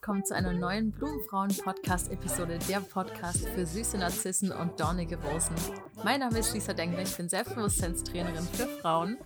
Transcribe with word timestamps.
willkommen 0.00 0.24
zu 0.24 0.34
einer 0.34 0.54
neuen 0.54 0.92
Blumenfrauen-Podcast-Episode, 0.92 2.58
der 2.70 2.80
Podcast 2.80 3.46
für 3.50 3.66
süße 3.66 3.98
Narzissen 3.98 4.50
und 4.50 4.80
dornige 4.80 5.18
Rosen. 5.18 5.54
Mein 6.02 6.20
Name 6.20 6.38
ist 6.38 6.54
Lisa 6.54 6.72
Denkler, 6.72 7.02
ich 7.02 7.14
bin 7.14 7.28
Selbstbewusstseinstrainerin 7.28 8.48
für 8.50 8.66
Frauen 8.66 9.18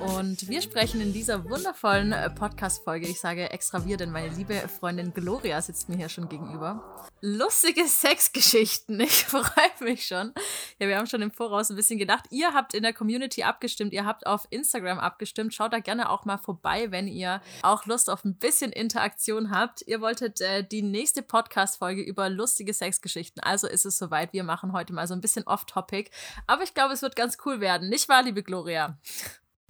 und 0.00 0.48
wir 0.48 0.60
sprechen 0.62 1.00
in 1.00 1.12
dieser 1.12 1.48
wundervollen 1.48 2.12
äh, 2.12 2.30
Podcast-Folge, 2.30 3.06
ich 3.06 3.20
sage 3.20 3.50
extra 3.50 3.84
wir, 3.84 3.96
denn 3.96 4.10
meine 4.10 4.28
liebe 4.28 4.54
Freundin 4.68 5.14
Gloria 5.14 5.60
sitzt 5.62 5.88
mir 5.88 5.96
hier 5.96 6.08
schon 6.08 6.28
gegenüber. 6.28 7.08
Lustige 7.20 7.86
Sexgeschichten, 7.86 9.00
ich 9.00 9.24
freue 9.24 9.42
mich 9.80 10.06
schon. 10.06 10.32
Ja, 10.78 10.88
wir 10.88 10.98
haben 10.98 11.06
schon 11.06 11.22
im 11.22 11.30
Voraus 11.30 11.70
ein 11.70 11.76
bisschen 11.76 11.98
gedacht. 11.98 12.24
Ihr 12.30 12.52
habt 12.52 12.74
in 12.74 12.82
der 12.82 12.92
Community 12.92 13.42
abgestimmt, 13.42 13.92
ihr 13.92 14.04
habt 14.04 14.26
auf 14.26 14.46
Instagram 14.50 14.98
abgestimmt. 14.98 15.54
Schaut 15.54 15.72
da 15.72 15.78
gerne 15.78 16.10
auch 16.10 16.24
mal 16.24 16.38
vorbei, 16.38 16.90
wenn 16.90 17.08
ihr 17.08 17.40
auch 17.62 17.86
Lust 17.86 18.10
auf 18.10 18.24
ein 18.24 18.36
bisschen 18.36 18.72
Interaktion 18.72 19.50
habt. 19.50 19.82
Ihr 19.86 20.00
wolltet 20.00 20.40
äh, 20.40 20.62
die 20.62 20.82
nächste 20.82 21.22
Podcast-Folge 21.22 22.02
über 22.02 22.28
lustige 22.28 22.74
Sexgeschichten. 22.74 23.42
Also 23.42 23.66
ist 23.66 23.86
es 23.86 23.98
soweit. 23.98 24.32
Wir 24.32 24.44
machen 24.44 24.72
heute 24.72 24.92
mal 24.92 25.06
so 25.06 25.14
ein 25.14 25.20
bisschen 25.20 25.46
off-topic. 25.46 26.10
Aber 26.46 26.62
ich 26.62 26.74
glaube, 26.74 26.92
es 26.92 27.02
wird 27.02 27.16
ganz 27.16 27.38
cool 27.46 27.60
werden. 27.60 27.88
Nicht 27.88 28.08
wahr, 28.08 28.22
liebe 28.22 28.42
Gloria? 28.42 28.98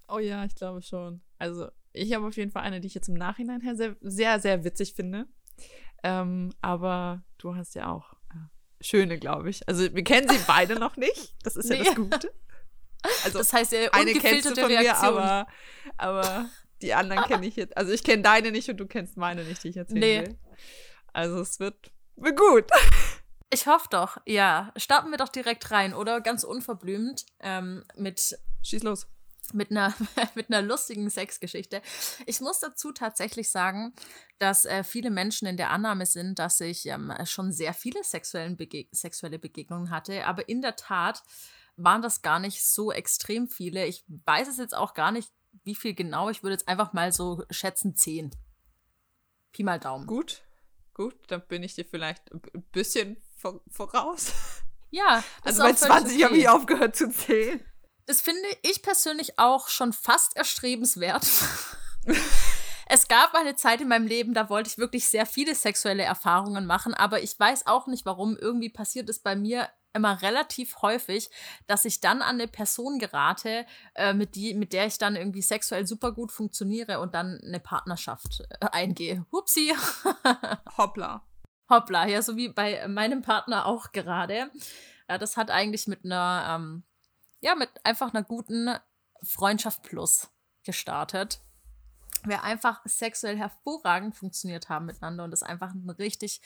Oh 0.07 0.19
ja, 0.19 0.45
ich 0.45 0.55
glaube 0.55 0.81
schon. 0.81 1.21
Also, 1.37 1.69
ich 1.93 2.13
habe 2.13 2.27
auf 2.27 2.37
jeden 2.37 2.51
Fall 2.51 2.63
eine, 2.63 2.79
die 2.79 2.87
ich 2.87 2.93
jetzt 2.93 3.09
im 3.09 3.15
Nachhinein 3.15 3.61
her 3.61 3.75
sehr, 3.75 3.95
sehr, 4.01 4.39
sehr 4.39 4.63
witzig 4.63 4.93
finde. 4.93 5.25
Ähm, 6.03 6.53
aber 6.61 7.23
du 7.37 7.55
hast 7.55 7.75
ja 7.75 7.91
auch 7.91 8.13
äh, 8.29 8.83
schöne, 8.83 9.19
glaube 9.19 9.49
ich. 9.49 9.67
Also, 9.67 9.93
wir 9.93 10.03
kennen 10.03 10.29
sie 10.29 10.39
beide 10.47 10.75
noch 10.75 10.95
nicht. 10.95 11.35
Das 11.43 11.55
ist 11.55 11.69
nee. 11.69 11.77
ja 11.77 11.83
das 11.83 11.95
Gute. 11.95 12.33
Also, 13.23 13.39
das 13.39 13.53
heißt, 13.53 13.73
ja, 13.73 13.89
eine 13.91 14.13
kennst 14.13 14.49
du 14.49 14.55
von 14.55 14.65
Reaktion. 14.65 15.15
mir, 15.15 15.21
aber, 15.21 15.47
aber 15.97 16.49
die 16.81 16.93
anderen 16.93 17.23
kenne 17.25 17.45
ich 17.45 17.55
jetzt. 17.55 17.75
Also, 17.75 17.91
ich 17.91 18.03
kenne 18.03 18.23
deine 18.23 18.51
nicht 18.51 18.69
und 18.69 18.77
du 18.77 18.87
kennst 18.87 19.17
meine 19.17 19.43
nicht, 19.43 19.63
die 19.63 19.69
ich 19.69 19.77
erzählen 19.77 19.99
nee. 19.99 20.21
will. 20.21 20.39
Also, 21.13 21.41
es 21.41 21.59
wird, 21.59 21.91
wird 22.15 22.37
gut. 22.37 22.65
Ich 23.49 23.65
hoffe 23.65 23.87
doch, 23.89 24.17
ja. 24.25 24.73
Starten 24.75 25.09
wir 25.09 25.17
doch 25.17 25.29
direkt 25.29 25.71
rein, 25.71 25.93
oder? 25.93 26.19
Ganz 26.19 26.43
unverblümt 26.43 27.25
ähm, 27.39 27.85
mit. 27.95 28.37
Schieß 28.61 28.83
los 28.83 29.07
mit 29.53 29.71
einer, 29.71 29.93
mit 30.35 30.49
einer 30.49 30.61
lustigen 30.61 31.09
Sexgeschichte. 31.09 31.81
Ich 32.25 32.41
muss 32.41 32.59
dazu 32.59 32.91
tatsächlich 32.91 33.49
sagen, 33.49 33.93
dass 34.39 34.65
äh, 34.65 34.83
viele 34.83 35.09
Menschen 35.09 35.47
in 35.47 35.57
der 35.57 35.71
Annahme 35.71 36.05
sind, 36.05 36.39
dass 36.39 36.59
ich 36.59 36.85
ähm, 36.85 37.13
schon 37.25 37.51
sehr 37.51 37.73
viele 37.73 38.03
sexuellen 38.03 38.57
Bege 38.57 38.87
sexuelle 38.91 39.39
Begegnungen 39.39 39.89
hatte. 39.89 40.25
Aber 40.25 40.47
in 40.49 40.61
der 40.61 40.75
Tat 40.75 41.23
waren 41.75 42.01
das 42.01 42.21
gar 42.21 42.39
nicht 42.39 42.65
so 42.65 42.91
extrem 42.91 43.47
viele. 43.47 43.85
Ich 43.85 44.03
weiß 44.07 44.47
es 44.47 44.57
jetzt 44.57 44.75
auch 44.75 44.93
gar 44.93 45.11
nicht, 45.11 45.31
wie 45.63 45.75
viel 45.75 45.93
genau. 45.93 46.29
Ich 46.29 46.43
würde 46.43 46.53
jetzt 46.53 46.67
einfach 46.67 46.93
mal 46.93 47.11
so 47.11 47.43
schätzen, 47.49 47.95
zehn. 47.95 48.31
Pi 49.51 49.63
mal 49.63 49.79
Daumen. 49.79 50.07
Gut, 50.07 50.43
gut. 50.93 51.15
Dann 51.27 51.45
bin 51.47 51.63
ich 51.63 51.75
dir 51.75 51.85
vielleicht 51.85 52.31
ein 52.31 52.63
bisschen 52.71 53.17
voraus. 53.69 54.33
Ja, 54.89 55.23
also 55.41 55.63
bei 55.63 55.73
20 55.73 56.15
okay. 56.15 56.23
habe 56.23 56.37
ich 56.37 56.49
aufgehört 56.49 56.95
zu 56.95 57.11
zählen. 57.11 57.63
Das 58.07 58.21
finde 58.21 58.47
ich 58.63 58.81
persönlich 58.81 59.37
auch 59.37 59.67
schon 59.67 59.91
fast 59.91 60.37
erstrebenswert. 60.37 61.27
es 62.87 63.09
gab 63.09 63.35
eine 63.35 63.57
Zeit 63.57 63.81
in 63.81 63.89
meinem 63.89 64.07
Leben, 64.07 64.33
da 64.33 64.49
wollte 64.49 64.69
ich 64.69 64.77
wirklich 64.77 65.09
sehr 65.09 65.25
viele 65.25 65.53
sexuelle 65.53 66.03
Erfahrungen 66.03 66.65
machen, 66.65 66.93
aber 66.93 67.21
ich 67.21 67.37
weiß 67.37 67.67
auch 67.67 67.85
nicht 67.85 68.05
warum. 68.05 68.37
Irgendwie 68.37 68.69
passiert 68.69 69.09
es 69.09 69.19
bei 69.19 69.35
mir 69.35 69.67
immer 69.93 70.21
relativ 70.21 70.81
häufig, 70.81 71.29
dass 71.65 71.83
ich 71.83 71.99
dann 71.99 72.21
an 72.21 72.35
eine 72.35 72.47
Person 72.47 72.97
gerate, 72.97 73.65
äh, 73.95 74.13
mit, 74.13 74.35
die, 74.35 74.53
mit 74.53 74.71
der 74.71 74.85
ich 74.85 74.97
dann 74.97 75.17
irgendwie 75.17 75.41
sexuell 75.41 75.85
super 75.85 76.13
gut 76.13 76.31
funktioniere 76.31 77.01
und 77.01 77.13
dann 77.13 77.41
eine 77.43 77.59
Partnerschaft 77.59 78.41
äh, 78.61 78.67
eingehe. 78.71 79.25
Hupsi. 79.33 79.75
Hoppla. 80.77 81.27
Hoppla, 81.69 82.07
ja, 82.07 82.21
so 82.21 82.37
wie 82.37 82.47
bei 82.47 82.87
meinem 82.87 83.21
Partner 83.21 83.65
auch 83.65 83.91
gerade. 83.91 84.49
Ja, 85.09 85.17
das 85.17 85.35
hat 85.35 85.51
eigentlich 85.51 85.87
mit 85.87 86.05
einer 86.05 86.55
ähm, 86.55 86.83
ja, 87.41 87.55
mit 87.55 87.69
einfach 87.83 88.13
einer 88.13 88.23
guten 88.23 88.69
Freundschaft 89.23 89.83
plus 89.83 90.29
gestartet. 90.63 91.41
Wir 92.23 92.43
einfach 92.43 92.81
sexuell 92.85 93.37
hervorragend 93.37 94.15
funktioniert 94.15 94.69
haben 94.69 94.85
miteinander 94.85 95.23
und 95.23 95.33
es 95.33 95.43
einfach 95.43 95.71
eine 95.71 95.97
richtig 95.97 96.41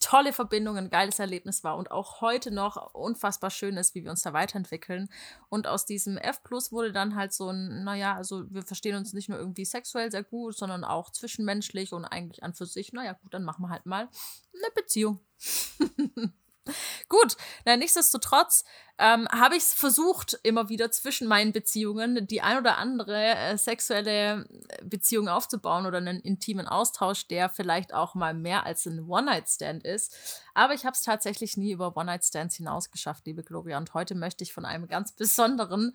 tolle 0.00 0.32
Verbindung, 0.32 0.76
ein 0.76 0.90
geiles 0.90 1.18
Erlebnis 1.18 1.62
war 1.62 1.76
und 1.76 1.90
auch 1.90 2.20
heute 2.20 2.50
noch 2.50 2.94
unfassbar 2.94 3.50
schön 3.50 3.76
ist, 3.76 3.94
wie 3.94 4.04
wir 4.04 4.10
uns 4.10 4.22
da 4.22 4.32
weiterentwickeln. 4.32 5.08
Und 5.48 5.66
aus 5.66 5.84
diesem 5.84 6.16
F 6.16 6.42
Plus 6.42 6.72
wurde 6.72 6.92
dann 6.92 7.14
halt 7.14 7.32
so 7.32 7.50
ein, 7.50 7.84
naja, 7.84 8.14
also 8.14 8.50
wir 8.50 8.62
verstehen 8.62 8.96
uns 8.96 9.12
nicht 9.12 9.28
nur 9.28 9.38
irgendwie 9.38 9.64
sexuell 9.64 10.10
sehr 10.10 10.24
gut, 10.24 10.56
sondern 10.56 10.84
auch 10.84 11.10
zwischenmenschlich 11.10 11.92
und 11.92 12.04
eigentlich 12.04 12.42
an 12.42 12.54
für 12.54 12.66
sich, 12.66 12.92
naja, 12.92 13.12
gut, 13.14 13.34
dann 13.34 13.44
machen 13.44 13.62
wir 13.62 13.70
halt 13.70 13.86
mal 13.86 14.08
eine 14.54 14.70
Beziehung. 14.74 15.20
Gut, 17.08 17.36
na, 17.64 17.76
nichtsdestotrotz 17.76 18.64
ähm, 18.98 19.28
habe 19.28 19.56
ich 19.56 19.64
es 19.64 19.72
versucht, 19.74 20.38
immer 20.42 20.68
wieder 20.68 20.90
zwischen 20.90 21.28
meinen 21.28 21.52
Beziehungen 21.52 22.26
die 22.26 22.40
ein 22.40 22.58
oder 22.58 22.78
andere 22.78 23.14
äh, 23.14 23.58
sexuelle 23.58 24.48
Beziehung 24.82 25.28
aufzubauen 25.28 25.86
oder 25.86 25.98
einen 25.98 26.20
intimen 26.20 26.66
Austausch, 26.66 27.26
der 27.28 27.48
vielleicht 27.48 27.92
auch 27.92 28.14
mal 28.14 28.32
mehr 28.32 28.64
als 28.64 28.86
ein 28.86 29.06
One-Night-Stand 29.06 29.84
ist. 29.84 30.16
Aber 30.54 30.72
ich 30.72 30.84
habe 30.86 30.94
es 30.94 31.02
tatsächlich 31.02 31.56
nie 31.56 31.72
über 31.72 31.96
One-Night-Stands 31.96 32.56
hinaus 32.56 32.90
geschafft, 32.90 33.26
liebe 33.26 33.42
Gloria. 33.42 33.76
Und 33.76 33.92
heute 33.92 34.14
möchte 34.14 34.44
ich 34.44 34.52
von 34.52 34.64
einem 34.64 34.88
ganz 34.88 35.12
besonderen 35.12 35.94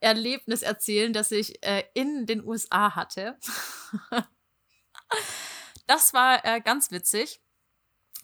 Erlebnis 0.00 0.62
erzählen, 0.62 1.12
das 1.12 1.30
ich 1.30 1.64
äh, 1.64 1.84
in 1.94 2.26
den 2.26 2.44
USA 2.44 2.96
hatte. 2.96 3.38
das 5.86 6.12
war 6.12 6.44
äh, 6.44 6.60
ganz 6.60 6.90
witzig. 6.90 7.41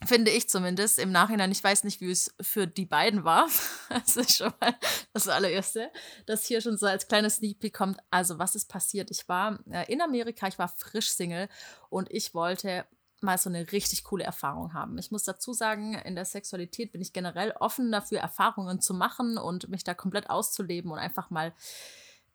Finde 0.05 0.31
ich 0.31 0.49
zumindest 0.49 0.97
im 0.97 1.11
Nachhinein. 1.11 1.51
Ich 1.51 1.63
weiß 1.63 1.83
nicht, 1.83 1.99
wie 1.99 2.09
es 2.09 2.33
für 2.39 2.67
die 2.67 2.85
beiden 2.85 3.23
war. 3.23 3.47
Das 3.89 4.17
ist 4.17 4.37
schon 4.37 4.53
mal 4.61 4.75
das 5.13 5.27
allererste, 5.27 5.91
das 6.27 6.45
hier 6.45 6.61
schon 6.61 6.77
so 6.77 6.85
als 6.85 7.07
kleines 7.07 7.37
Sneak 7.37 7.59
Peek 7.59 7.73
kommt. 7.73 7.99
Also, 8.11 8.37
was 8.37 8.53
ist 8.53 8.69
passiert? 8.69 9.09
Ich 9.09 9.27
war 9.27 9.59
äh, 9.71 9.91
in 9.91 9.99
Amerika, 10.01 10.47
ich 10.47 10.59
war 10.59 10.67
frisch 10.67 11.09
Single 11.09 11.49
und 11.89 12.11
ich 12.11 12.35
wollte 12.35 12.85
mal 13.21 13.37
so 13.37 13.49
eine 13.49 13.71
richtig 13.71 14.03
coole 14.03 14.23
Erfahrung 14.23 14.73
haben. 14.73 14.97
Ich 14.97 15.11
muss 15.11 15.23
dazu 15.23 15.53
sagen, 15.53 15.95
in 15.95 16.15
der 16.15 16.25
Sexualität 16.25 16.91
bin 16.91 17.01
ich 17.01 17.13
generell 17.13 17.51
offen 17.59 17.91
dafür, 17.91 18.19
Erfahrungen 18.19 18.79
zu 18.79 18.93
machen 18.93 19.37
und 19.37 19.69
mich 19.69 19.83
da 19.83 19.93
komplett 19.93 20.29
auszuleben 20.29 20.91
und 20.91 20.99
einfach 20.99 21.29
mal 21.29 21.53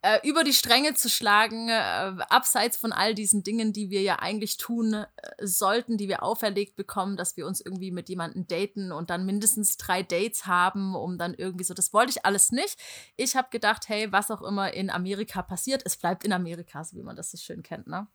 äh, 0.05 0.21
über 0.23 0.45
die 0.45 0.53
Stränge 0.53 0.93
zu 0.93 1.09
schlagen, 1.09 1.71
äh, 1.71 2.15
abseits 2.29 2.77
von 2.77 2.93
all 2.93 3.15
diesen 3.15 3.43
Dingen, 3.43 3.73
die 3.73 3.89
wir 3.89 4.03
ja 4.03 4.19
eigentlich 4.19 4.59
tun 4.59 4.93
äh, 4.93 5.07
sollten, 5.41 5.97
die 5.97 6.09
wir 6.09 6.23
auferlegt 6.23 6.77
bekommen, 6.77 7.17
dass 7.17 7.39
wir 7.39 7.47
uns 7.47 7.63
irgendwie 7.63 7.91
mit 7.91 8.11
jemandem 8.11 8.47
daten 8.47 8.93
und 8.93 9.09
dann 9.09 9.25
mindestens 9.25 9.79
drei 9.79 10.03
Dates 10.03 10.45
haben, 10.47 10.95
um 10.95 11.17
dann 11.17 11.33
irgendwie 11.33 11.65
so, 11.65 11.73
das 11.73 11.95
wollte 11.95 12.11
ich 12.11 12.27
alles 12.27 12.53
nicht. 12.53 12.79
Ich 13.17 13.35
habe 13.35 13.49
gedacht, 13.51 13.89
hey, 13.89 14.13
was 14.13 14.31
auch 14.31 14.43
immer 14.43 14.75
in 14.75 14.91
Amerika 14.91 15.41
passiert, 15.41 15.81
es 15.87 15.97
bleibt 15.97 16.23
in 16.25 16.35
Amerika, 16.35 16.85
so 16.85 16.99
wie 16.99 17.03
man 17.03 17.17
das 17.17 17.31
so 17.31 17.39
schön 17.39 17.63
kennt, 17.63 17.87
ne? 17.87 18.07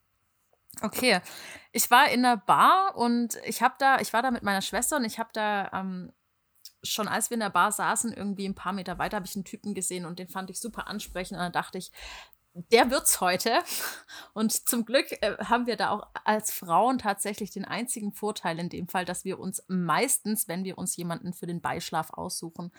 Okay, 0.84 1.22
ich 1.72 1.90
war 1.90 2.10
in 2.12 2.24
einer 2.24 2.38
Bar 2.38 2.96
und 2.96 3.36
ich 3.46 3.64
habe 3.64 3.74
da, 3.80 4.00
ich 4.00 4.14
war 4.14 4.22
da 4.22 4.30
mit 4.30 4.44
meiner 4.44 4.62
Schwester 4.62 4.98
und 4.98 5.06
ich 5.06 5.18
habe 5.18 5.30
da 5.34 5.72
ähm, 5.74 6.14
schon 6.84 7.08
als 7.08 7.30
wir 7.30 7.36
in 7.36 7.42
der 7.42 7.50
Bar 7.50 7.72
saßen, 7.72 8.14
irgendwie 8.14 8.48
ein 8.48 8.56
paar 8.56 8.74
Meter 8.74 8.98
weiter, 8.98 9.18
habe 9.18 9.26
ich 9.26 9.36
einen 9.36 9.46
Typen 9.46 9.74
gesehen 9.74 10.06
und 10.06 10.20
den 10.20 10.30
fand 10.30 10.50
ich 10.50 10.60
super 10.60 10.88
ansprechend. 10.88 11.38
Und 11.38 11.44
dann 11.44 11.52
dachte 11.52 11.78
ich, 11.78 11.92
der 12.54 12.90
wird's 12.90 13.22
heute. 13.22 13.60
Und 14.34 14.68
zum 14.68 14.86
Glück 14.86 15.12
äh, 15.22 15.38
haben 15.38 15.68
wir 15.68 15.78
da 15.78 15.92
auch 15.92 16.08
als 16.26 16.52
Frauen 16.52 16.98
tatsächlich 16.98 17.52
den 17.52 17.66
einzigen 17.66 18.12
Vorteil 18.12 18.60
in 18.60 18.70
dem 18.70 18.88
Fall, 18.88 19.06
dass 19.06 19.24
wir 19.24 19.40
uns 19.40 19.64
meistens, 19.68 20.48
wenn 20.48 20.64
wir 20.64 20.78
uns 20.78 20.96
jemanden 20.96 21.34
für 21.34 21.48
den 21.48 21.62
Beischlaf 21.62 22.12
aussuchen, 22.12 22.72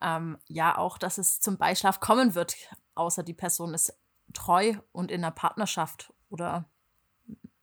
ähm, 0.00 0.38
ja 0.46 0.76
auch, 0.76 0.98
dass 0.98 1.18
es 1.18 1.40
zum 1.40 1.58
Beischlaf 1.58 2.00
kommen 2.00 2.34
wird, 2.34 2.54
außer 2.94 3.22
die 3.22 3.34
Person 3.34 3.74
ist 3.74 3.98
treu 4.34 4.74
und 4.92 5.10
in 5.10 5.24
einer 5.24 5.30
Partnerschaft 5.32 6.12
oder 6.28 6.68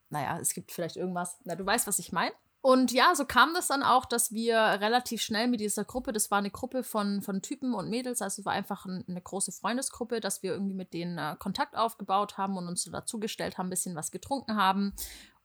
naja, 0.09 0.39
es 0.39 0.53
gibt 0.53 0.71
vielleicht 0.71 0.95
irgendwas. 0.95 1.37
Na, 1.43 1.55
du 1.55 1.65
weißt, 1.65 1.85
was 1.85 1.99
ich 1.99 2.11
meine. 2.11 2.33
Und 2.61 2.91
ja, 2.91 3.15
so 3.15 3.23
kam 3.25 3.53
das 3.53 3.67
dann 3.67 3.83
auch, 3.83 4.03
dass 4.05 4.33
wir 4.33 4.57
relativ 4.57 5.21
schnell 5.21 5.47
mit 5.47 5.61
dieser 5.61 5.85
Gruppe, 5.85 6.11
das 6.11 6.29
war 6.29 6.39
eine 6.39 6.51
Gruppe 6.51 6.83
von, 6.83 7.21
von 7.21 7.41
Typen 7.41 7.73
und 7.73 7.89
Mädels, 7.89 8.21
also 8.21 8.41
es 8.41 8.45
war 8.45 8.51
einfach 8.51 8.85
ein, 8.85 9.05
eine 9.07 9.21
große 9.21 9.53
Freundesgruppe, 9.53 10.19
dass 10.19 10.43
wir 10.43 10.51
irgendwie 10.51 10.75
mit 10.75 10.93
denen 10.93 11.17
äh, 11.17 11.37
Kontakt 11.39 11.77
aufgebaut 11.77 12.37
haben 12.37 12.57
und 12.57 12.67
uns 12.67 12.83
so 12.83 12.91
dazugestellt 12.91 13.57
haben, 13.57 13.67
ein 13.67 13.69
bisschen 13.71 13.95
was 13.95 14.11
getrunken 14.11 14.57
haben. 14.57 14.93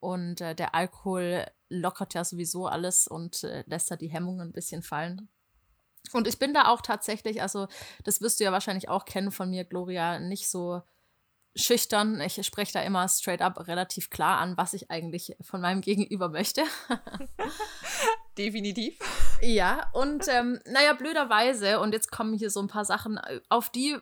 Und 0.00 0.40
äh, 0.40 0.56
der 0.56 0.75
Alkohol 0.75 1.46
lockert 1.69 2.14
ja 2.14 2.25
sowieso 2.25 2.66
alles 2.66 3.06
und 3.06 3.44
äh, 3.44 3.62
lässt 3.66 3.93
da 3.93 3.96
die 3.96 4.11
Hemmungen 4.11 4.49
ein 4.49 4.52
bisschen 4.52 4.82
fallen. 4.82 5.28
Und 6.12 6.26
ich 6.26 6.38
bin 6.38 6.52
da 6.52 6.66
auch 6.69 6.81
tatsächlich, 6.81 7.40
also 7.40 7.69
das 8.02 8.20
wirst 8.20 8.40
du 8.40 8.44
ja 8.44 8.52
wahrscheinlich 8.52 8.88
auch 8.88 9.05
kennen 9.05 9.31
von 9.31 9.50
mir, 9.50 9.64
Gloria, 9.64 10.19
nicht 10.19 10.50
so 10.50 10.82
schüchtern. 11.56 12.21
Ich 12.21 12.45
spreche 12.45 12.73
da 12.73 12.83
immer 12.83 13.09
straight 13.09 13.41
up 13.41 13.67
relativ 13.67 14.11
klar 14.11 14.39
an, 14.39 14.56
was 14.56 14.75
ich 14.75 14.91
eigentlich 14.91 15.37
von 15.41 15.61
meinem 15.61 15.81
Gegenüber 15.81 16.29
möchte. 16.29 16.62
Definitiv. 18.39 18.99
Ja, 19.41 19.91
und 19.93 20.27
ähm, 20.29 20.61
naja, 20.67 20.93
blöderweise, 20.95 21.81
und 21.81 21.93
jetzt 21.93 22.11
kommen 22.11 22.35
hier 22.35 22.51
so 22.51 22.61
ein 22.61 22.69
paar 22.69 22.85
Sachen, 22.85 23.21
auf 23.49 23.71
die 23.71 23.97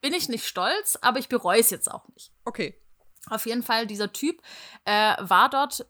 bin 0.00 0.14
ich 0.14 0.28
nicht 0.28 0.46
stolz, 0.46 0.98
aber 1.00 1.18
ich 1.18 1.28
bereue 1.28 1.60
es 1.60 1.70
jetzt 1.70 1.90
auch 1.90 2.08
nicht. 2.08 2.32
Okay. 2.44 2.80
Auf 3.28 3.46
jeden 3.46 3.62
Fall, 3.62 3.86
dieser 3.86 4.12
Typ 4.12 4.40
äh, 4.84 5.14
war 5.20 5.50
dort 5.50 5.86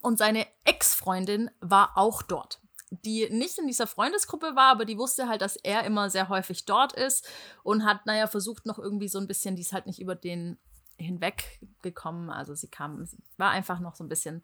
und 0.00 0.18
seine 0.18 0.46
Ex-Freundin 0.64 1.50
war 1.60 1.96
auch 1.96 2.22
dort 2.22 2.60
die 3.04 3.28
nicht 3.30 3.58
in 3.58 3.66
dieser 3.66 3.86
Freundesgruppe 3.86 4.56
war, 4.56 4.72
aber 4.72 4.84
die 4.84 4.98
wusste 4.98 5.28
halt, 5.28 5.42
dass 5.42 5.56
er 5.56 5.84
immer 5.84 6.10
sehr 6.10 6.28
häufig 6.28 6.64
dort 6.64 6.92
ist 6.92 7.28
und 7.62 7.84
hat, 7.84 8.06
naja, 8.06 8.26
versucht 8.26 8.66
noch 8.66 8.78
irgendwie 8.78 9.08
so 9.08 9.18
ein 9.18 9.26
bisschen, 9.26 9.56
die 9.56 9.62
ist 9.62 9.72
halt 9.72 9.86
nicht 9.86 10.00
über 10.00 10.14
den 10.14 10.58
hinweggekommen. 10.98 12.30
Also 12.30 12.54
sie 12.54 12.68
kam, 12.68 13.08
war 13.36 13.50
einfach 13.50 13.80
noch 13.80 13.94
so 13.94 14.04
ein 14.04 14.08
bisschen, 14.08 14.42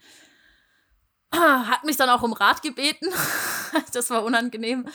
hat 1.33 1.85
mich 1.85 1.97
dann 1.97 2.11
auch 2.11 2.23
um 2.23 2.33
Rat 2.33 2.63
gebeten. 2.63 3.09
das 3.93 4.11
war 4.11 4.25
unangenehm. 4.25 4.87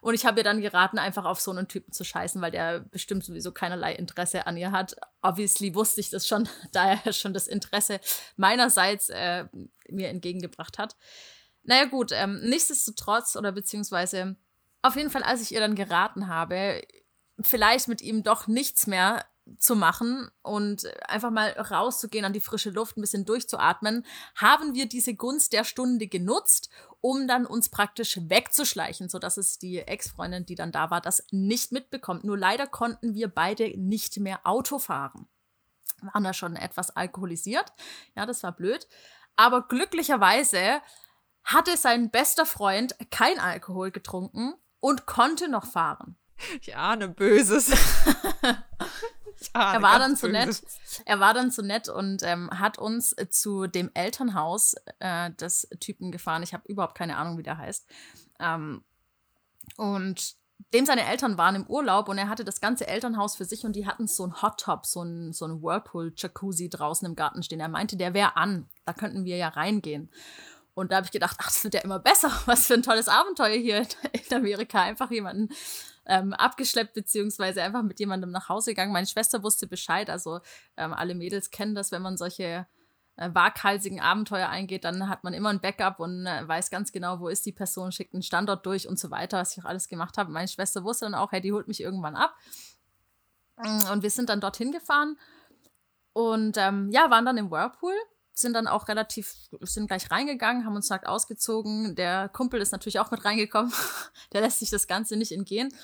Und 0.00 0.14
ich 0.14 0.26
habe 0.26 0.40
ihr 0.40 0.44
dann 0.44 0.60
geraten, 0.60 0.98
einfach 0.98 1.24
auf 1.24 1.40
so 1.40 1.50
einen 1.50 1.68
Typen 1.68 1.92
zu 1.92 2.04
scheißen, 2.04 2.40
weil 2.40 2.50
der 2.50 2.80
bestimmt 2.80 3.24
sowieso 3.24 3.52
keinerlei 3.52 3.94
Interesse 3.94 4.46
an 4.46 4.56
ihr 4.56 4.72
hat. 4.72 4.96
Obviously 5.22 5.74
wusste 5.74 6.00
ich 6.00 6.10
das 6.10 6.28
schon, 6.28 6.48
da 6.72 6.92
er 6.92 7.12
schon 7.12 7.34
das 7.34 7.48
Interesse 7.48 8.00
meinerseits 8.36 9.08
äh, 9.08 9.46
mir 9.88 10.08
entgegengebracht 10.08 10.78
hat. 10.78 10.96
Naja, 11.66 11.84
gut, 11.86 12.12
ähm, 12.12 12.40
nichtsdestotrotz 12.42 13.36
oder 13.36 13.52
beziehungsweise 13.52 14.36
auf 14.82 14.96
jeden 14.96 15.10
Fall, 15.10 15.24
als 15.24 15.42
ich 15.42 15.52
ihr 15.52 15.60
dann 15.60 15.74
geraten 15.74 16.28
habe, 16.28 16.80
vielleicht 17.40 17.88
mit 17.88 18.00
ihm 18.00 18.22
doch 18.22 18.46
nichts 18.46 18.86
mehr 18.86 19.24
zu 19.58 19.76
machen 19.76 20.30
und 20.42 20.86
einfach 21.08 21.30
mal 21.30 21.50
rauszugehen 21.50 22.24
an 22.24 22.32
die 22.32 22.40
frische 22.40 22.70
Luft, 22.70 22.96
ein 22.96 23.00
bisschen 23.00 23.24
durchzuatmen, 23.24 24.04
haben 24.34 24.74
wir 24.74 24.86
diese 24.86 25.14
Gunst 25.14 25.52
der 25.52 25.64
Stunde 25.64 26.08
genutzt, 26.08 26.68
um 27.00 27.28
dann 27.28 27.46
uns 27.46 27.68
praktisch 27.68 28.18
wegzuschleichen, 28.20 29.08
sodass 29.08 29.36
es 29.36 29.58
die 29.58 29.78
Ex-Freundin, 29.78 30.46
die 30.46 30.56
dann 30.56 30.72
da 30.72 30.90
war, 30.90 31.00
das 31.00 31.24
nicht 31.30 31.70
mitbekommt. 31.70 32.24
Nur 32.24 32.36
leider 32.36 32.66
konnten 32.66 33.14
wir 33.14 33.28
beide 33.28 33.78
nicht 33.78 34.18
mehr 34.18 34.40
Auto 34.44 34.78
fahren. 34.78 35.28
Waren 36.02 36.24
da 36.24 36.32
schon 36.32 36.56
etwas 36.56 36.90
alkoholisiert. 36.90 37.72
Ja, 38.16 38.26
das 38.26 38.42
war 38.42 38.52
blöd. 38.52 38.88
Aber 39.36 39.68
glücklicherweise 39.68 40.80
hatte 41.46 41.76
sein 41.76 42.10
bester 42.10 42.44
Freund 42.44 42.94
kein 43.10 43.38
Alkohol 43.38 43.90
getrunken 43.90 44.54
und 44.80 45.06
konnte 45.06 45.48
noch 45.48 45.64
fahren. 45.64 46.16
Ich 46.60 46.76
ahne 46.76 47.08
Böses. 47.08 47.68
ich 49.40 49.54
ahne 49.54 49.76
er 49.76 49.82
war 49.82 49.98
dann 49.98 50.16
so 50.16 50.26
nett. 50.26 50.60
Er 51.04 51.20
war 51.20 51.32
dann 51.32 51.50
so 51.50 51.62
nett 51.62 51.88
und 51.88 52.22
ähm, 52.24 52.50
hat 52.50 52.78
uns 52.78 53.14
zu 53.30 53.68
dem 53.68 53.90
Elternhaus 53.94 54.74
äh, 54.98 55.30
des 55.32 55.68
Typen 55.80 56.12
gefahren. 56.12 56.42
Ich 56.42 56.52
habe 56.52 56.68
überhaupt 56.68 56.96
keine 56.96 57.16
Ahnung, 57.16 57.38
wie 57.38 57.42
der 57.42 57.58
heißt. 57.58 57.86
Ähm, 58.40 58.84
und 59.76 60.34
dem 60.72 60.84
seine 60.84 61.06
Eltern 61.06 61.38
waren 61.38 61.54
im 61.54 61.66
Urlaub 61.66 62.08
und 62.08 62.18
er 62.18 62.28
hatte 62.28 62.44
das 62.44 62.60
ganze 62.60 62.86
Elternhaus 62.86 63.36
für 63.36 63.44
sich 63.44 63.64
und 63.64 63.76
die 63.76 63.86
hatten 63.86 64.08
so 64.08 64.24
einen 64.24 64.42
Hot 64.42 64.60
Top, 64.60 64.86
so 64.86 65.00
einen, 65.00 65.32
so 65.32 65.44
einen 65.44 65.62
Whirlpool-Jacuzzi 65.62 66.68
draußen 66.68 67.06
im 67.06 67.14
Garten 67.14 67.42
stehen. 67.42 67.60
Er 67.60 67.68
meinte, 67.68 67.96
der 67.96 68.14
wäre 68.14 68.36
an. 68.36 68.68
Da 68.84 68.92
könnten 68.92 69.24
wir 69.24 69.36
ja 69.36 69.48
reingehen. 69.48 70.10
Und 70.76 70.92
da 70.92 70.96
habe 70.96 71.06
ich 71.06 71.10
gedacht, 71.10 71.38
ach, 71.40 71.46
das 71.46 71.64
wird 71.64 71.72
ja 71.72 71.80
immer 71.80 71.98
besser. 71.98 72.30
Was 72.44 72.66
für 72.66 72.74
ein 72.74 72.82
tolles 72.82 73.08
Abenteuer 73.08 73.56
hier 73.56 73.86
in 74.12 74.36
Amerika. 74.36 74.82
Einfach 74.82 75.10
jemanden 75.10 75.48
ähm, 76.04 76.34
abgeschleppt, 76.34 76.92
beziehungsweise 76.92 77.62
einfach 77.62 77.82
mit 77.82 77.98
jemandem 77.98 78.30
nach 78.30 78.50
Hause 78.50 78.72
gegangen. 78.72 78.92
Meine 78.92 79.06
Schwester 79.06 79.42
wusste 79.42 79.66
Bescheid. 79.66 80.10
Also 80.10 80.40
ähm, 80.76 80.92
alle 80.92 81.14
Mädels 81.14 81.50
kennen 81.50 81.74
das, 81.74 81.92
wenn 81.92 82.02
man 82.02 82.18
solche 82.18 82.66
äh, 83.16 83.30
waghalsigen 83.32 84.00
Abenteuer 84.00 84.50
eingeht, 84.50 84.84
dann 84.84 85.08
hat 85.08 85.24
man 85.24 85.32
immer 85.32 85.48
ein 85.48 85.62
Backup 85.62 85.98
und 85.98 86.26
äh, 86.26 86.46
weiß 86.46 86.68
ganz 86.68 86.92
genau, 86.92 87.20
wo 87.20 87.28
ist 87.28 87.46
die 87.46 87.52
Person, 87.52 87.90
schickt 87.90 88.12
einen 88.12 88.22
Standort 88.22 88.66
durch 88.66 88.86
und 88.86 88.98
so 88.98 89.10
weiter, 89.10 89.38
was 89.38 89.56
ich 89.56 89.64
auch 89.64 89.68
alles 89.68 89.88
gemacht 89.88 90.18
habe. 90.18 90.30
Meine 90.30 90.48
Schwester 90.48 90.84
wusste 90.84 91.06
dann 91.06 91.14
auch, 91.14 91.32
hey, 91.32 91.40
die 91.40 91.54
holt 91.54 91.68
mich 91.68 91.80
irgendwann 91.80 92.14
ab. 92.14 92.36
Und 93.90 94.02
wir 94.02 94.10
sind 94.10 94.28
dann 94.28 94.42
dorthin 94.42 94.70
gefahren 94.70 95.16
und 96.12 96.58
ähm, 96.58 96.90
ja, 96.90 97.08
waren 97.08 97.24
dann 97.24 97.38
im 97.38 97.50
Whirlpool 97.50 97.94
sind 98.38 98.52
dann 98.52 98.66
auch 98.66 98.88
relativ, 98.88 99.34
sind 99.62 99.86
gleich 99.86 100.10
reingegangen, 100.10 100.66
haben 100.66 100.76
uns 100.76 100.90
nackt 100.90 101.06
ausgezogen. 101.06 101.96
Der 101.96 102.28
Kumpel 102.28 102.60
ist 102.60 102.72
natürlich 102.72 102.98
auch 102.98 103.10
mit 103.10 103.24
reingekommen. 103.24 103.72
Der 104.32 104.42
lässt 104.42 104.58
sich 104.58 104.70
das 104.70 104.86
Ganze 104.86 105.16
nicht 105.16 105.32
entgehen. 105.32 105.74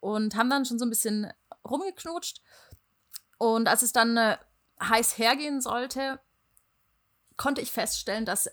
Und 0.00 0.36
haben 0.36 0.48
dann 0.48 0.64
schon 0.64 0.78
so 0.78 0.86
ein 0.86 0.90
bisschen 0.90 1.32
rumgeknutscht. 1.68 2.40
Und 3.38 3.66
als 3.66 3.82
es 3.82 3.92
dann 3.92 4.16
äh, 4.16 4.36
heiß 4.80 5.18
hergehen 5.18 5.60
sollte, 5.60 6.20
konnte 7.36 7.60
ich 7.60 7.72
feststellen, 7.72 8.24
dass 8.24 8.48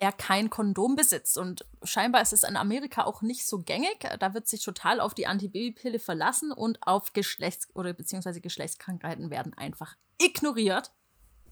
er 0.00 0.12
kein 0.12 0.50
Kondom 0.50 0.96
besitzt. 0.96 1.38
Und 1.38 1.66
scheinbar 1.84 2.22
ist 2.22 2.32
es 2.32 2.42
in 2.42 2.56
Amerika 2.56 3.04
auch 3.04 3.22
nicht 3.22 3.46
so 3.46 3.60
gängig. 3.60 4.08
Da 4.18 4.34
wird 4.34 4.48
sich 4.48 4.64
total 4.64 5.00
auf 5.00 5.14
die 5.14 5.28
Antibabypille 5.28 6.00
verlassen 6.00 6.50
und 6.50 6.84
auf 6.84 7.12
Geschlechts- 7.12 7.68
oder 7.74 7.92
beziehungsweise 7.92 8.40
Geschlechtskrankheiten 8.40 9.30
werden 9.30 9.54
einfach 9.54 9.96
ignoriert. 10.20 10.90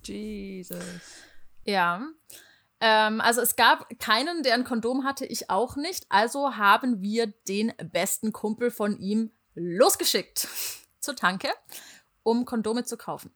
Jesus. 0.02 0.82
Ja. 1.66 2.00
Ähm, 2.80 3.20
also 3.20 3.40
es 3.40 3.56
gab 3.56 3.86
keinen, 3.98 4.42
der 4.42 4.54
ein 4.54 4.64
Kondom 4.64 5.04
hatte, 5.04 5.26
ich 5.26 5.50
auch 5.50 5.76
nicht. 5.76 6.06
Also 6.08 6.56
haben 6.56 7.02
wir 7.02 7.26
den 7.48 7.72
besten 7.92 8.32
Kumpel 8.32 8.70
von 8.70 8.98
ihm 8.98 9.32
losgeschickt 9.54 10.48
zur 11.00 11.16
Tanke, 11.16 11.48
um 12.22 12.44
Kondome 12.44 12.84
zu 12.84 12.96
kaufen. 12.96 13.34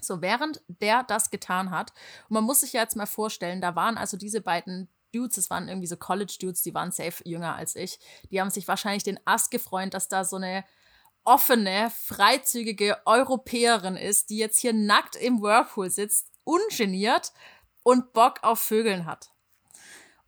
So, 0.00 0.22
während 0.22 0.62
der 0.68 1.02
das 1.02 1.30
getan 1.30 1.70
hat, 1.70 1.92
und 2.28 2.34
man 2.34 2.44
muss 2.44 2.60
sich 2.60 2.72
ja 2.72 2.82
jetzt 2.82 2.96
mal 2.96 3.06
vorstellen, 3.06 3.60
da 3.60 3.76
waren 3.76 3.98
also 3.98 4.16
diese 4.16 4.40
beiden 4.40 4.88
Dudes, 5.12 5.36
es 5.36 5.50
waren 5.50 5.68
irgendwie 5.68 5.88
so 5.88 5.96
College-Dudes, 5.96 6.62
die 6.62 6.74
waren 6.74 6.92
safe 6.92 7.22
jünger 7.24 7.56
als 7.56 7.76
ich. 7.76 7.98
Die 8.30 8.40
haben 8.40 8.50
sich 8.50 8.66
wahrscheinlich 8.68 9.02
den 9.02 9.20
Ast 9.24 9.50
gefreut, 9.50 9.92
dass 9.92 10.08
da 10.08 10.24
so 10.24 10.36
eine 10.36 10.64
offene, 11.24 11.90
freizügige 11.90 12.96
Europäerin 13.04 13.96
ist, 13.96 14.30
die 14.30 14.38
jetzt 14.38 14.58
hier 14.58 14.72
nackt 14.72 15.16
im 15.16 15.42
Whirlpool 15.42 15.90
sitzt 15.90 16.29
ungeniert 16.44 17.32
und 17.82 18.12
Bock 18.12 18.42
auf 18.42 18.60
Vögeln 18.60 19.06
hat. 19.06 19.32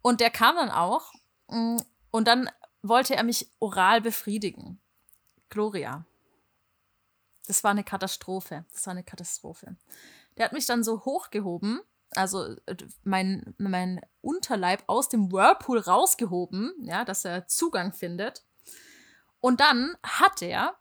Und 0.01 0.21
der 0.21 0.31
kam 0.31 0.57
dann 0.57 0.71
auch 0.71 1.13
mm, 1.49 1.77
und 2.11 2.29
dann 2.29 2.51
wollte 2.83 3.15
er 3.15 3.23
mich 3.23 3.51
oral 3.61 4.01
befriedigen. 4.01 4.81
Gloria. 5.49 6.05
Das 7.47 7.65
war 7.65 7.71
eine 7.71 7.85
Katastrophe. 7.85 8.65
Das 8.73 8.87
war 8.87 8.93
eine 8.93 9.05
Katastrophe. 9.05 9.77
Der 10.37 10.47
hat 10.47 10.53
mich 10.53 10.67
dann 10.67 10.83
so 10.83 11.05
hochgehoben, 11.05 11.81
also 12.15 12.57
äh, 12.67 12.77
mein, 13.05 13.55
mein 13.59 14.01
Unterleib 14.21 14.83
aus 14.87 15.09
dem 15.09 15.31
Whirlpool 15.33 15.79
rausgehoben, 15.79 16.73
ja, 16.81 17.05
dass 17.05 17.25
er 17.25 17.47
Zugang 17.49 17.93
findet. 17.93 18.45
Und 19.41 19.61
dann 19.61 19.97
hat 20.03 20.43
er 20.43 20.77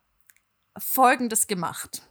Folgendes 0.78 1.48
gemacht. 1.48 2.04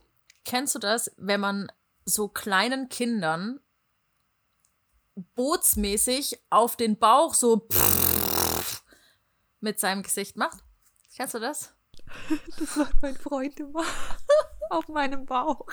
Kennst 0.44 0.74
du 0.74 0.78
das, 0.78 1.12
wenn 1.16 1.40
man 1.40 1.70
so 2.04 2.28
kleinen 2.28 2.88
Kindern 2.88 3.60
bootsmäßig 5.34 6.40
auf 6.50 6.76
den 6.76 6.98
Bauch 6.98 7.34
so 7.34 7.68
mit 9.60 9.78
seinem 9.78 10.02
Gesicht 10.02 10.36
macht. 10.36 10.62
Kennst 11.16 11.34
du 11.34 11.38
das? 11.38 11.74
Das 12.58 12.76
macht 12.76 13.02
mein 13.02 13.16
Freund 13.16 13.60
immer 13.60 13.84
auf 14.70 14.88
meinem 14.88 15.26
Bauch. 15.26 15.68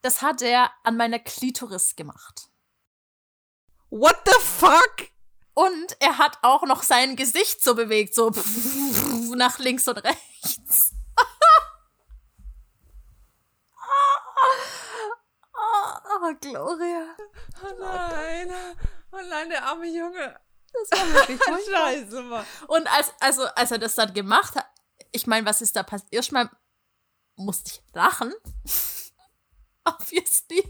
Das 0.00 0.22
hat 0.22 0.40
er 0.40 0.70
an 0.84 0.96
meiner 0.96 1.18
Klitoris 1.18 1.96
gemacht. 1.96 2.48
What 3.90 4.16
the 4.24 4.40
fuck? 4.40 5.10
Und 5.54 5.96
er 6.00 6.18
hat 6.18 6.38
auch 6.42 6.62
noch 6.64 6.82
sein 6.82 7.16
Gesicht 7.16 7.62
so 7.62 7.74
bewegt, 7.74 8.14
so 8.14 8.30
nach 9.36 9.58
links 9.58 9.88
und 9.88 9.98
rechts. 9.98 10.95
Oh, 16.18 16.34
Gloria. 16.40 17.14
Oh 17.62 17.74
nein. 17.78 18.50
Oh 19.12 19.20
nein, 19.28 19.50
der 19.50 19.64
arme 19.64 19.86
Junge. 19.86 20.40
Das 20.72 21.00
war 21.00 21.14
wirklich 21.14 21.40
Scheiße, 21.70 22.22
Mann. 22.22 22.44
Und 22.68 22.86
als, 22.92 23.12
also, 23.20 23.44
als 23.54 23.70
er 23.70 23.78
das 23.78 23.94
dann 23.94 24.14
gemacht 24.14 24.56
hat, 24.56 24.66
ich 25.12 25.26
meine, 25.26 25.46
was 25.46 25.60
ist 25.60 25.76
da 25.76 25.82
passiert? 25.82 26.12
Erstmal 26.12 26.50
musste 27.36 27.70
ich 27.70 27.94
lachen. 27.94 28.32
Obviously. 29.84 30.64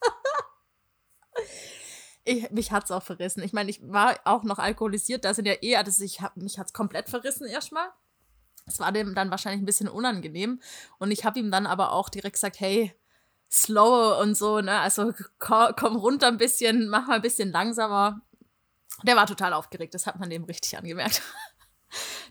ich, 2.24 2.50
mich 2.50 2.72
hat's 2.72 2.90
auch 2.90 3.02
verrissen. 3.02 3.42
Ich 3.42 3.52
meine, 3.52 3.70
ich 3.70 3.80
war 3.82 4.18
auch 4.24 4.42
noch 4.42 4.58
alkoholisiert, 4.58 5.24
da 5.24 5.34
sind 5.34 5.46
ja 5.46 5.54
eh, 5.60 5.76
also 5.76 6.02
ich 6.02 6.20
hab, 6.20 6.36
mich 6.36 6.58
hat's 6.58 6.72
komplett 6.72 7.08
verrissen 7.08 7.46
erstmal. 7.46 7.88
Es 8.66 8.80
war 8.80 8.92
dem 8.92 9.14
dann 9.14 9.30
wahrscheinlich 9.30 9.62
ein 9.62 9.66
bisschen 9.66 9.88
unangenehm. 9.88 10.60
Und 10.98 11.10
ich 11.10 11.24
habe 11.24 11.38
ihm 11.38 11.50
dann 11.50 11.66
aber 11.66 11.92
auch 11.92 12.08
direkt 12.08 12.34
gesagt, 12.34 12.60
hey, 12.60 12.94
slow 13.54 14.20
und 14.20 14.36
so, 14.36 14.60
ne? 14.60 14.80
Also 14.80 15.12
komm 15.38 15.96
runter 15.96 16.26
ein 16.26 16.38
bisschen, 16.38 16.88
mach 16.88 17.06
mal 17.06 17.16
ein 17.16 17.22
bisschen 17.22 17.52
langsamer. 17.52 18.20
Der 19.04 19.16
war 19.16 19.26
total 19.26 19.52
aufgeregt, 19.52 19.94
das 19.94 20.06
hat 20.06 20.18
man 20.18 20.30
dem 20.30 20.44
richtig 20.44 20.76
angemerkt. 20.76 21.22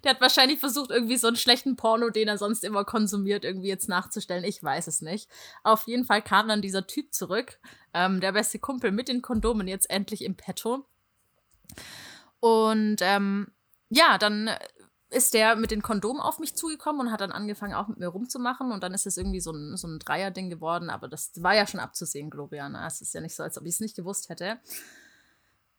Der 0.03 0.11
hat 0.11 0.19
wahrscheinlich 0.19 0.59
versucht, 0.59 0.91
irgendwie 0.91 1.15
so 1.15 1.27
einen 1.27 1.37
schlechten 1.37 1.77
Porno, 1.77 2.09
den 2.09 2.27
er 2.27 2.37
sonst 2.37 2.65
immer 2.65 2.83
konsumiert, 2.83 3.45
irgendwie 3.45 3.69
jetzt 3.69 3.87
nachzustellen. 3.87 4.43
Ich 4.43 4.61
weiß 4.61 4.87
es 4.87 5.01
nicht. 5.01 5.29
Auf 5.63 5.87
jeden 5.87 6.03
Fall 6.03 6.21
kam 6.21 6.49
dann 6.49 6.61
dieser 6.61 6.85
Typ 6.85 7.13
zurück, 7.13 7.59
ähm, 7.93 8.19
der 8.19 8.33
beste 8.33 8.59
Kumpel 8.59 8.91
mit 8.91 9.07
den 9.07 9.21
Kondomen 9.21 9.69
jetzt 9.69 9.89
endlich 9.89 10.25
im 10.25 10.35
Petto. 10.35 10.85
Und 12.41 12.97
ähm, 12.99 13.53
ja, 13.89 14.17
dann 14.17 14.49
ist 15.13 15.33
der 15.33 15.55
mit 15.55 15.71
den 15.71 15.81
Kondomen 15.81 16.21
auf 16.21 16.39
mich 16.39 16.55
zugekommen 16.55 17.01
und 17.01 17.11
hat 17.11 17.21
dann 17.21 17.31
angefangen, 17.31 17.73
auch 17.73 17.87
mit 17.87 17.99
mir 17.99 18.07
rumzumachen. 18.07 18.71
Und 18.71 18.83
dann 18.83 18.93
ist 18.93 19.05
es 19.05 19.17
irgendwie 19.17 19.39
so 19.39 19.51
ein, 19.51 19.77
so 19.77 19.87
ein 19.87 19.99
Dreier-Ding 19.99 20.49
geworden. 20.49 20.89
Aber 20.89 21.07
das 21.07 21.31
war 21.41 21.55
ja 21.55 21.67
schon 21.67 21.79
abzusehen, 21.79 22.29
Gloria. 22.29 22.67
Ne? 22.69 22.83
Es 22.85 23.01
ist 23.01 23.13
ja 23.13 23.21
nicht 23.21 23.35
so, 23.35 23.43
als 23.43 23.57
ob 23.57 23.65
ich 23.65 23.75
es 23.75 23.79
nicht 23.79 23.95
gewusst 23.95 24.29
hätte. 24.29 24.59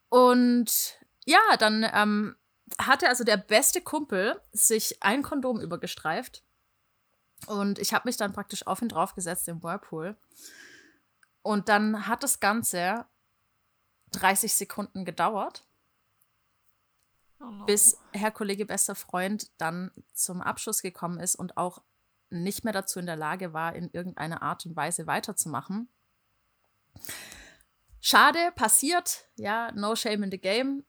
Und 0.08 0.98
ja, 1.26 1.40
dann 1.58 1.86
ähm, 1.92 2.36
hatte 2.78 3.08
also 3.08 3.24
der 3.24 3.36
beste 3.36 3.80
Kumpel 3.80 4.40
sich 4.52 5.02
ein 5.02 5.22
Kondom 5.22 5.60
übergestreift. 5.60 6.42
Und 7.46 7.78
ich 7.78 7.92
habe 7.92 8.08
mich 8.08 8.16
dann 8.16 8.32
praktisch 8.32 8.66
auf 8.66 8.80
ihn 8.80 8.88
draufgesetzt 8.88 9.48
im 9.48 9.62
Whirlpool. 9.62 10.16
Und 11.42 11.68
dann 11.68 12.06
hat 12.06 12.22
das 12.22 12.40
Ganze 12.40 13.04
30 14.12 14.54
Sekunden 14.54 15.04
gedauert, 15.04 15.64
Oh 17.44 17.50
no. 17.50 17.64
bis 17.66 17.98
Herr 18.12 18.30
Kollege 18.30 18.64
bester 18.64 18.94
Freund 18.94 19.50
dann 19.58 19.90
zum 20.12 20.40
Abschluss 20.40 20.82
gekommen 20.82 21.20
ist 21.20 21.34
und 21.34 21.56
auch 21.56 21.82
nicht 22.30 22.64
mehr 22.64 22.72
dazu 22.72 22.98
in 22.98 23.06
der 23.06 23.16
Lage 23.16 23.52
war, 23.52 23.74
in 23.74 23.90
irgendeiner 23.92 24.42
Art 24.42 24.66
und 24.66 24.76
Weise 24.76 25.06
weiterzumachen. 25.06 25.88
Schade, 28.00 28.52
passiert, 28.54 29.28
ja, 29.36 29.72
no 29.72 29.96
shame 29.96 30.24
in 30.24 30.30
the 30.30 30.38
game. 30.38 30.84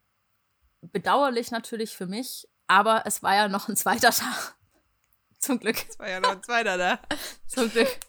Bedauerlich 0.82 1.52
natürlich 1.52 1.96
für 1.96 2.08
mich, 2.08 2.48
aber 2.68 3.04
es 3.06 3.24
war 3.24 3.36
ja 3.36 3.48
noch 3.48 3.70
ein 3.70 3.76
zweiter 3.76 4.12
Tag. 4.12 4.56
Zum 5.40 5.60
Glück. 5.60 5.86
Das 5.88 6.00
war 6.00 6.10
ja 6.10 6.20
noch 6.20 6.32
ein 6.32 6.44
zweiter 6.44 6.78
da. 6.78 7.00
Zum 7.48 7.70
Glück. 7.70 8.00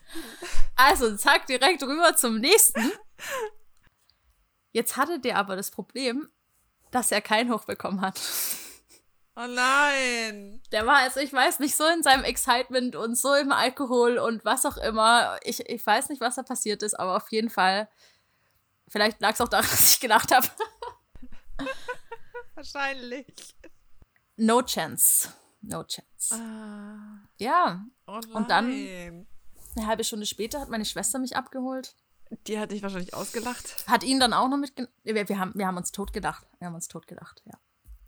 Also, 0.74 1.16
zack, 1.16 1.46
direkt 1.46 1.82
rüber 1.82 2.16
zum 2.16 2.38
nächsten. 2.38 2.92
Jetzt 4.72 4.96
hatte 4.96 5.20
der 5.20 5.36
aber 5.36 5.56
das 5.56 5.70
Problem, 5.70 6.28
dass 6.90 7.10
er 7.12 7.20
keinen 7.20 7.52
hochbekommen 7.52 8.00
hat. 8.00 8.20
Oh 9.36 9.46
nein. 9.46 10.62
Der 10.72 10.86
war, 10.86 10.96
also 10.96 11.20
ich 11.20 11.32
weiß 11.32 11.58
nicht, 11.58 11.76
so 11.76 11.84
in 11.86 12.02
seinem 12.02 12.24
Excitement 12.24 12.96
und 12.96 13.16
so 13.18 13.34
im 13.34 13.52
Alkohol 13.52 14.16
und 14.18 14.44
was 14.46 14.64
auch 14.64 14.78
immer. 14.78 15.38
Ich, 15.42 15.60
ich 15.68 15.84
weiß 15.86 16.08
nicht, 16.08 16.20
was 16.22 16.36
da 16.36 16.42
passiert 16.42 16.82
ist, 16.82 16.94
aber 16.98 17.16
auf 17.16 17.30
jeden 17.30 17.50
Fall, 17.50 17.88
vielleicht 18.88 19.20
lag 19.20 19.34
es 19.34 19.40
auch 19.42 19.48
daran, 19.48 19.66
dass 19.70 19.92
ich 19.92 20.00
gedacht 20.00 20.32
habe. 20.34 20.46
Wahrscheinlich. 22.54 23.26
No 24.36 24.62
chance. 24.62 25.28
No 25.62 25.84
chance. 25.84 26.34
Ah. 26.34 27.18
Ja, 27.38 27.84
Oh 28.06 28.20
Und 28.34 28.50
dann- 28.50 29.26
eine 29.76 29.86
halbe 29.86 30.04
Stunde 30.04 30.24
später 30.26 30.60
hat 30.60 30.70
meine 30.70 30.84
Schwester 30.86 31.18
mich 31.18 31.36
abgeholt. 31.36 31.94
Die 32.46 32.58
hat 32.58 32.72
dich 32.72 32.82
wahrscheinlich 32.82 33.14
ausgelacht. 33.14 33.84
Hat 33.86 34.02
ihn 34.02 34.18
dann 34.18 34.32
auch 34.32 34.48
noch 34.48 34.56
mitgenommen. 34.56 34.92
Wir, 35.04 35.28
wir, 35.28 35.38
haben, 35.38 35.52
wir 35.54 35.66
haben 35.66 35.76
uns 35.76 35.92
totgedacht. 35.92 36.46
Wir 36.58 36.66
haben 36.66 36.74
uns 36.74 36.88
totgedacht, 36.88 37.42
ja. 37.44 37.54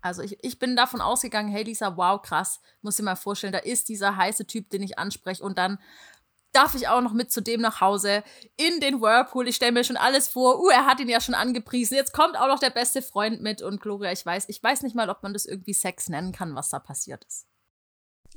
Also 0.01 0.21
ich, 0.21 0.37
ich 0.43 0.59
bin 0.59 0.75
davon 0.75 1.01
ausgegangen, 1.01 1.49
hey 1.49 1.63
Lisa, 1.63 1.97
wow, 1.97 2.21
krass. 2.21 2.61
Muss 2.81 2.95
dir 2.95 3.03
mal 3.03 3.15
vorstellen, 3.15 3.53
da 3.53 3.59
ist 3.59 3.89
dieser 3.89 4.15
heiße 4.15 4.47
Typ, 4.47 4.69
den 4.69 4.81
ich 4.81 4.97
anspreche. 4.97 5.43
Und 5.43 5.57
dann 5.57 5.77
darf 6.51 6.73
ich 6.75 6.87
auch 6.87 7.01
noch 7.01 7.13
mit 7.13 7.31
zu 7.31 7.41
dem 7.41 7.61
nach 7.61 7.81
Hause 7.81 8.23
in 8.55 8.79
den 8.79 9.01
Whirlpool. 9.01 9.47
Ich 9.47 9.57
stelle 9.57 9.71
mir 9.71 9.83
schon 9.83 9.97
alles 9.97 10.27
vor. 10.27 10.61
Uh, 10.61 10.69
er 10.69 10.85
hat 10.85 10.99
ihn 10.99 11.09
ja 11.09 11.21
schon 11.21 11.35
angepriesen. 11.35 11.95
Jetzt 11.95 12.13
kommt 12.13 12.37
auch 12.37 12.47
noch 12.47 12.59
der 12.59 12.69
beste 12.69 13.01
Freund 13.01 13.41
mit. 13.41 13.61
Und 13.61 13.81
Gloria, 13.81 14.11
ich 14.11 14.25
weiß, 14.25 14.45
ich 14.47 14.61
weiß 14.61 14.83
nicht 14.83 14.95
mal, 14.95 15.09
ob 15.09 15.21
man 15.21 15.33
das 15.33 15.45
irgendwie 15.45 15.73
Sex 15.73 16.09
nennen 16.09 16.31
kann, 16.31 16.55
was 16.55 16.69
da 16.69 16.79
passiert 16.79 17.25
ist. 17.25 17.48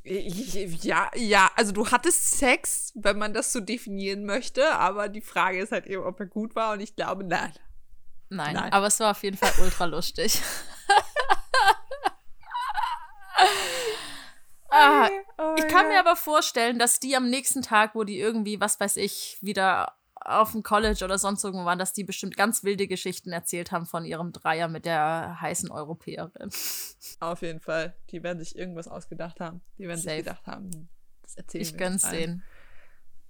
Ja, 0.05 1.11
ja, 1.15 1.51
also 1.55 1.73
du 1.73 1.91
hattest 1.91 2.39
Sex, 2.39 2.93
wenn 2.97 3.19
man 3.19 3.33
das 3.33 3.53
so 3.53 3.61
definieren 3.61 4.25
möchte, 4.25 4.75
aber 4.75 5.09
die 5.09 5.21
Frage 5.21 5.61
ist 5.61 5.71
halt 5.71 5.87
eben, 5.87 6.03
ob 6.03 6.19
er 6.19 6.27
gut 6.27 6.57
war 6.57 6.73
und 6.73 6.81
ich 6.81 6.97
glaube, 6.97 7.25
nein. 7.25 7.53
Nein, 8.29 8.55
Nein. 8.55 8.73
aber 8.73 8.87
es 8.87 8.99
war 8.99 9.11
auf 9.11 9.23
jeden 9.23 9.37
Fall 9.37 9.53
ultra 9.61 9.85
lustig. 9.85 10.41
ah, 14.71 15.09
Ich 15.57 15.69
kann 15.69 15.89
mir 15.89 16.01
aber 16.01 16.17
vorstellen, 16.17 16.79
dass 16.79 16.99
die 16.99 17.15
am 17.15 17.29
nächsten 17.29 17.61
Tag, 17.61 17.95
wo 17.95 18.05
die 18.05 18.19
irgendwie, 18.19 18.59
was 18.59 18.81
weiß 18.81 18.97
ich, 18.97 19.37
wieder 19.43 19.93
auf 20.25 20.53
dem 20.53 20.63
College 20.63 21.05
oder 21.05 21.19
sonst 21.19 21.45
irgendwo 21.45 21.65
waren, 21.65 21.79
dass 21.79 21.93
die 21.93 22.05
bestimmt 22.05 22.37
ganz 22.37 22.65
wilde 22.65 22.87
Geschichten 22.87 23.33
erzählt 23.33 23.73
haben 23.73 23.87
von 23.87 24.05
ihrem 24.05 24.33
Dreier 24.33 24.69
mit 24.69 24.85
der 24.85 25.41
heißen 25.41 25.71
Europäerin. 25.71 26.51
Auf 27.21 27.43
jeden 27.43 27.61
Fall. 27.61 27.95
Die 28.11 28.23
werden 28.23 28.39
sich 28.39 28.57
irgendwas 28.57 28.89
ausgedacht 28.89 29.41
haben. 29.41 29.61
Die 29.79 29.89
werden 29.89 30.01
Safe. 30.01 30.17
sich 30.17 30.25
gedacht 30.25 30.47
haben, 30.47 30.89
das 31.23 31.37
erzählen 31.37 31.63
Ich 31.63 31.77
gönn's 31.77 32.09
denen. 32.09 32.43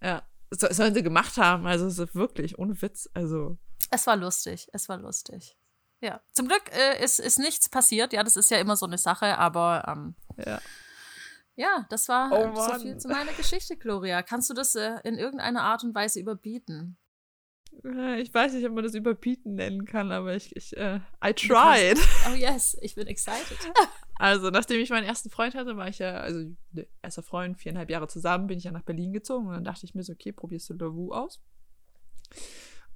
Ja. 0.03 0.23
So, 0.51 0.67
sollen 0.71 0.95
sie 0.95 1.03
gemacht 1.03 1.37
haben. 1.39 1.67
Also 1.67 1.87
es 1.87 1.99
ist 1.99 2.15
wirklich, 2.15 2.59
ohne 2.59 2.81
Witz. 2.83 3.09
Also. 3.15 3.57
Es 3.91 4.07
war 4.07 4.17
lustig, 4.17 4.69
es 4.73 4.89
war 4.89 4.99
lustig. 4.99 5.57
Ja, 6.01 6.21
zum 6.33 6.49
Glück 6.49 6.63
äh, 6.73 7.03
ist, 7.03 7.21
ist 7.21 7.39
nichts 7.39 7.69
passiert. 7.69 8.13
Ja, 8.13 8.25
das 8.25 8.37
ist 8.37 8.51
ja 8.51 8.59
immer 8.59 8.77
so 8.77 8.87
eine 8.87 8.99
Sache, 8.99 9.39
aber 9.39 9.85
ähm, 9.87 10.15
Ja. 10.45 10.61
Ja, 11.57 11.87
das 11.91 12.09
war 12.09 12.31
Oh 12.33 12.53
äh, 12.53 12.57
so 12.75 12.81
viel 12.81 12.97
zu 12.99 13.09
meiner 13.09 13.33
Geschichte, 13.33 13.77
Gloria. 13.77 14.23
Kannst 14.23 14.51
du 14.51 14.55
das 14.55 14.75
äh, 14.75 14.97
in 15.05 15.19
irgendeiner 15.19 15.63
Art 15.63 15.85
und 15.85 15.95
Weise 15.95 16.21
überbieten? 16.21 16.97
Ja, 17.85 18.17
Ich 18.17 18.33
weiß 18.33 18.53
nicht, 18.53 18.67
ob 18.67 18.75
man 18.75 18.85
das 18.85 18.95
überbieten 18.95 19.55
nennen 19.55 19.85
kann, 19.85 20.13
aber 20.13 20.35
ich, 20.35 20.55
ich 20.57 20.77
äh, 20.77 21.01
I 21.25 21.33
tried. 21.33 21.99
Oh 22.31 22.35
yes, 22.35 22.77
ich 22.81 22.95
bin 22.95 23.07
excited. 23.07 23.59
Also, 24.17 24.51
nachdem 24.51 24.79
ich 24.81 24.91
meinen 24.91 25.07
ersten 25.07 25.31
Freund 25.31 25.57
hatte, 25.57 25.77
war 25.77 25.89
ich 25.89 25.99
ja, 25.99 26.13
also 26.13 26.39
ne, 26.71 26.87
erster 27.01 27.25
Freund, 27.25 27.59
viereinhalb 27.59 27.91
Jahre 27.91 28.07
zusammen, 28.07 28.47
bin 28.47 28.57
ich 28.57 28.63
ja 28.63 28.71
nach 28.71 28.85
Berlin 28.85 29.13
gezogen 29.13 29.49
und 29.49 29.55
dann 29.55 29.65
dachte 29.65 29.85
ich 29.85 29.97
mir 29.97 30.05
so, 30.05 30.13
okay, 30.13 30.31
probierst 30.31 30.71
du 30.71 30.75
Lavu 30.75 31.11
aus. 31.13 31.41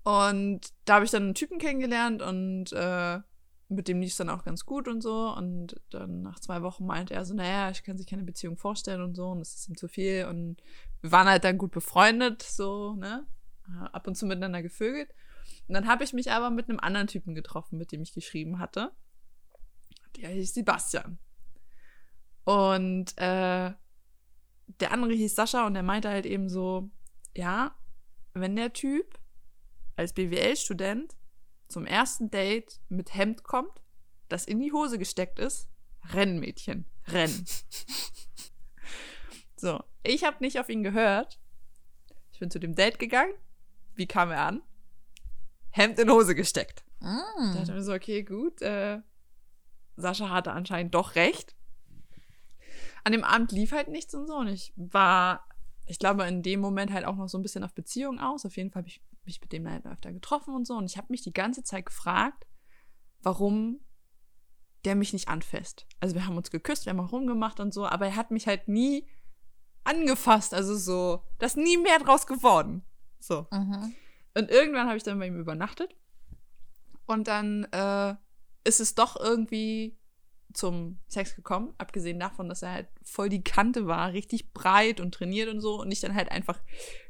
Und 0.04 0.60
da 0.84 0.94
habe 0.96 1.04
ich 1.04 1.10
dann 1.10 1.24
einen 1.24 1.34
Typen 1.34 1.58
kennengelernt 1.58 2.22
und 2.22 2.72
äh, 2.72 3.18
mit 3.68 3.88
dem 3.88 4.00
lief 4.00 4.10
es 4.10 4.16
dann 4.16 4.30
auch 4.30 4.44
ganz 4.44 4.64
gut 4.64 4.88
und 4.88 5.00
so. 5.00 5.34
Und 5.36 5.80
dann 5.90 6.22
nach 6.22 6.40
zwei 6.40 6.62
Wochen 6.62 6.86
meinte 6.86 7.14
er 7.14 7.24
so, 7.24 7.34
naja, 7.34 7.70
ich 7.70 7.82
kann 7.82 7.98
sich 7.98 8.06
keine 8.06 8.22
Beziehung 8.22 8.56
vorstellen 8.56 9.02
und 9.02 9.14
so 9.14 9.28
und 9.28 9.40
das 9.40 9.54
ist 9.54 9.68
ihm 9.68 9.76
zu 9.76 9.88
viel. 9.88 10.26
Und 10.26 10.62
wir 11.00 11.12
waren 11.12 11.28
halt 11.28 11.44
dann 11.44 11.58
gut 11.58 11.72
befreundet, 11.72 12.42
so, 12.42 12.94
ne? 12.94 13.26
Äh, 13.68 13.88
Ab 13.92 14.06
und 14.06 14.14
zu 14.16 14.26
miteinander 14.26 14.62
gevögelt. 14.62 15.10
Und 15.68 15.74
dann 15.74 15.86
habe 15.86 16.04
ich 16.04 16.12
mich 16.12 16.30
aber 16.30 16.50
mit 16.50 16.68
einem 16.68 16.80
anderen 16.80 17.08
Typen 17.08 17.34
getroffen, 17.34 17.78
mit 17.78 17.92
dem 17.92 18.02
ich 18.02 18.12
geschrieben 18.12 18.58
hatte. 18.58 18.92
Der 20.16 20.30
hieß 20.30 20.54
Sebastian. 20.54 21.18
Und 22.44 23.18
äh, 23.18 23.72
der 24.80 24.92
andere 24.92 25.12
hieß 25.12 25.34
Sascha 25.34 25.66
und 25.66 25.74
der 25.74 25.82
meinte 25.82 26.08
halt 26.08 26.26
eben 26.26 26.48
so, 26.48 26.90
ja, 27.34 27.74
wenn 28.32 28.56
der 28.56 28.72
Typ 28.72 29.18
als 29.96 30.12
BWL-Student 30.12 31.16
zum 31.68 31.86
ersten 31.86 32.30
Date 32.30 32.80
mit 32.88 33.14
Hemd 33.14 33.42
kommt, 33.44 33.72
das 34.28 34.44
in 34.46 34.60
die 34.60 34.72
Hose 34.72 34.98
gesteckt 34.98 35.38
ist, 35.38 35.68
renn, 36.12 36.38
Mädchen, 36.38 36.84
renn. 37.08 37.44
so, 39.56 39.82
ich 40.02 40.24
habe 40.24 40.36
nicht 40.40 40.58
auf 40.60 40.68
ihn 40.68 40.82
gehört. 40.82 41.38
Ich 42.32 42.38
bin 42.38 42.50
zu 42.50 42.58
dem 42.58 42.74
Date 42.74 42.98
gegangen. 42.98 43.32
Wie 43.94 44.06
kam 44.06 44.30
er 44.30 44.42
an? 44.42 44.62
Hemd 45.70 45.98
in 45.98 46.10
Hose 46.10 46.34
gesteckt. 46.34 46.84
Da 47.00 47.06
Mm. 47.08 47.52
dachte 47.54 47.62
ich 47.62 47.68
mir 47.70 47.82
so, 47.82 47.92
okay, 47.94 48.22
gut. 48.22 48.60
Äh, 48.62 49.00
Sascha 49.96 50.30
hatte 50.30 50.52
anscheinend 50.52 50.94
doch 50.94 51.14
recht. 51.14 51.54
An 53.04 53.12
dem 53.12 53.24
Abend 53.24 53.52
lief 53.52 53.72
halt 53.72 53.88
nichts 53.88 54.14
und 54.14 54.26
so. 54.26 54.34
Und 54.36 54.48
ich 54.48 54.72
war, 54.76 55.46
ich 55.86 55.98
glaube, 55.98 56.26
in 56.26 56.42
dem 56.42 56.60
Moment 56.60 56.92
halt 56.92 57.04
auch 57.04 57.16
noch 57.16 57.28
so 57.28 57.38
ein 57.38 57.42
bisschen 57.42 57.64
auf 57.64 57.74
Beziehung 57.74 58.18
aus. 58.18 58.44
Auf 58.44 58.56
jeden 58.56 58.70
Fall 58.70 58.80
habe 58.82 58.88
ich 58.88 59.00
mich 59.26 59.40
mit 59.40 59.52
dem 59.52 59.68
halt 59.68 59.86
öfter 59.86 60.12
getroffen 60.12 60.54
und 60.54 60.66
so. 60.66 60.74
Und 60.74 60.86
ich 60.86 60.96
habe 60.96 61.08
mich 61.10 61.22
die 61.22 61.32
ganze 61.32 61.62
Zeit 61.62 61.86
gefragt, 61.86 62.46
warum 63.22 63.80
der 64.84 64.94
mich 64.94 65.12
nicht 65.12 65.28
anfasst. 65.28 65.86
Also 66.00 66.14
wir 66.14 66.26
haben 66.26 66.36
uns 66.36 66.50
geküsst, 66.50 66.86
wir 66.86 66.90
haben 66.90 67.00
auch 67.00 67.12
rumgemacht 67.12 67.58
und 67.60 67.74
so, 67.74 67.86
aber 67.86 68.06
er 68.06 68.16
hat 68.16 68.30
mich 68.30 68.46
halt 68.46 68.68
nie 68.68 69.08
angefasst. 69.84 70.54
Also 70.54 70.76
so, 70.76 71.22
da 71.38 71.46
ist 71.46 71.56
nie 71.56 71.76
mehr 71.76 71.98
draus 71.98 72.26
geworden. 72.26 72.84
So. 73.18 73.46
Mhm. 73.50 73.94
Und 74.34 74.50
irgendwann 74.50 74.86
habe 74.86 74.96
ich 74.96 75.02
dann 75.02 75.18
bei 75.18 75.26
ihm 75.26 75.38
übernachtet. 75.40 75.96
Und 77.06 77.28
dann 77.28 77.64
äh, 77.72 78.14
ist 78.64 78.80
es 78.80 78.94
doch 78.94 79.16
irgendwie 79.18 79.98
zum 80.56 80.98
Sex 81.08 81.36
gekommen, 81.36 81.74
abgesehen 81.78 82.18
davon, 82.18 82.48
dass 82.48 82.62
er 82.62 82.72
halt 82.72 82.88
voll 83.02 83.28
die 83.28 83.44
Kante 83.44 83.86
war, 83.86 84.12
richtig 84.12 84.52
breit 84.52 85.00
und 85.00 85.12
trainiert 85.12 85.48
und 85.48 85.60
so 85.60 85.80
und 85.80 85.90
ich 85.90 86.00
dann 86.00 86.14
halt 86.14 86.30
einfach 86.30 86.60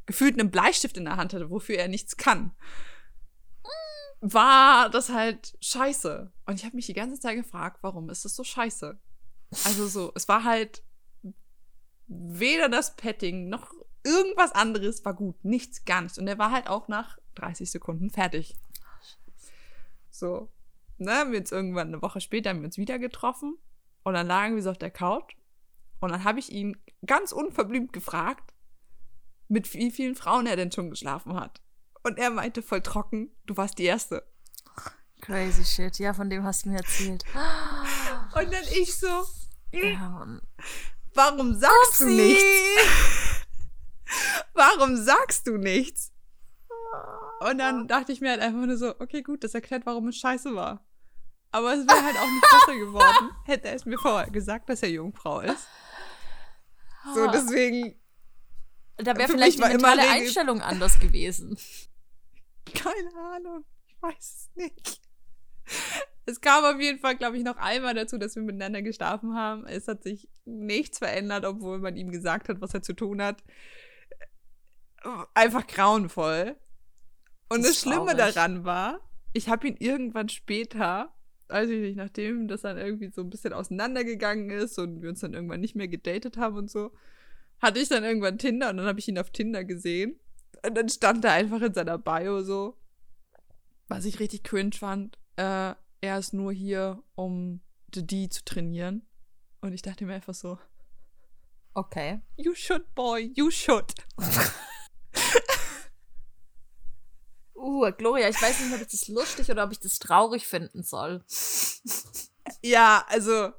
gefühlt 0.05 0.38
einen 0.38 0.50
Bleistift 0.50 0.97
in 0.97 1.05
der 1.05 1.17
Hand 1.17 1.33
hatte, 1.33 1.50
wofür 1.50 1.76
er 1.76 1.88
nichts 1.88 2.17
kann. 2.17 2.53
War 4.21 4.91
das 4.91 5.11
halt 5.11 5.57
scheiße. 5.61 6.33
Und 6.47 6.55
ich 6.55 6.65
habe 6.65 6.76
mich 6.76 6.87
die 6.87 6.95
ganze 6.95 7.21
Zeit 7.21 7.37
gefragt, 7.37 7.79
warum 7.83 8.11
ist 8.11 8.25
das 8.25 8.35
so 8.35 8.45
scheiße? 8.45 8.99
Also 9.65 9.87
so, 9.87 10.12
es 10.15 10.29
war 10.29 10.45
halt 10.45 10.83
weder 12.09 12.69
das 12.69 12.97
Petting 12.97 13.49
noch 13.49 13.73
irgendwas 14.05 14.53
anderes 14.53 15.05
war 15.05 15.15
gut. 15.15 15.45
Nichts, 15.45 15.85
gar 15.85 16.03
nichts. 16.03 16.19
Und 16.19 16.29
er 16.29 16.38
war 16.38 16.53
halt 16.53 16.69
auch 16.69 16.88
nach 16.88 17.19
30 17.35 17.71
Sekunden 17.71 18.11
fertig. 18.11 18.57
So. 20.11 20.49
Ne, 20.99 21.12
haben 21.12 21.33
wir 21.33 21.41
uns 21.41 21.53
irgendwann 21.53 21.88
eine 21.88 22.03
Woche 22.03 22.21
später 22.21 22.50
haben 22.50 22.61
wir 22.61 22.67
uns 22.67 22.79
wieder 22.79 22.99
getroffen 22.99 23.57
und 24.03 24.15
dann 24.15 24.26
lagen 24.26 24.55
wir 24.57 24.62
so 24.62 24.71
auf 24.71 24.79
der 24.79 24.91
Couch 24.91 25.35
und 26.00 26.11
dann 26.11 26.25
habe 26.25 26.38
ich 26.38 26.50
ihn 26.50 26.76
ganz 27.05 27.33
unverblümt 27.33 27.93
gefragt, 27.93 28.55
mit 29.49 29.73
wie 29.75 29.91
vielen 29.91 30.15
Frauen 30.15 30.47
er 30.47 30.57
denn 30.57 30.73
schon 30.73 30.91
geschlafen 30.91 31.38
hat. 31.38 31.61
Und 32.03 32.19
er 32.19 32.31
meinte 32.31 32.62
voll 32.62 32.81
trocken, 32.83 33.31
du 33.47 33.57
warst 33.57 33.79
die 33.79 33.85
Erste. 33.85 34.26
Crazy 35.21 35.65
shit. 35.65 35.99
Ja, 35.99 36.15
von 36.15 36.31
dem 36.31 36.45
hast 36.45 36.65
du 36.65 36.71
mir 36.71 36.79
erzählt. 36.79 37.25
Und 38.35 38.53
dann 38.53 38.65
ich 38.81 38.97
so, 38.97 39.25
Ja, 39.73 40.41
Warum 41.15 41.55
sagst 41.55 42.00
du 42.00 42.05
Upsi. 42.05 42.17
nichts? 42.17 42.45
Warum 44.55 44.97
sagst 44.97 45.47
du 45.47 45.57
nichts? 45.57 46.12
Und 47.40 47.59
dann 47.59 47.87
dachte 47.87 48.12
ich 48.12 48.21
mir 48.21 48.31
halt 48.31 48.40
einfach 48.40 48.66
nur 48.66 48.76
so, 48.76 48.99
okay, 48.99 49.23
gut, 49.23 49.45
das 49.45 49.55
erklärt, 49.55 49.85
warum 49.87 50.09
es 50.09 50.16
scheiße 50.16 50.55
war. 50.55 50.85
Aber 51.50 51.75
es 51.75 51.87
wäre 51.87 52.02
halt 52.02 52.16
auch 52.16 52.31
nicht 52.31 52.50
besser 52.50 52.78
geworden, 52.78 53.31
hätte 53.45 53.69
er 53.69 53.75
es 53.75 53.85
mir 53.85 53.99
vorher 53.99 54.31
gesagt, 54.31 54.69
dass 54.69 54.83
er 54.83 54.90
Jungfrau 54.90 55.40
ist. 55.40 55.69
So, 57.14 57.31
deswegen, 57.31 57.95
Da 58.97 59.16
wäre 59.16 59.28
vielleicht 59.28 59.59
die 59.59 59.62
mentale 59.62 60.02
Einstellung 60.02 60.61
anders 60.61 60.99
gewesen. 60.99 61.57
keine 62.75 63.14
Ahnung. 63.35 63.64
Ich 63.87 64.02
weiß 64.02 64.16
es 64.19 64.50
nicht. 64.55 65.00
Es 66.26 66.40
kam 66.40 66.64
auf 66.64 66.81
jeden 66.81 66.99
Fall, 66.99 67.16
glaube 67.16 67.37
ich, 67.37 67.45
noch 67.45 67.57
einmal 67.57 67.95
dazu, 67.95 68.19
dass 68.19 68.35
wir 68.35 68.43
miteinander 68.43 68.83
geschlafen 68.83 69.35
haben. 69.37 69.64
Es 69.66 69.87
hat 69.87 70.02
sich 70.02 70.28
nichts 70.45 70.99
verändert, 70.99 71.45
obwohl 71.45 71.78
man 71.78 71.97
ihm 71.97 72.11
gesagt 72.11 72.49
hat, 72.49 72.61
was 72.61 72.75
er 72.75 72.83
zu 72.83 72.95
tun 72.95 73.23
hat. 73.23 73.45
Einfach 75.35 75.66
grauenvoll. 75.66 76.57
Und 77.49 77.61
Das 77.62 77.69
das, 77.73 77.81
Schlimme 77.81 78.15
traurig. 78.17 78.35
daran 78.35 78.65
war, 78.65 79.00
ich 79.33 79.49
habe 79.49 79.69
ihn 79.69 79.76
irgendwann 79.79 80.29
später, 80.29 81.15
weiß 81.49 81.69
ich 81.71 81.81
nicht, 81.81 81.97
nachdem 81.97 82.49
das 82.49 82.62
dann 82.62 82.76
irgendwie 82.79 83.11
so 83.11 83.21
ein 83.23 83.31
bisschen 83.31 83.53
auseinandergegangen 83.53 84.50
ist 84.50 84.79
und 84.79 85.03
wir 85.03 85.09
uns 85.11 85.21
dann 85.21 85.35
irgendwann 85.35 85.61
nicht 85.61 85.76
mehr 85.76 85.88
gedatet 85.88 86.37
haben 86.37 86.57
und 86.57 86.71
so, 86.71 86.93
hatte 87.61 87.79
ich 87.79 87.88
dann 87.88 88.05
irgendwann 88.05 88.38
Tinder 88.38 88.71
und 88.71 88.79
dann 88.79 88.87
habe 88.87 88.99
ich 88.99 89.09
ihn 89.09 89.19
auf 89.19 89.31
Tinder 89.31 89.65
gesehen. 89.65 90.19
Und 90.65 90.75
dann 90.76 90.88
stand 90.88 91.23
da 91.25 91.33
einfach 91.33 91.61
in 91.62 91.73
seiner 91.75 91.99
Bio 91.99 92.43
so, 92.43 92.76
was 93.88 94.05
ich 94.05 94.19
richtig 94.19 94.43
cringe 94.43 94.73
fand, 94.76 95.17
äh, 95.37 95.75
er 96.00 96.19
ist 96.19 96.33
nur 96.35 96.53
hier, 96.53 97.03
um 97.15 97.61
the 97.95 98.07
D 98.07 98.29
zu 98.29 98.45
trainieren. 98.45 99.07
Und 99.61 99.73
ich 99.73 99.83
dachte 99.83 100.05
mir 100.05 100.15
einfach 100.15 100.35
so, 100.35 100.59
Okay. 101.75 102.21
you 102.37 102.55
should, 102.55 102.95
boy, 102.95 103.31
you 103.37 103.50
should. 103.50 103.93
Uh, 107.56 107.90
Gloria, 107.92 108.28
ich 108.28 108.40
weiß 108.40 108.60
nicht, 108.60 108.75
ob 108.75 108.80
ich 108.80 108.88
das 108.88 109.08
lustig 109.08 109.50
oder 109.50 109.64
ob 109.64 109.72
ich 109.72 109.80
das 109.80 109.98
traurig 109.98 110.46
finden 110.46 110.82
soll. 110.82 111.25
Ja, 112.62 113.04
also 113.08 113.52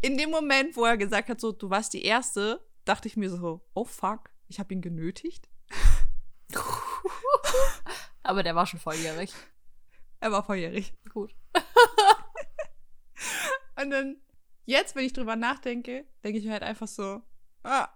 in 0.00 0.16
dem 0.16 0.30
Moment, 0.30 0.76
wo 0.76 0.84
er 0.84 0.96
gesagt 0.96 1.28
hat, 1.28 1.40
so, 1.40 1.52
du 1.52 1.70
warst 1.70 1.92
die 1.92 2.04
Erste, 2.04 2.66
dachte 2.84 3.08
ich 3.08 3.16
mir 3.16 3.30
so, 3.30 3.60
oh 3.74 3.84
fuck, 3.84 4.30
ich 4.48 4.58
habe 4.58 4.74
ihn 4.74 4.80
genötigt. 4.80 5.48
Aber 8.22 8.42
der 8.42 8.54
war 8.54 8.66
schon 8.66 8.80
volljährig. 8.80 9.32
Er 10.20 10.32
war 10.32 10.44
volljährig. 10.44 10.94
Gut. 11.12 11.34
Und 13.80 13.90
dann, 13.90 14.16
jetzt, 14.64 14.94
wenn 14.94 15.04
ich 15.04 15.12
drüber 15.12 15.36
nachdenke, 15.36 16.06
denke 16.24 16.38
ich 16.38 16.44
mir 16.44 16.52
halt 16.52 16.62
einfach 16.62 16.88
so, 16.88 17.22
ah, 17.62 17.88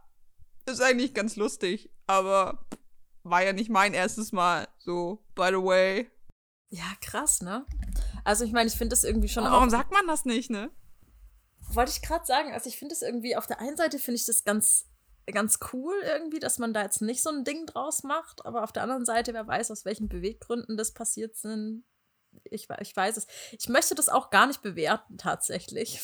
ist 0.66 0.82
eigentlich 0.82 1.14
ganz 1.14 1.36
lustig, 1.36 1.90
aber 2.06 2.66
war 3.30 3.42
ja 3.44 3.52
nicht 3.52 3.70
mein 3.70 3.94
erstes 3.94 4.32
Mal. 4.32 4.68
So, 4.78 5.24
by 5.34 5.48
the 5.48 5.62
way. 5.62 6.10
Ja, 6.68 6.84
krass, 7.00 7.42
ne? 7.42 7.64
Also 8.24 8.44
ich 8.44 8.52
meine, 8.52 8.68
ich 8.68 8.76
finde 8.76 8.90
das 8.90 9.04
irgendwie 9.04 9.28
schon 9.28 9.44
Aber 9.44 9.52
auch. 9.52 9.56
warum 9.58 9.70
sagt 9.70 9.92
man 9.92 10.06
das 10.06 10.24
nicht, 10.24 10.50
ne? 10.50 10.70
Wollte 11.70 11.92
ich 11.92 12.02
gerade 12.02 12.24
sagen, 12.24 12.52
also 12.52 12.68
ich 12.68 12.78
finde 12.78 12.94
es 12.94 13.02
irgendwie, 13.02 13.36
auf 13.36 13.46
der 13.46 13.60
einen 13.60 13.76
Seite 13.76 13.98
finde 13.98 14.16
ich 14.16 14.26
das 14.26 14.44
ganz, 14.44 14.88
ganz 15.26 15.58
cool 15.72 15.94
irgendwie, 16.04 16.38
dass 16.38 16.58
man 16.58 16.72
da 16.72 16.82
jetzt 16.82 17.02
nicht 17.02 17.22
so 17.22 17.30
ein 17.30 17.44
Ding 17.44 17.66
draus 17.66 18.02
macht, 18.02 18.44
aber 18.46 18.62
auf 18.62 18.72
der 18.72 18.82
anderen 18.82 19.04
Seite, 19.04 19.34
wer 19.34 19.46
weiß, 19.46 19.70
aus 19.70 19.84
welchen 19.84 20.08
Beweggründen 20.08 20.76
das 20.76 20.92
passiert 20.92 21.36
sind. 21.36 21.84
Ich, 22.44 22.68
ich 22.80 22.96
weiß 22.96 23.16
es. 23.16 23.26
Ich 23.58 23.68
möchte 23.68 23.94
das 23.94 24.08
auch 24.08 24.30
gar 24.30 24.46
nicht 24.46 24.62
bewerten, 24.62 25.18
tatsächlich. 25.18 26.00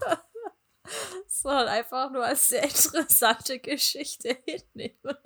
Sondern 1.28 1.68
einfach 1.68 2.10
nur 2.10 2.24
als 2.24 2.48
sehr 2.48 2.64
interessante 2.64 3.58
Geschichte 3.60 4.36
hinnehmen. 4.46 5.16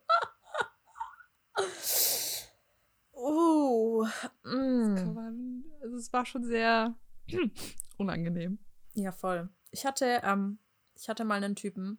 Uh, 3.14 4.06
mm. 4.44 4.96
Kann 4.96 5.14
man, 5.14 5.64
also 5.82 5.96
es 5.96 6.12
war 6.12 6.26
schon 6.26 6.44
sehr 6.44 6.94
unangenehm. 7.98 8.58
Ja, 8.94 9.12
voll. 9.12 9.48
Ich 9.70 9.86
hatte, 9.86 10.20
ähm, 10.24 10.58
ich 10.94 11.08
hatte 11.08 11.24
mal 11.24 11.42
einen 11.42 11.56
Typen 11.56 11.98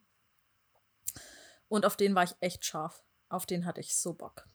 und 1.67 1.85
auf 1.85 1.97
den 1.97 2.15
war 2.15 2.23
ich 2.23 2.35
echt 2.39 2.65
scharf. 2.65 3.03
Auf 3.29 3.45
den 3.45 3.65
hatte 3.65 3.81
ich 3.81 3.95
so 3.95 4.13
Bock. 4.13 4.47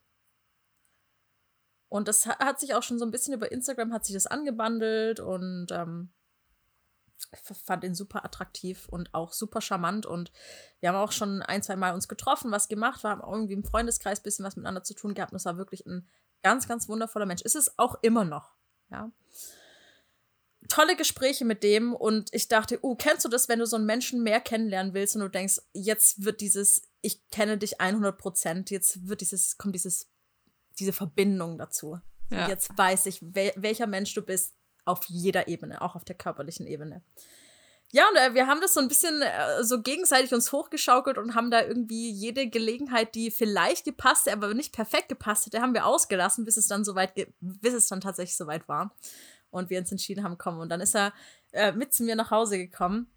Und 1.89 2.07
das 2.07 2.27
ha- 2.27 2.39
hat 2.39 2.61
sich 2.61 2.75
auch 2.75 2.83
schon 2.83 2.99
so 2.99 3.05
ein 3.05 3.11
bisschen 3.11 3.35
über 3.35 3.51
Instagram 3.51 3.93
hat 3.93 4.05
sich 4.05 4.15
das 4.15 4.27
angebandelt 4.27 5.21
und 5.21 5.69
ähm, 5.73 6.13
fand 7.33 7.85
ihn 7.85 7.95
super 7.95 8.25
attraktiv 8.25 8.89
und 8.89 9.13
auch 9.15 9.33
super 9.33 9.61
charmant 9.61 10.07
und 10.07 10.33
wir 10.81 10.89
haben 10.89 10.97
auch 10.97 11.13
schon 11.13 11.43
ein, 11.43 11.63
zwei 11.63 11.77
Mal 11.77 11.95
uns 11.95 12.09
getroffen, 12.09 12.51
was 12.51 12.69
gemacht, 12.69 13.05
wir 13.05 13.11
haben 13.11 13.23
irgendwie 13.23 13.55
im 13.55 13.65
Freundeskreis 13.65 14.21
ein 14.21 14.23
bisschen 14.25 14.45
was 14.45 14.57
miteinander 14.57 14.83
zu 14.83 14.95
tun 14.95 15.15
gehabt 15.15 15.33
und 15.33 15.37
es 15.37 15.45
war 15.45 15.59
wirklich 15.59 15.87
ein 15.87 16.09
ganz, 16.43 16.69
ganz 16.69 16.89
wundervoller 16.89 17.27
Mensch. 17.27 17.43
Ist 17.43 17.57
es 17.57 17.79
auch 17.79 17.99
immer 18.03 18.25
noch, 18.25 18.55
ja 18.91 19.11
tolle 20.69 20.97
Gespräche 20.97 21.45
mit 21.45 21.63
dem 21.63 21.95
und 21.95 22.33
ich 22.33 22.49
dachte, 22.49 22.79
uh, 22.83 22.95
kennst 22.95 23.25
du 23.25 23.29
das, 23.29 23.49
wenn 23.49 23.59
du 23.59 23.67
so 23.67 23.77
einen 23.77 23.87
Menschen 23.87 24.23
mehr 24.23 24.41
kennenlernen 24.41 24.95
willst 24.95 25.17
und 25.17 25.23
du 25.23 25.29
denkst, 25.29 25.61
jetzt 25.73 26.25
wird 26.25 26.41
dieses, 26.41 26.83
ich 27.01 27.29
kenne 27.31 27.59
dich 27.59 27.81
100 27.81 28.17
Prozent, 28.17 28.71
jetzt 28.71 29.09
wird 29.09 29.21
dieses, 29.21 29.57
kommt 29.57 29.75
dieses, 29.75 30.09
diese 30.79 30.93
Verbindung 30.93 31.59
dazu. 31.59 31.99
Ja. 32.31 32.49
Jetzt 32.49 32.77
weiß 32.77 33.07
ich, 33.07 33.21
wel 33.23 33.53
welcher 33.57 33.87
Mensch 33.87 34.13
du 34.13 34.21
bist 34.21 34.55
auf 34.89 35.05
jeder 35.05 35.49
Ebene, 35.49 35.83
auch 35.83 35.95
auf 35.95 36.05
der 36.05 36.17
körperlichen 36.17 36.67
Ebene. 36.67 37.03
Ja, 37.91 38.07
und 38.09 38.17
äh, 38.17 38.35
wir 38.35 38.47
haben 38.47 38.61
das 38.61 38.75
so 38.75 38.81
ein 38.81 38.89
bisschen 38.89 39.23
äh, 39.23 39.65
so 39.65 39.81
gegenseitig 39.81 40.35
uns 40.35 40.53
hochgeschaukelt 40.53 41.17
und 41.17 41.35
haben 41.35 41.51
da 41.51 41.63
irgendwie 41.63 42.11
jede 42.11 42.49
Gelegenheit, 42.49 43.15
die 43.15 43.31
vielleicht 43.31 43.85
gepasst 43.85 44.27
hätte, 44.27 44.37
aber 44.37 44.53
nicht 44.53 44.75
perfekt 44.75 45.09
gepasst 45.09 45.47
hätte, 45.47 45.63
haben 45.63 45.73
wir 45.73 45.87
ausgelassen, 45.87 46.45
bis 46.45 46.59
es 46.59 46.69
dann 46.69 46.85
soweit, 46.85 47.15
bis 47.41 47.73
es 47.73 47.89
dann 47.89 48.03
tatsächlich 48.03 48.37
soweit 48.37 48.69
war 48.69 48.95
und 49.51 49.71
wir 49.71 49.79
uns 49.79 49.91
entschieden 49.91 50.23
haben, 50.23 50.37
komm. 50.37 50.59
Und 50.59 50.69
dann 50.69 50.83
ist 50.83 50.95
er 50.95 51.15
äh, 51.53 51.73
mit 51.73 51.95
zu 51.95 52.03
mir 52.03 52.15
nach 52.15 52.31
Hause 52.31 52.59
gekommen. 52.59 53.11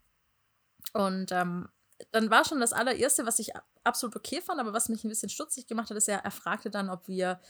Und 0.94 1.34
ähm, 1.34 1.68
dann 2.12 2.30
war 2.30 2.46
schon 2.46 2.62
das 2.62 2.74
allererste, 2.74 3.26
was 3.26 3.40
ich 3.40 3.52
absolut 3.84 4.16
okay 4.16 4.42
fand, 4.42 4.60
aber 4.60 4.74
was 4.74 4.90
mich 4.90 5.04
ein 5.04 5.10
bisschen 5.10 5.30
stutzig 5.30 5.68
gemacht 5.68 5.90
hat, 5.90 5.98
ist, 5.98 6.08
er, 6.08 6.20
er 6.20 6.32
fragte 6.32 6.70
dann, 6.70 6.90
ob 6.90 7.10
wir 7.10 7.42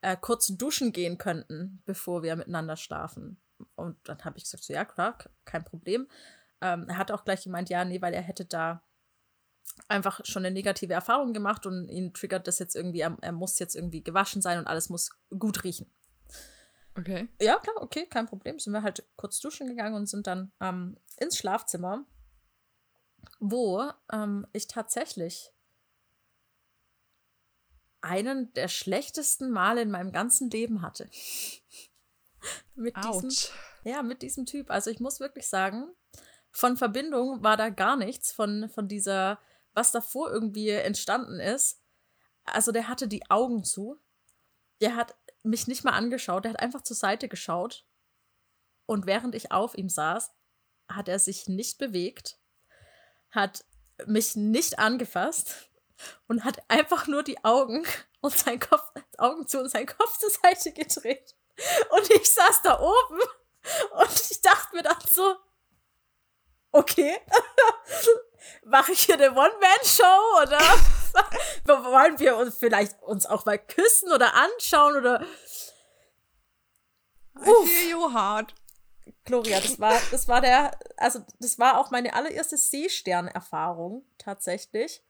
äh, 0.00 0.16
kurz 0.18 0.46
duschen 0.48 0.92
gehen 0.92 1.18
könnten, 1.18 1.82
bevor 1.84 2.22
wir 2.22 2.36
miteinander 2.36 2.76
schlafen. 2.76 3.38
Und 3.74 3.96
dann 4.08 4.24
habe 4.24 4.38
ich 4.38 4.44
gesagt, 4.44 4.64
so 4.64 4.72
ja, 4.72 4.84
klar, 4.84 5.18
kein 5.44 5.64
Problem. 5.64 6.08
Ähm, 6.60 6.86
er 6.88 6.98
hat 6.98 7.10
auch 7.10 7.24
gleich 7.24 7.44
gemeint, 7.44 7.70
ja, 7.70 7.84
nee, 7.84 8.02
weil 8.02 8.14
er 8.14 8.22
hätte 8.22 8.44
da 8.44 8.82
einfach 9.88 10.20
schon 10.24 10.44
eine 10.44 10.52
negative 10.52 10.92
Erfahrung 10.92 11.32
gemacht 11.32 11.66
und 11.66 11.88
ihn 11.88 12.12
triggert 12.12 12.46
das 12.46 12.58
jetzt 12.58 12.74
irgendwie, 12.74 13.00
er, 13.00 13.16
er 13.20 13.32
muss 13.32 13.58
jetzt 13.58 13.74
irgendwie 13.74 14.02
gewaschen 14.02 14.42
sein 14.42 14.58
und 14.58 14.66
alles 14.66 14.90
muss 14.90 15.10
gut 15.38 15.64
riechen. 15.64 15.90
Okay. 16.96 17.28
Ja, 17.40 17.58
klar, 17.58 17.76
okay, 17.80 18.06
kein 18.06 18.26
Problem. 18.26 18.58
Sind 18.58 18.72
wir 18.72 18.82
halt 18.82 19.06
kurz 19.16 19.40
duschen 19.40 19.68
gegangen 19.68 19.94
und 19.94 20.06
sind 20.06 20.26
dann 20.26 20.52
ähm, 20.60 20.96
ins 21.18 21.38
Schlafzimmer, 21.38 22.04
wo 23.38 23.90
ähm, 24.12 24.46
ich 24.52 24.66
tatsächlich 24.66 25.52
einen 28.00 28.52
der 28.54 28.68
schlechtesten 28.68 29.50
Male 29.50 29.82
in 29.82 29.90
meinem 29.90 30.12
ganzen 30.12 30.50
Leben 30.50 30.82
hatte. 30.82 31.08
mit 32.74 32.96
diesem, 32.96 33.10
Autsch. 33.10 33.50
ja, 33.84 34.02
mit 34.02 34.22
diesem 34.22 34.46
Typ. 34.46 34.70
Also 34.70 34.90
ich 34.90 35.00
muss 35.00 35.20
wirklich 35.20 35.48
sagen, 35.48 35.88
von 36.50 36.76
Verbindung 36.76 37.42
war 37.42 37.56
da 37.56 37.68
gar 37.68 37.96
nichts, 37.96 38.32
von, 38.32 38.68
von 38.68 38.88
dieser, 38.88 39.38
was 39.72 39.92
davor 39.92 40.30
irgendwie 40.30 40.70
entstanden 40.70 41.40
ist. 41.40 41.80
Also 42.44 42.72
der 42.72 42.88
hatte 42.88 43.08
die 43.08 43.30
Augen 43.30 43.64
zu. 43.64 44.00
Der 44.80 44.96
hat 44.96 45.16
mich 45.42 45.66
nicht 45.66 45.84
mal 45.84 45.92
angeschaut, 45.92 46.44
der 46.44 46.52
hat 46.52 46.60
einfach 46.60 46.82
zur 46.82 46.96
Seite 46.96 47.28
geschaut. 47.28 47.86
Und 48.86 49.06
während 49.06 49.34
ich 49.34 49.52
auf 49.52 49.76
ihm 49.76 49.88
saß, 49.88 50.32
hat 50.88 51.08
er 51.08 51.18
sich 51.18 51.46
nicht 51.46 51.78
bewegt, 51.78 52.38
hat 53.30 53.64
mich 54.06 54.34
nicht 54.34 54.78
angefasst 54.78 55.70
und 56.26 56.44
hat 56.44 56.58
einfach 56.68 57.06
nur 57.06 57.22
die 57.22 57.44
Augen 57.44 57.84
und 58.20 58.34
sein 58.34 58.58
Kopf, 58.58 58.90
Augen 59.18 59.46
zu 59.46 59.60
und 59.60 59.70
seinen 59.70 59.86
Kopf 59.86 60.18
zur 60.18 60.30
Seite 60.30 60.72
gedreht. 60.72 61.36
Und 61.90 62.10
ich 62.10 62.32
saß 62.32 62.62
da 62.62 62.80
oben 62.80 63.20
und 64.00 64.30
ich 64.30 64.40
dachte 64.40 64.76
mir 64.76 64.82
dann 64.82 64.96
so, 65.08 65.36
okay, 66.72 67.18
mache 68.64 68.92
ich 68.92 69.02
hier 69.02 69.16
eine 69.16 69.30
One-Man-Show 69.30 70.42
oder 70.42 70.60
wollen 71.84 72.18
wir 72.18 72.36
uns 72.36 72.56
vielleicht 72.56 73.00
uns 73.02 73.26
auch 73.26 73.44
mal 73.44 73.58
küssen 73.58 74.12
oder 74.12 74.34
anschauen 74.34 74.96
oder 74.96 75.24
I 77.40 77.66
feel 77.66 77.90
you 77.90 78.12
hard. 78.12 78.54
Gloria, 79.24 79.60
das 79.60 79.78
war, 79.78 79.98
das 80.10 80.28
war 80.28 80.40
der, 80.40 80.76
also 80.96 81.20
das 81.38 81.58
war 81.58 81.78
auch 81.78 81.90
meine 81.90 82.14
allererste 82.14 82.56
Seestern-Erfahrung 82.56 84.04
tatsächlich. 84.18 85.02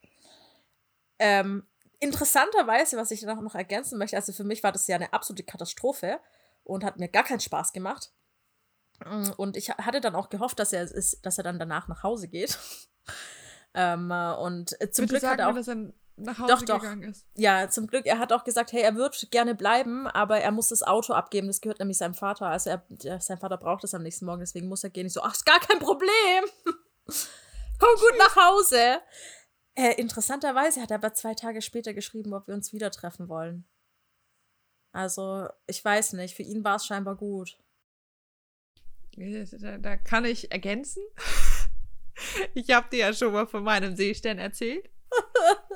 Ähm, 1.19 1.67
interessanterweise, 1.99 2.97
was 2.97 3.11
ich 3.11 3.23
noch, 3.23 3.41
noch 3.41 3.55
ergänzen 3.55 3.99
möchte, 3.99 4.17
also 4.17 4.33
für 4.33 4.45
mich 4.45 4.63
war 4.63 4.73
das 4.73 4.87
ja 4.87 4.97
eine 4.97 5.13
absolute 5.13 5.43
Katastrophe 5.43 6.21
und 6.65 6.85
hat 6.85 6.99
mir 6.99 7.09
gar 7.09 7.25
keinen 7.25 7.41
Spaß 7.41 7.73
gemacht. 7.73 8.13
Mm, 9.05 9.31
und 9.37 9.57
ich 9.57 9.71
hatte 9.71 10.01
dann 10.01 10.15
auch 10.15 10.29
gehofft, 10.29 10.59
dass 10.59 10.73
er, 10.73 10.83
ist, 10.83 11.25
dass 11.25 11.39
er 11.39 11.45
dann 11.45 11.59
danach 11.59 11.89
nach 11.89 12.03
Hause 12.03 12.29
geht. 12.29 12.59
ähm, 13.75 14.11
und 14.11 14.71
zum 14.71 15.07
Bitte 15.07 15.07
Glück 15.07 15.23
hat 15.23 15.39
sag 15.39 15.39
er 15.39 15.49
auch. 15.51 15.55
dass 15.55 15.69
er 15.69 15.93
nach 16.21 16.39
Hause 16.39 16.53
Doch, 16.53 16.63
doch. 16.63 16.81
gegangen 16.81 17.11
ist. 17.11 17.27
Ja, 17.35 17.69
zum 17.69 17.87
Glück, 17.87 18.07
er 18.07 18.19
hat 18.19 18.33
auch 18.33 18.45
gesagt, 18.45 18.73
hey, 18.73 18.83
er 18.83 18.95
wird 18.95 19.31
gerne 19.31 19.55
bleiben, 19.55 20.07
aber 20.07 20.41
er 20.41 20.53
muss 20.53 20.69
das 20.69 20.83
Auto 20.83 21.13
abgeben. 21.15 21.47
Das 21.47 21.61
gehört 21.61 21.79
nämlich 21.79 21.99
seinem 21.99 22.15
Vater. 22.15 22.47
Also 22.47 22.71
er, 22.71 23.21
sein 23.21 23.39
Vater 23.39 23.57
braucht 23.57 23.85
es 23.85 23.95
am 23.95 24.03
nächsten 24.03 24.27
Morgen, 24.27 24.41
deswegen 24.41 24.69
muss 24.69 24.85
er 24.85 24.91
gehen. 24.91 25.07
Ich 25.07 25.15
so, 25.15 25.23
ach, 25.23 25.35
ist 25.35 25.47
gar 25.47 25.61
kein 25.61 25.79
Problem. 25.79 26.45
Komm 27.79 27.95
gut 27.97 28.19
nach 28.19 28.37
Hause. 28.37 29.01
Äh, 29.75 29.95
interessanterweise 30.01 30.83
hat 30.83 30.91
er 30.91 30.97
aber 30.97 31.15
zwei 31.15 31.35
Tage 31.35 31.63
später 31.63 31.95
geschrieben, 31.95 32.35
ob 32.35 32.47
wir 32.47 32.55
uns 32.55 32.73
wieder 32.73 32.91
treffen 32.91 33.29
wollen. 33.29 33.67
Also, 34.93 35.49
ich 35.67 35.85
weiß 35.85 36.15
nicht, 36.15 36.35
für 36.35 36.43
ihn 36.43 36.65
war 36.65 36.77
es 36.77 36.87
scheinbar 36.87 37.17
gut. 37.17 37.59
Da, 39.17 39.79
da 39.79 39.97
kann 39.97 40.25
ich 40.25 40.51
ergänzen. 40.51 41.03
Ich 42.53 42.69
habe 42.71 42.87
dir 42.91 42.99
ja 42.99 43.15
schon 43.15 43.33
mal 43.33 43.47
von 43.47 43.65
meinem 43.65 43.97
Seestern 43.97 44.39
erzählt. 44.39 44.91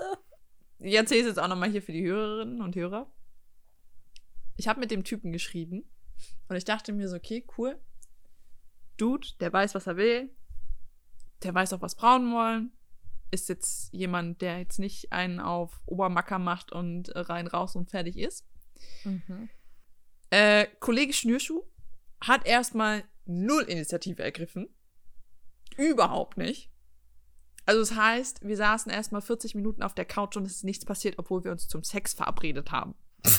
Ich 0.79 0.94
erzähle 0.94 1.20
es 1.22 1.27
jetzt 1.29 1.38
auch 1.38 1.48
nochmal 1.48 1.70
hier 1.70 1.81
für 1.81 1.92
die 1.92 2.05
Hörerinnen 2.05 2.61
und 2.61 2.77
Hörer. 2.77 3.11
Ich 4.59 4.68
habe 4.68 4.81
mit 4.81 4.90
dem 4.90 5.03
Typen 5.03 5.33
geschrieben 5.33 5.88
und 6.48 6.57
ich 6.57 6.66
dachte 6.66 6.92
mir 6.92 7.09
so, 7.09 7.16
okay, 7.16 7.46
cool. 7.57 7.81
Dude, 8.98 9.27
der 9.40 9.50
weiß, 9.50 9.74
was 9.74 9.87
er 9.87 9.96
will. 9.96 10.31
Der 11.42 11.55
weiß 11.55 11.72
auch, 11.72 11.81
was 11.81 11.94
Frauen 11.94 12.31
wollen. 12.35 12.72
Ist 13.31 13.48
jetzt 13.48 13.94
jemand, 13.94 14.42
der 14.42 14.59
jetzt 14.59 14.79
nicht 14.79 15.11
einen 15.11 15.40
auf 15.40 15.81
Obermacker 15.87 16.38
macht 16.38 16.70
und 16.70 17.11
rein 17.14 17.46
raus 17.46 17.74
und 17.77 17.90
fertig 17.90 18.18
ist. 18.18 18.44
Mhm. 19.05 19.49
Äh, 20.31 20.67
Kollege 20.81 21.13
Schnürschuh 21.13 21.63
hat 22.21 22.47
erstmal 22.47 23.05
null 23.27 23.63
Initiative 23.65 24.23
ergriffen. 24.23 24.69
Überhaupt 25.77 26.37
nicht. 26.37 26.71
Also 27.67 27.81
das 27.81 27.95
heißt, 27.95 28.47
wir 28.47 28.57
saßen 28.57 28.93
erstmal 28.93 29.23
40 29.23 29.55
Minuten 29.55 29.83
auf 29.83 29.95
der 29.95 30.05
Couch 30.05 30.37
und 30.37 30.45
es 30.47 30.57
ist 30.57 30.65
nichts 30.65 30.85
passiert, 30.85 31.19
obwohl 31.19 31.45
wir 31.45 31.53
uns 31.53 31.67
zum 31.67 31.83
Sex 31.83 32.13
verabredet 32.13 32.71
haben. 32.73 32.95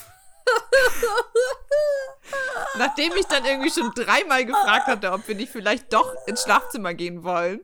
Nachdem 2.78 3.14
ich 3.18 3.26
dann 3.28 3.46
irgendwie 3.46 3.70
schon 3.70 3.92
dreimal 3.94 4.46
gefragt 4.46 4.88
hatte, 4.88 5.12
ob 5.12 5.28
wir 5.28 5.36
nicht 5.36 5.52
vielleicht 5.52 5.94
doch 5.94 6.12
ins 6.28 6.42
Schlafzimmer 6.44 6.94
gehen 6.94 7.24
wollen, 7.24 7.62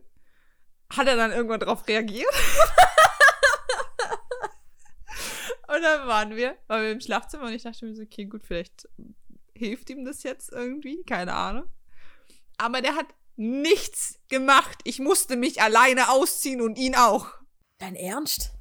hat 0.96 1.08
er 1.08 1.16
dann 1.16 1.32
irgendwann 1.32 1.60
darauf 1.60 1.88
reagiert. 1.88 2.30
und 5.76 5.82
dann 5.82 6.08
waren 6.08 6.36
wir, 6.36 6.58
waren 6.68 6.82
wir 6.84 6.92
im 6.92 7.02
Schlafzimmer 7.02 7.46
und 7.46 7.54
ich 7.54 7.64
dachte 7.64 7.86
mir 7.86 7.96
so, 7.96 8.02
okay, 8.04 8.26
gut, 8.26 8.44
vielleicht 8.46 8.88
hilft 9.56 9.90
ihm 9.90 10.06
das 10.06 10.24
jetzt 10.24 10.52
irgendwie, 10.52 11.04
keine 11.04 11.34
Ahnung. 11.34 11.70
Aber 12.58 12.82
der 12.82 12.96
hat 12.96 13.08
nichts 13.36 14.20
gemacht. 14.28 14.80
Ich 14.84 15.00
musste 15.00 15.36
mich 15.36 15.62
alleine 15.62 16.10
ausziehen 16.10 16.62
und 16.62 16.78
ihn 16.78 16.96
auch. 16.96 17.28
Dein 17.80 17.96
Ernst? 17.96 18.52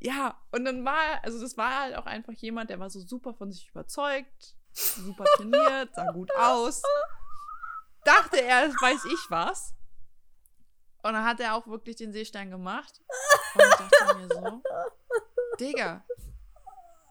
Ja, 0.00 0.38
und 0.50 0.64
dann 0.66 0.84
war, 0.84 1.02
er- 1.02 1.24
also 1.24 1.40
das 1.40 1.56
war 1.56 1.80
halt 1.80 1.96
auch 1.96 2.06
einfach 2.06 2.32
jemand, 2.34 2.68
der 2.70 2.78
war 2.78 2.90
so 2.90 3.00
super 3.00 3.32
von 3.34 3.50
sich 3.50 3.70
überzeugt, 3.70 4.54
super 4.72 5.24
trainiert, 5.36 5.94
sah 5.94 6.10
gut 6.12 6.30
aus. 6.36 6.82
Dachte 8.04 8.42
er, 8.42 8.66
das 8.68 8.74
weiß 8.82 9.04
ich 9.06 9.30
was. 9.30 9.74
Und 11.02 11.12
dann 11.14 11.24
hat 11.24 11.40
er 11.40 11.54
auch 11.54 11.66
wirklich 11.66 11.96
den 11.96 12.12
Seestein 12.12 12.50
gemacht. 12.50 13.00
Und 13.54 13.62
ich 13.62 13.74
dachte 13.76 14.16
mir 14.16 14.28
so, 14.28 14.62
Digga. 15.60 16.04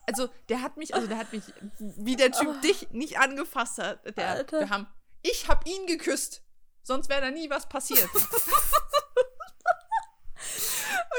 Also, 0.06 0.30
der 0.50 0.62
hat 0.62 0.78
mich, 0.78 0.94
also 0.94 1.08
der 1.08 1.18
hat 1.18 1.32
mich, 1.32 1.44
wie 1.80 2.16
der 2.16 2.32
Typ 2.32 2.62
dich 2.62 2.92
nicht 2.92 3.20
angefasst 3.20 3.78
hat. 3.78 4.18
Der, 4.18 4.30
Alter. 4.30 4.60
wir 4.60 4.70
haben, 4.70 4.88
ich 5.22 5.48
hab 5.48 5.66
ihn 5.68 5.88
geküsst. 5.88 6.44
Sonst 6.84 7.10
wäre 7.10 7.22
da 7.22 7.32
nie 7.32 7.50
was 7.50 7.68
passiert. 7.70 8.10
Und 8.14 8.22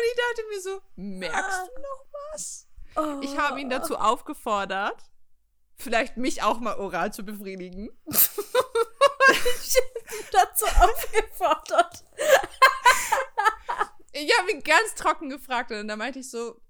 ich 0.05 0.16
dachte 0.16 0.42
mir 0.51 0.61
so, 0.61 0.81
merkst 0.97 1.68
du 1.68 1.81
noch 1.81 2.05
was? 2.33 2.68
Oh. 2.97 3.20
Ich 3.23 3.37
habe 3.38 3.61
ihn 3.61 3.70
dazu 3.70 3.97
aufgefordert, 3.97 5.11
vielleicht 5.77 6.16
mich 6.16 6.42
auch 6.42 6.61
mal 6.61 6.77
oral 6.77 7.12
zu 7.12 7.25
befriedigen. 7.25 7.88
dazu 10.33 10.66
aufgefordert. 10.66 12.05
Ich 14.12 14.38
habe 14.38 14.51
ihn 14.53 14.62
ganz 14.62 14.94
trocken 14.94 15.29
gefragt 15.31 15.73
und 15.73 15.88
dann 15.88 15.99
meinte 15.99 16.20
ich 16.20 16.31
so, 16.31 16.51
"Hm, 16.51 16.61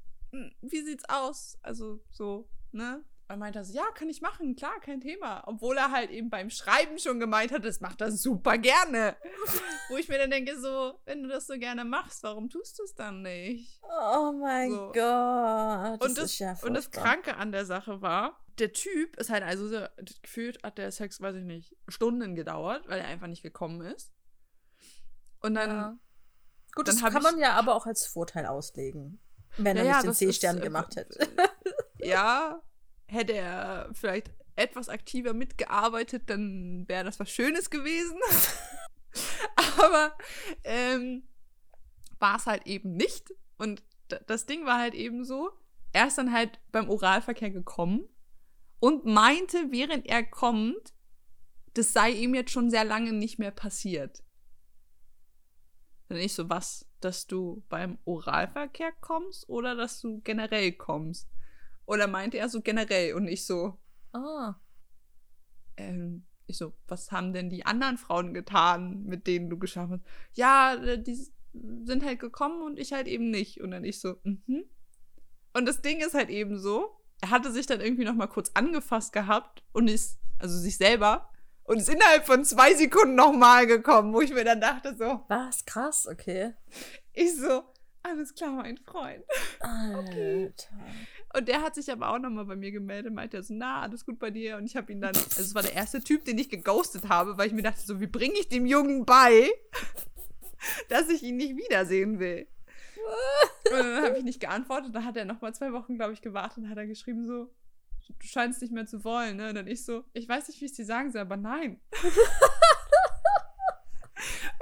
wie 0.63 0.83
sieht's 0.83 1.05
aus? 1.09 1.59
Also 1.63 2.01
so, 2.11 2.49
ne? 2.73 3.05
Und 3.27 3.39
meinte 3.39 3.59
er 3.61 3.65
so, 3.65 3.73
ja, 3.73 3.85
kann 3.95 4.11
ich 4.11 4.21
machen, 4.21 4.55
klar, 4.55 4.79
kein 4.81 5.01
Thema. 5.01 5.43
Obwohl 5.47 5.79
er 5.79 5.91
halt 5.91 6.11
eben 6.11 6.29
beim 6.29 6.51
Schreiben 6.51 6.99
schon 6.99 7.19
gemeint 7.19 7.53
hat, 7.53 7.65
das 7.65 7.81
macht 7.81 8.03
er 8.03 8.13
super 8.13 8.59
gerne. 8.59 9.17
Wo 9.89 9.97
ich 9.97 10.09
mir 10.11 10.19
dann 10.19 10.31
denke, 10.31 10.59
so, 10.61 11.01
wenn 11.07 11.23
du 11.23 11.29
das 11.31 11.47
so 11.47 11.55
gerne 11.59 11.87
machst, 11.87 12.23
warum 12.23 12.51
tust 12.51 12.79
du 12.79 12.83
es 12.83 12.95
dann 12.95 13.23
nicht? 13.23 13.81
Oh 13.83 14.33
mein 14.33 14.71
So. 14.71 14.93
Gott. 14.93 16.05
und, 16.05 16.19
das, 16.19 16.39
ja 16.39 16.55
und 16.63 16.75
das. 16.75 16.91
Kranke 16.91 17.37
an 17.39 17.51
der 17.51 17.65
Sache 17.65 18.03
war, 18.03 18.45
der 18.59 18.73
Typ 18.75 19.17
ist 19.17 19.31
halt 19.31 19.43
also 19.43 19.69
so, 19.69 19.81
gefühlt 20.23 20.63
hat 20.63 20.77
der 20.77 20.93
Sex, 20.93 21.21
weiß 21.23 21.37
ich 21.37 21.45
nicht, 21.45 21.75
Stunden 21.89 22.35
gedauert, 22.35 22.87
weil 22.89 23.01
er 23.01 23.07
einfach 23.09 23.27
nicht 23.27 23.43
gekommen 23.43 23.81
ist. 23.81 24.13
Und 25.41 25.55
dann, 25.55 25.71
Ja. 25.71 25.99
Gut, 26.75 26.89
dann 26.89 26.95
das 26.97 27.03
kann 27.03 27.17
ich- 27.17 27.23
man 27.23 27.39
ja 27.39 27.53
aber 27.55 27.75
auch 27.75 27.87
als 27.87 28.07
Vorteil 28.07 28.45
auslegen. 28.47 29.19
Wenn 29.57 29.77
er 29.77 29.85
Ja, 29.85 30.03
nicht 30.03 30.21
den 30.21 30.29
ist, 30.29 30.45
äh, 30.45 30.61
gemacht 30.61 30.97
hätte. 30.97 31.29
ja, 31.99 32.63
hätte 33.07 33.33
er 33.33 33.91
vielleicht 33.93 34.31
etwas 34.57 34.89
aktiver 34.89 35.35
mitgearbeitet, 35.35 36.25
dann 36.27 36.85
wäre 36.89 37.05
das 37.05 37.19
was 37.21 37.31
Schönes 37.31 37.71
gewesen. 37.71 38.19
Aber 39.79 40.17
ähm, 40.65 41.29
war 42.19 42.37
es 42.37 42.47
halt 42.47 42.67
eben 42.67 42.97
nicht. 42.97 43.33
Und 43.59 43.83
das 44.27 44.47
Ding 44.47 44.67
war 44.67 44.79
halt 44.79 44.95
eben 44.95 45.25
so, 45.25 45.51
er 45.93 46.09
ist 46.09 46.19
dann 46.19 46.33
halt 46.33 46.61
beim 46.73 46.91
Oralverkehr 46.91 47.51
gekommen 47.51 48.09
und 48.81 49.07
meinte, 49.07 49.71
während 49.71 50.07
er 50.07 50.25
kommt, 50.25 50.93
das 51.75 51.93
sei 51.93 52.11
ihm 52.11 52.35
jetzt 52.35 52.51
schon 52.51 52.71
sehr 52.71 52.85
lange 52.85 53.13
nicht 53.13 53.39
mehr 53.39 53.51
passiert. 53.51 54.23
Dann 56.09 56.19
ich 56.19 56.35
so, 56.35 56.49
was? 56.49 56.87
Dass 57.05 57.27
du 57.27 57.63
beim 57.69 57.99
Oralverkehr 58.05 58.93
kommst 59.01 59.49
oder 59.49 59.75
dass 59.75 60.01
du 60.01 60.21
generell 60.23 60.73
kommst? 60.73 61.29
Oder 61.87 62.07
meinte 62.07 62.39
er 62.39 62.49
so 62.49 62.63
generell 62.63 63.15
und 63.15 63.29
ich 63.29 63.45
so, 63.45 63.79
Ah. 64.13 64.55
ähm, 65.77 66.25
ich 66.47 66.57
so, 66.57 66.73
was 66.89 67.13
haben 67.13 67.33
denn 67.33 67.51
die 67.51 67.67
anderen 67.67 67.99
Frauen 67.99 68.33
getan, 68.33 69.05
mit 69.05 69.27
denen 69.27 69.51
du 69.51 69.59
geschafft 69.59 69.93
hast? 69.93 70.05
Ja, 70.33 70.75
äh, 70.75 71.03
die 71.03 71.15
sind 71.85 72.05
halt 72.05 72.21
gekommen 72.21 72.63
und 72.63 72.79
ich 72.79 72.93
halt 72.93 73.07
eben 73.07 73.31
nicht. 73.31 73.61
Und 73.61 73.71
dann 73.71 73.85
ich 73.85 74.01
so, 74.01 74.17
mhm. 74.25 74.65
Und 75.53 75.67
das 75.67 75.83
Ding 75.83 76.01
ist 76.01 76.15
halt 76.15 76.31
eben 76.31 76.59
so, 76.59 77.01
er 77.21 77.31
hatte 77.31 77.53
sich 77.53 77.67
dann 77.67 77.81
irgendwie 77.81 78.05
noch 78.05 78.15
mal 78.15 78.27
kurz 78.27 78.51
angefasst 78.55 79.13
gehabt 79.13 79.63
und 79.73 79.89
ist, 79.89 80.19
also 80.39 80.59
sich 80.59 80.77
selber, 80.77 81.31
und 81.65 81.79
ist 81.79 81.89
innerhalb 81.89 82.27
von 82.27 82.45
zwei 82.45 82.75
Sekunden 82.75 83.15
noch 83.15 83.33
mal 83.33 83.67
gekommen, 83.67 84.13
wo 84.13 84.21
ich 84.21 84.33
mir 84.33 84.45
dann 84.45 84.61
dachte 84.61 84.95
so, 84.97 85.21
Was? 85.29 85.65
Krass, 85.65 86.07
okay. 86.07 86.55
ich 87.13 87.37
so, 87.37 87.65
alles 88.03 88.35
klar, 88.35 88.51
mein 88.51 88.77
Freund. 88.79 89.25
Alter. 89.61 90.69
Und 91.37 91.49
der 91.49 91.63
hat 91.63 91.75
sich 91.75 91.91
aber 91.91 92.11
auch 92.11 92.19
nochmal 92.19 92.45
bei 92.45 92.55
mir 92.55 92.71
gemeldet, 92.71 93.13
meinte 93.13 93.43
so, 93.43 93.55
na, 93.55 93.81
alles 93.81 94.05
gut 94.05 94.19
bei 94.19 94.31
dir. 94.31 94.59
Und 94.59 94.67
ich 94.67 94.77
habe 94.77 94.93
ihn 94.93 95.01
dann, 95.01 95.17
also 95.17 95.41
es 95.41 95.55
war 95.55 95.63
der 95.63 95.75
erste 95.75 96.01
Typ, 96.01 96.25
den 96.25 96.39
ich 96.39 96.51
geghostet 96.51 97.09
habe, 97.09 97.39
weil 97.39 97.49
ich 97.49 97.55
mir 97.55 97.63
dachte, 97.63 97.81
so, 97.81 98.01
wie 98.01 98.07
bringe 98.07 98.39
ich 98.39 98.49
dem 98.49 98.67
Jungen 98.67 99.07
bei, 99.07 99.51
dass 100.91 101.09
ich 101.09 101.23
ihn 101.23 101.37
nicht 101.37 101.57
wiedersehen 101.57 102.19
will. 102.19 102.47
Und 103.65 103.79
dann 103.79 104.05
habe 104.05 104.19
ich 104.19 104.25
nicht 104.25 104.41
geantwortet. 104.41 104.95
Dann 104.95 105.05
hat 105.05 105.17
er 105.17 105.25
nochmal 105.25 105.55
zwei 105.55 105.73
Wochen, 105.73 105.97
glaube 105.97 106.13
ich, 106.13 106.23
gewartet 106.23 106.59
und 106.59 106.71
hat 106.71 106.79
er 106.79 106.87
geschrieben 106.87 107.25
so, 107.25 107.51
du 108.09 108.27
scheinst 108.27 108.63
nicht 108.63 108.73
mehr 108.73 108.87
zu 108.87 109.05
wollen, 109.05 109.37
ne? 109.37 109.49
Und 109.51 109.55
dann 109.55 109.67
ich 109.67 109.85
so, 109.85 110.05
ich 110.13 110.29
weiß 110.29 110.49
nicht, 110.49 110.61
wie 110.61 110.67
ich 110.67 110.73
es 110.73 110.77
dir 110.77 110.87
sagen 110.87 111.11
soll, 111.13 111.23
aber 111.23 111.37
nein. 111.37 111.81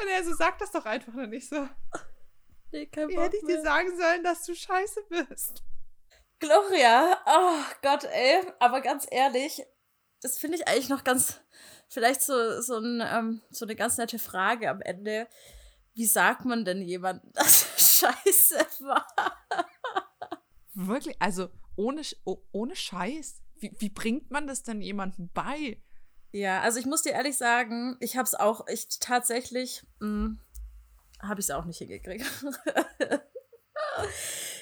und 0.01 0.09
er 0.09 0.25
so, 0.25 0.35
sag 0.35 0.59
das 0.59 0.71
doch 0.73 0.85
einfach. 0.87 1.13
Und 1.13 1.21
dann 1.21 1.33
ich 1.33 1.49
so, 1.49 1.69
Nee, 2.73 2.87
kein 2.87 3.09
wie 3.09 3.15
Bock 3.15 3.25
hätte 3.25 3.37
ich 3.37 3.43
dir 3.43 3.57
mehr. 3.57 3.63
sagen 3.63 3.97
sollen, 3.97 4.25
dass 4.25 4.45
du 4.45 4.55
scheiße 4.55 5.01
bist? 5.09 5.63
Gloria, 6.39 7.21
oh 7.27 7.63
Gott, 7.83 8.05
ey. 8.05 8.43
Aber 8.61 8.81
ganz 8.81 9.07
ehrlich, 9.11 9.63
das 10.23 10.39
finde 10.39 10.57
ich 10.57 10.67
eigentlich 10.67 10.89
noch 10.89 11.05
ganz, 11.05 11.41
vielleicht 11.89 12.23
so, 12.23 12.61
so, 12.63 12.79
ein, 12.79 13.03
ähm, 13.05 13.43
so 13.51 13.67
eine 13.67 13.77
ganz 13.77 13.99
nette 13.99 14.19
Frage 14.19 14.71
am 14.71 14.81
Ende. 14.81 15.29
Wie 15.95 16.07
sagt 16.07 16.47
man 16.47 16.65
denn 16.65 16.81
jemandem, 16.81 17.31
dass 17.35 17.67
er 18.01 18.13
scheiße 18.25 18.57
war? 18.87 19.07
Wirklich? 20.73 21.17
Also 21.21 21.51
ohne, 21.77 22.03
oh, 22.25 22.39
ohne 22.53 22.77
Scheiß? 22.77 23.43
Wie, 23.57 23.73
wie 23.79 23.91
bringt 23.91 24.31
man 24.31 24.47
das 24.47 24.63
denn 24.63 24.81
jemandem 24.81 25.31
bei? 25.33 25.81
Ja, 26.33 26.61
also 26.63 26.79
ich 26.79 26.87
muss 26.87 27.03
dir 27.03 27.13
ehrlich 27.13 27.37
sagen, 27.37 27.97
ich 28.01 28.17
habe 28.17 28.27
es 28.27 28.35
auch, 28.35 28.67
ich 28.67 28.89
tatsächlich, 28.99 29.85
mh, 30.01 30.37
habe 31.23 31.41
ich 31.41 31.47
es 31.47 31.51
auch 31.51 31.65
nicht 31.65 31.79
hingekriegt. 31.79 32.25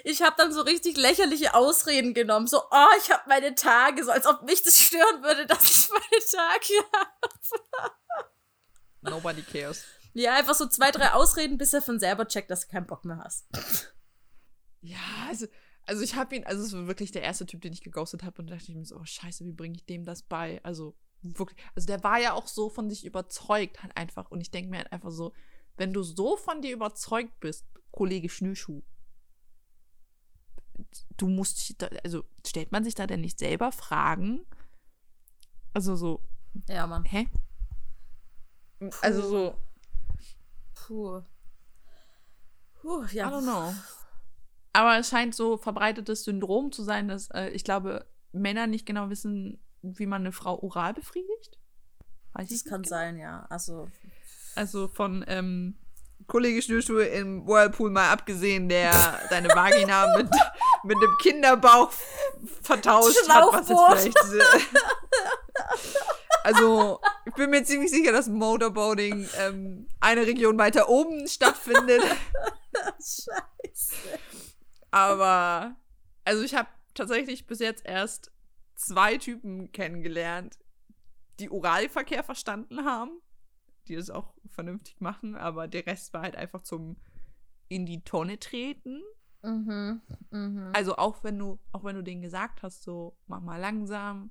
ich 0.05 0.23
habe 0.23 0.35
dann 0.37 0.53
so 0.53 0.63
richtig 0.63 0.97
lächerliche 0.97 1.55
Ausreden 1.55 2.13
genommen, 2.13 2.49
so, 2.49 2.61
oh, 2.71 2.89
ich 2.99 3.11
habe 3.11 3.23
meine 3.29 3.55
Tage, 3.55 4.05
so 4.05 4.11
als 4.11 4.27
ob 4.27 4.43
mich 4.43 4.63
das 4.63 4.79
stören 4.79 5.23
würde, 5.23 5.47
dass 5.47 5.65
ich 5.65 5.89
meine 5.91 6.25
Tage 6.31 6.75
habe. 7.79 7.93
Nobody 9.03 9.43
cares. 9.43 9.85
Ja, 10.13 10.35
einfach 10.35 10.55
so 10.55 10.67
zwei, 10.67 10.91
drei 10.91 11.13
Ausreden, 11.13 11.57
bis 11.57 11.73
er 11.73 11.83
von 11.83 12.01
selber 12.01 12.27
checkt, 12.27 12.51
dass 12.51 12.67
du 12.67 12.73
keinen 12.73 12.87
Bock 12.87 13.05
mehr 13.05 13.19
hast. 13.19 13.47
Ja, 14.81 14.99
also, 15.29 15.47
also 15.91 16.03
ich 16.05 16.15
habe 16.15 16.37
ihn, 16.37 16.45
also 16.45 16.63
es 16.63 16.73
war 16.73 16.87
wirklich 16.87 17.11
der 17.11 17.23
erste 17.23 17.47
Typ, 17.47 17.63
den 17.63 17.73
ich 17.73 17.83
geghostet 17.83 18.23
habe 18.23 18.41
und 18.41 18.49
dachte 18.49 18.71
ich 18.71 18.77
mir 18.77 18.85
so, 18.85 18.97
oh 18.97 19.05
scheiße, 19.05 19.45
wie 19.45 19.51
bringe 19.51 19.75
ich 19.75 19.85
dem 19.87 20.05
das 20.05 20.23
bei? 20.23 20.61
Also 20.63 20.95
wirklich, 21.21 21.59
also 21.75 21.89
der 21.89 22.05
war 22.05 22.21
ja 22.21 22.33
auch 22.33 22.47
so 22.47 22.71
von 22.71 22.89
sich 22.89 23.05
überzeugt 23.05 23.83
halt 23.83 23.97
einfach 23.97 24.31
und 24.31 24.41
ich 24.41 24.53
denke 24.53 24.71
mir 24.71 24.77
halt 24.77 24.93
einfach 24.93 25.11
so, 25.11 25.33
wenn 25.77 25.93
du 25.93 26.05
so 26.05 26.37
von 26.37 26.63
dir 26.63 26.73
überzeugt 26.73 27.41
bist, 27.41 27.67
Kollege 27.91 28.29
Schnürschuh, 28.29 28.83
du 31.17 31.27
musst, 31.27 31.75
also 32.05 32.23
stellt 32.47 32.71
man 32.71 32.85
sich 32.85 32.95
da 32.95 33.09
denn 33.09 33.21
nicht 33.21 33.41
selber 33.41 33.73
Fragen? 33.73 34.47
Also 35.75 35.97
so. 35.97 36.23
Ja, 36.69 36.87
Mann. 36.87 37.03
Hä? 37.03 37.27
Also 39.03 39.29
so. 39.29 39.57
Puh. 40.75 41.23
Puh, 42.75 43.05
ja. 43.07 43.29
I 43.29 43.33
don't 43.33 43.43
know. 43.43 43.75
Aber 44.73 44.99
es 44.99 45.09
scheint 45.09 45.35
so 45.35 45.57
verbreitetes 45.57 46.25
Syndrom 46.25 46.73
zu 46.73 46.83
sein, 46.83 47.09
dass 47.09 47.31
äh, 47.31 47.49
ich 47.49 47.65
glaube, 47.65 48.07
Männer 48.33 48.67
nicht 48.67 48.87
genau 48.87 49.11
wissen, 49.11 49.61
wie 49.83 50.07
man 50.07 50.23
eine 50.23 50.33
Frau 50.33 50.61
oral 50.63 50.95
befriedigt. 50.95 51.59
Weiß 52.35 52.49
das 52.49 52.65
kann 52.65 52.83
genau. 52.83 52.89
sein, 52.89 53.19
ja. 53.19 53.47
Also. 53.51 53.89
Also 54.55 54.89
von 54.89 55.25
ähm, 55.27 55.77
Kollege 56.27 56.63
Schnürschuhe 56.63 57.05
im 57.07 57.47
Whirlpool 57.47 57.91
mal 57.91 58.11
abgesehen, 58.11 58.69
der 58.69 59.21
seine 59.29 59.49
Vagina 59.49 60.17
mit, 60.17 60.29
mit 60.85 60.97
einem 60.97 61.17
Kinderbauch 61.21 61.91
vertauscht 62.63 63.29
hat, 63.29 63.45
was 63.53 64.05
jetzt 64.05 64.19
vielleicht. 64.29 64.69
also, 66.45 67.01
ich 67.25 67.35
bin 67.35 67.51
mir 67.51 67.65
ziemlich 67.65 67.91
sicher, 67.91 68.13
dass 68.13 68.29
Motorboating 68.29 69.29
ähm, 69.39 69.89
eine 70.01 70.27
Region 70.27 70.59
weiter 70.59 70.89
oben 70.89 71.27
stattfindet. 71.27 72.03
Scheiße. 72.99 73.31
Aber, 74.91 75.77
also 76.25 76.43
ich 76.43 76.55
habe 76.55 76.69
tatsächlich 76.95 77.47
bis 77.47 77.61
jetzt 77.61 77.87
erst 77.87 78.33
zwei 78.75 79.17
Typen 79.19 79.73
kennengelernt, 79.73 80.59
die 81.39 81.51
Oralverkehr 81.51 82.25
verstanden 82.25 82.85
haben 82.85 83.21
die 83.91 83.97
das 83.97 84.09
auch 84.09 84.33
vernünftig 84.49 85.01
machen, 85.01 85.37
aber 85.37 85.69
der 85.69 85.87
Rest 85.87 86.15
war 86.15 86.23
halt 86.23 86.37
einfach 86.37 86.63
zum 86.63 86.97
in 87.69 87.87
die 87.87 88.03
Tonne 88.03 88.39
treten. 88.39 89.03
Mhm, 89.43 90.01
mh. 90.31 90.73
Also 90.73 90.97
auch 90.97 91.25
wenn 91.25 91.39
du, 91.39 91.59
auch 91.73 91.85
wenn 91.85 91.97
du 91.97 92.03
denen 92.03 92.23
gesagt 92.23 92.63
hast, 92.63 92.83
so 92.83 93.17
mach 93.27 93.41
mal 93.41 93.59
langsam, 93.59 94.31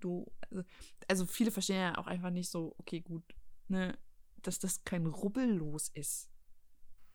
du, 0.00 0.30
also, 0.50 0.64
also 1.08 1.26
viele 1.26 1.50
verstehen 1.50 1.80
ja 1.80 1.98
auch 1.98 2.06
einfach 2.06 2.30
nicht 2.30 2.50
so, 2.50 2.74
okay, 2.78 3.00
gut, 3.00 3.24
ne, 3.68 3.96
dass 4.42 4.58
das 4.58 4.84
kein 4.84 5.06
Rubbellos 5.06 5.90
ist. 5.90 6.30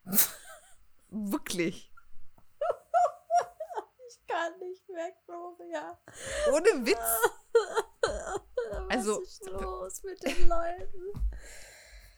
Wirklich. 1.08 1.92
Kann 4.28 4.58
nicht 4.60 4.88
weg, 4.88 5.14
Gloria. 5.26 5.98
Ohne 6.52 6.86
Witz. 6.86 6.98
also, 8.90 9.20
Was 9.20 9.28
ist 9.28 9.50
los 9.50 10.02
mit 10.02 10.22
den 10.22 10.48
Leuten? 10.48 11.12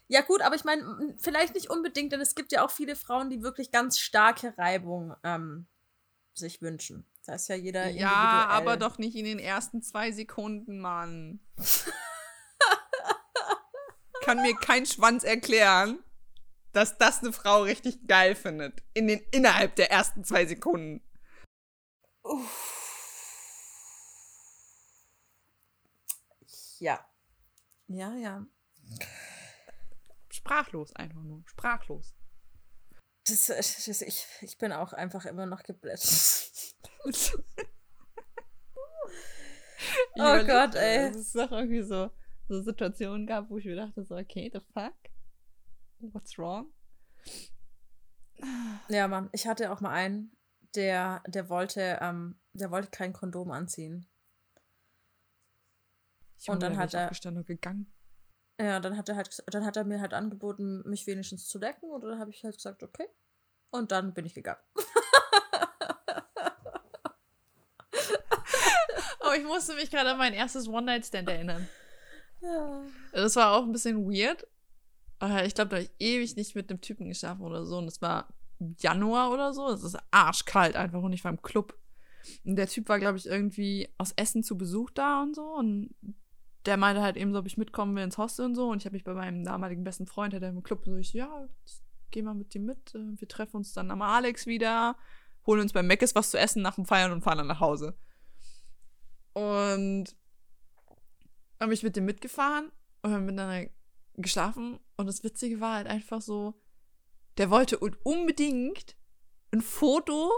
Ja, 0.08 0.22
gut, 0.22 0.42
aber 0.42 0.56
ich 0.56 0.64
meine, 0.64 1.14
vielleicht 1.18 1.54
nicht 1.54 1.70
unbedingt, 1.70 2.12
denn 2.12 2.20
es 2.20 2.34
gibt 2.34 2.50
ja 2.50 2.64
auch 2.64 2.72
viele 2.72 2.96
Frauen, 2.96 3.30
die 3.30 3.42
wirklich 3.42 3.70
ganz 3.70 4.00
starke 4.00 4.58
Reibung 4.58 5.14
ähm, 5.22 5.68
sich 6.34 6.62
wünschen. 6.62 7.08
Das 7.20 7.28
heißt 7.34 7.50
ja 7.50 7.54
jeder. 7.54 7.88
Ja, 7.88 8.48
aber 8.48 8.76
doch 8.76 8.98
nicht 8.98 9.14
in 9.14 9.24
den 9.24 9.38
ersten 9.38 9.82
zwei 9.82 10.10
Sekunden, 10.10 10.80
Mann. 10.80 11.38
Kann 14.24 14.42
mir 14.42 14.56
kein 14.56 14.84
Schwanz 14.84 15.22
erklären, 15.22 16.02
dass 16.72 16.98
das 16.98 17.22
eine 17.22 17.32
Frau 17.32 17.62
richtig 17.62 18.08
geil 18.08 18.34
findet. 18.34 18.82
In 18.94 19.06
den, 19.06 19.20
innerhalb 19.30 19.76
der 19.76 19.92
ersten 19.92 20.24
zwei 20.24 20.44
Sekunden. 20.46 21.04
Uff. 22.22 22.76
Ja. 26.78 27.06
Ja, 27.88 28.14
ja 28.14 28.46
sprachlos 30.40 30.94
einfach 30.96 31.22
nur. 31.22 31.42
Sprachlos. 31.46 32.14
Das, 33.26 33.46
das, 33.46 34.02
ich, 34.02 34.26
ich 34.40 34.58
bin 34.58 34.72
auch 34.72 34.92
einfach 34.92 35.24
immer 35.26 35.46
noch 35.46 35.62
geblättert. 35.62 36.44
oh 40.16 40.44
Gott, 40.44 40.74
ey. 40.74 41.10
Es 41.10 41.16
ist 41.16 41.36
doch 41.36 41.52
irgendwie 41.52 41.82
so, 41.82 42.10
so 42.48 42.62
Situationen 42.62 43.26
gab, 43.26 43.50
wo 43.50 43.58
ich 43.58 43.64
mir 43.66 43.76
dachte, 43.76 44.04
so, 44.04 44.16
okay, 44.16 44.50
the 44.52 44.60
fuck? 44.72 44.96
What's 45.98 46.38
wrong? 46.38 46.72
Ja, 48.88 49.06
Mann, 49.06 49.28
ich 49.32 49.46
hatte 49.46 49.70
auch 49.70 49.80
mal 49.80 49.92
einen, 49.92 50.34
der, 50.74 51.22
der 51.26 51.48
wollte, 51.48 51.98
ähm, 52.00 52.38
der 52.52 52.70
wollte 52.70 52.90
kein 52.90 53.12
Kondom 53.12 53.50
anziehen. 53.50 54.06
Ich 56.38 56.48
und 56.48 56.62
dann 56.62 56.76
hat 56.78 56.94
er 56.94 57.10
gegangen. 57.44 57.92
Ja, 58.58 58.80
dann 58.80 58.96
hat 58.96 59.08
er 59.08 59.16
halt, 59.16 59.42
dann 59.46 59.64
hat 59.64 59.76
er 59.76 59.84
mir 59.84 60.00
halt 60.00 60.14
angeboten, 60.14 60.82
mich 60.88 61.06
wenigstens 61.06 61.46
zu 61.48 61.58
decken 61.58 61.90
und 61.90 62.02
dann 62.02 62.18
habe 62.18 62.30
ich 62.30 62.44
halt 62.44 62.56
gesagt, 62.56 62.82
okay. 62.82 63.08
Und 63.70 63.92
dann 63.92 64.12
bin 64.14 64.26
ich 64.26 64.34
gegangen. 64.34 64.60
oh, 69.20 69.32
ich 69.36 69.44
musste 69.44 69.74
mich 69.74 69.90
gerade 69.90 70.10
an 70.10 70.18
mein 70.18 70.34
erstes 70.34 70.68
One-Night-Stand 70.68 71.28
erinnern. 71.28 71.68
Ja. 72.40 72.82
Das 73.12 73.36
war 73.36 73.54
auch 73.54 73.64
ein 73.64 73.72
bisschen 73.72 74.04
weird. 74.06 74.46
Ich 75.44 75.54
glaube, 75.54 75.68
da 75.68 75.76
habe 75.76 75.82
ich 75.82 75.92
ewig 75.98 76.36
nicht 76.36 76.54
mit 76.54 76.70
einem 76.70 76.80
Typen 76.80 77.08
geschlafen 77.08 77.42
oder 77.42 77.66
so. 77.66 77.78
Und 77.78 77.88
es 77.88 78.00
war 78.00 78.28
Januar 78.78 79.32
oder 79.32 79.52
so. 79.52 79.68
Es 79.68 79.82
ist 79.82 79.98
arschkalt 80.10 80.76
einfach 80.76 81.02
und 81.02 81.12
ich 81.12 81.24
war 81.24 81.30
im 81.30 81.42
Club. 81.42 81.76
Und 82.44 82.56
der 82.56 82.68
Typ 82.68 82.88
war, 82.88 82.98
glaube 82.98 83.18
ich, 83.18 83.26
irgendwie 83.26 83.88
aus 83.98 84.12
Essen 84.12 84.42
zu 84.42 84.56
Besuch 84.56 84.90
da 84.90 85.22
und 85.22 85.34
so. 85.34 85.42
Und 85.42 85.94
der 86.66 86.76
meinte 86.76 87.02
halt 87.02 87.16
eben 87.16 87.32
so, 87.32 87.38
ob 87.38 87.46
ich 87.46 87.56
mitkommen 87.56 87.96
will 87.96 88.04
ins 88.04 88.18
Hostel 88.18 88.44
und 88.44 88.54
so. 88.54 88.68
Und 88.68 88.78
ich 88.78 88.84
habe 88.84 88.94
mich 88.94 89.04
bei 89.04 89.14
meinem 89.14 89.44
damaligen 89.44 89.84
besten 89.84 90.06
Freund, 90.06 90.32
der 90.34 90.42
im 90.42 90.62
Club, 90.62 90.84
so 90.84 90.96
ich, 90.96 91.12
ja, 91.14 91.48
geh 92.10 92.22
mal 92.22 92.34
mit 92.34 92.52
dir 92.54 92.60
mit. 92.60 92.92
Wir 92.92 93.28
treffen 93.28 93.56
uns 93.56 93.72
dann 93.72 93.90
am 93.90 94.02
Alex 94.02 94.46
wieder, 94.46 94.96
holen 95.46 95.62
uns 95.62 95.72
beim 95.72 95.86
Meckes 95.86 96.14
was 96.14 96.30
zu 96.30 96.38
essen 96.38 96.62
nach 96.62 96.74
dem 96.74 96.84
Feiern 96.84 97.12
und 97.12 97.22
fahren 97.22 97.38
dann 97.38 97.46
nach 97.46 97.60
Hause. 97.60 97.96
Und 99.32 100.14
habe 101.58 101.74
ich 101.74 101.82
mit 101.82 101.96
dem 101.96 102.04
mitgefahren 102.04 102.70
und 103.02 103.12
haben 103.12 103.24
miteinander 103.24 103.70
geschlafen. 104.16 104.78
Und 104.96 105.06
das 105.06 105.24
Witzige 105.24 105.60
war 105.60 105.76
halt 105.76 105.86
einfach 105.86 106.20
so, 106.20 106.60
der 107.40 107.50
wollte 107.50 107.78
unbedingt 107.78 108.94
ein 109.50 109.62
Foto 109.62 110.30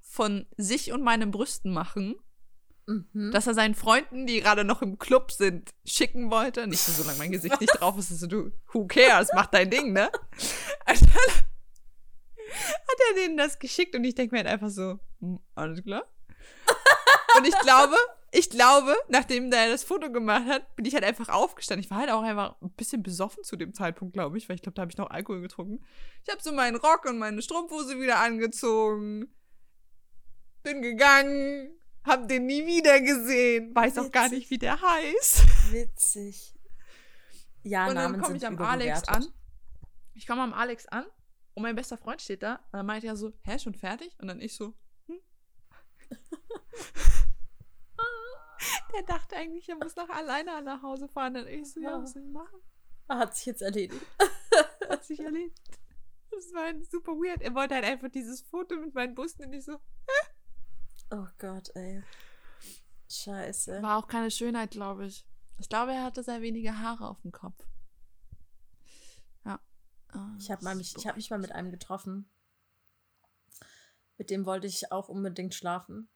von 0.00 0.46
sich 0.56 0.92
und 0.92 1.02
meinen 1.02 1.32
Brüsten 1.32 1.72
machen 1.72 2.14
Mhm. 2.90 3.30
Dass 3.32 3.46
er 3.46 3.54
seinen 3.54 3.74
Freunden, 3.74 4.26
die 4.26 4.40
gerade 4.40 4.64
noch 4.64 4.82
im 4.82 4.98
Club 4.98 5.30
sind, 5.30 5.70
schicken 5.84 6.30
wollte. 6.30 6.66
Nicht 6.66 6.80
so, 6.80 6.92
solange 6.92 7.18
mein 7.18 7.32
Gesicht 7.32 7.60
nicht 7.60 7.80
drauf 7.80 7.96
ist, 7.98 8.08
so, 8.08 8.26
du, 8.26 8.50
who 8.72 8.86
cares, 8.86 9.30
mach 9.34 9.46
dein 9.46 9.70
Ding, 9.70 9.92
ne? 9.92 10.10
Also, 10.84 11.06
hat 11.06 12.98
er 13.08 13.14
denen 13.22 13.36
das 13.36 13.58
geschickt 13.58 13.94
und 13.94 14.04
ich 14.04 14.14
denke 14.14 14.34
mir 14.34 14.38
halt 14.38 14.48
einfach 14.48 14.70
so, 14.70 14.98
hm, 15.20 15.40
alles 15.54 15.82
klar. 15.82 16.04
Und 17.40 17.48
ich 17.48 17.58
glaube, 17.60 17.96
ich 18.32 18.50
glaube, 18.50 18.94
nachdem 19.08 19.50
der 19.50 19.70
das 19.70 19.82
Foto 19.82 20.10
gemacht 20.12 20.46
hat, 20.46 20.76
bin 20.76 20.84
ich 20.84 20.94
halt 20.94 21.04
einfach 21.04 21.28
aufgestanden. 21.28 21.84
Ich 21.84 21.90
war 21.90 21.98
halt 21.98 22.10
auch 22.10 22.22
einfach 22.22 22.60
ein 22.60 22.70
bisschen 22.72 23.02
besoffen 23.02 23.42
zu 23.42 23.56
dem 23.56 23.74
Zeitpunkt, 23.74 24.14
glaube 24.14 24.38
ich, 24.38 24.48
weil 24.48 24.56
ich 24.56 24.62
glaube, 24.62 24.74
da 24.74 24.82
habe 24.82 24.92
ich 24.92 24.98
noch 24.98 25.10
Alkohol 25.10 25.40
getrunken. 25.40 25.84
Ich 26.22 26.30
habe 26.30 26.42
so 26.42 26.52
meinen 26.52 26.76
Rock 26.76 27.06
und 27.06 27.18
meine 27.18 27.42
Strumpfhose 27.42 27.98
wieder 27.98 28.20
angezogen, 28.20 29.34
bin 30.62 30.82
gegangen, 30.82 31.70
hab 32.04 32.28
den 32.28 32.46
nie 32.46 32.66
wieder 32.66 33.00
gesehen. 33.00 33.74
Weiß 33.74 33.96
Witzig. 33.96 34.08
auch 34.08 34.12
gar 34.12 34.28
nicht, 34.28 34.50
wie 34.50 34.58
der 34.58 34.80
heißt. 34.80 35.72
Witzig. 35.72 36.54
Ja, 37.62 37.88
und 37.88 37.96
dann 37.96 38.20
komme 38.20 38.36
ich 38.36 38.46
am 38.46 38.58
Alex 38.58 39.04
an. 39.08 39.26
Ich 40.14 40.26
komme 40.26 40.42
am 40.42 40.52
Alex 40.52 40.86
an 40.86 41.04
und 41.54 41.62
mein 41.62 41.74
bester 41.74 41.98
Freund 41.98 42.22
steht 42.22 42.42
da. 42.42 42.56
Und 42.72 42.78
er 42.78 42.82
meint 42.82 43.04
ja 43.04 43.16
so, 43.16 43.32
hä, 43.42 43.58
schon 43.58 43.74
fertig? 43.74 44.14
Und 44.18 44.28
dann 44.28 44.40
ich 44.40 44.54
so, 44.54 44.74
hm. 45.06 45.20
Der 48.94 49.02
dachte 49.02 49.36
eigentlich, 49.36 49.68
er 49.68 49.76
muss 49.76 49.96
noch 49.96 50.08
alleine 50.08 50.62
nach 50.62 50.82
Hause 50.82 51.08
fahren. 51.08 51.34
Dann 51.34 51.46
ich 51.46 51.72
so, 51.72 51.80
ja, 51.80 52.00
was 52.00 52.12
soll 52.12 52.22
ich 52.22 52.28
machen? 52.28 52.60
Hat 53.08 53.36
sich 53.36 53.46
jetzt 53.46 53.62
erledigt. 53.62 54.04
Hat 54.88 55.04
sich 55.04 55.20
erledigt. 55.20 55.58
Das 56.30 56.52
war 56.52 56.72
super 56.84 57.12
weird. 57.12 57.42
Er 57.42 57.54
wollte 57.54 57.74
halt 57.74 57.84
einfach 57.84 58.08
dieses 58.08 58.42
Foto 58.42 58.76
mit 58.76 58.94
meinen 58.94 59.14
Bussen 59.14 59.44
und 59.44 59.52
ich 59.52 59.64
so, 59.64 59.72
hä? 59.72 60.30
Oh 61.10 61.26
Gott, 61.38 61.70
ey. 61.74 62.04
Scheiße. 63.08 63.82
War 63.82 63.98
auch 63.98 64.06
keine 64.06 64.30
Schönheit, 64.30 64.70
glaube 64.70 65.06
ich. 65.06 65.26
Ich 65.58 65.68
glaube, 65.68 65.92
er 65.92 66.04
hatte 66.04 66.22
sehr 66.22 66.40
wenige 66.40 66.78
Haare 66.78 67.08
auf 67.08 67.20
dem 67.22 67.32
Kopf. 67.32 67.66
Ja. 69.44 69.60
Oh, 70.14 70.36
ich 70.38 70.50
habe 70.50 70.74
mich, 70.76 70.94
hab 71.04 71.16
mich 71.16 71.30
mal 71.30 71.40
mit 71.40 71.52
einem 71.52 71.72
getroffen. 71.72 72.30
Mit 74.16 74.30
dem 74.30 74.46
wollte 74.46 74.68
ich 74.68 74.92
auch 74.92 75.08
unbedingt 75.08 75.54
schlafen. 75.54 76.08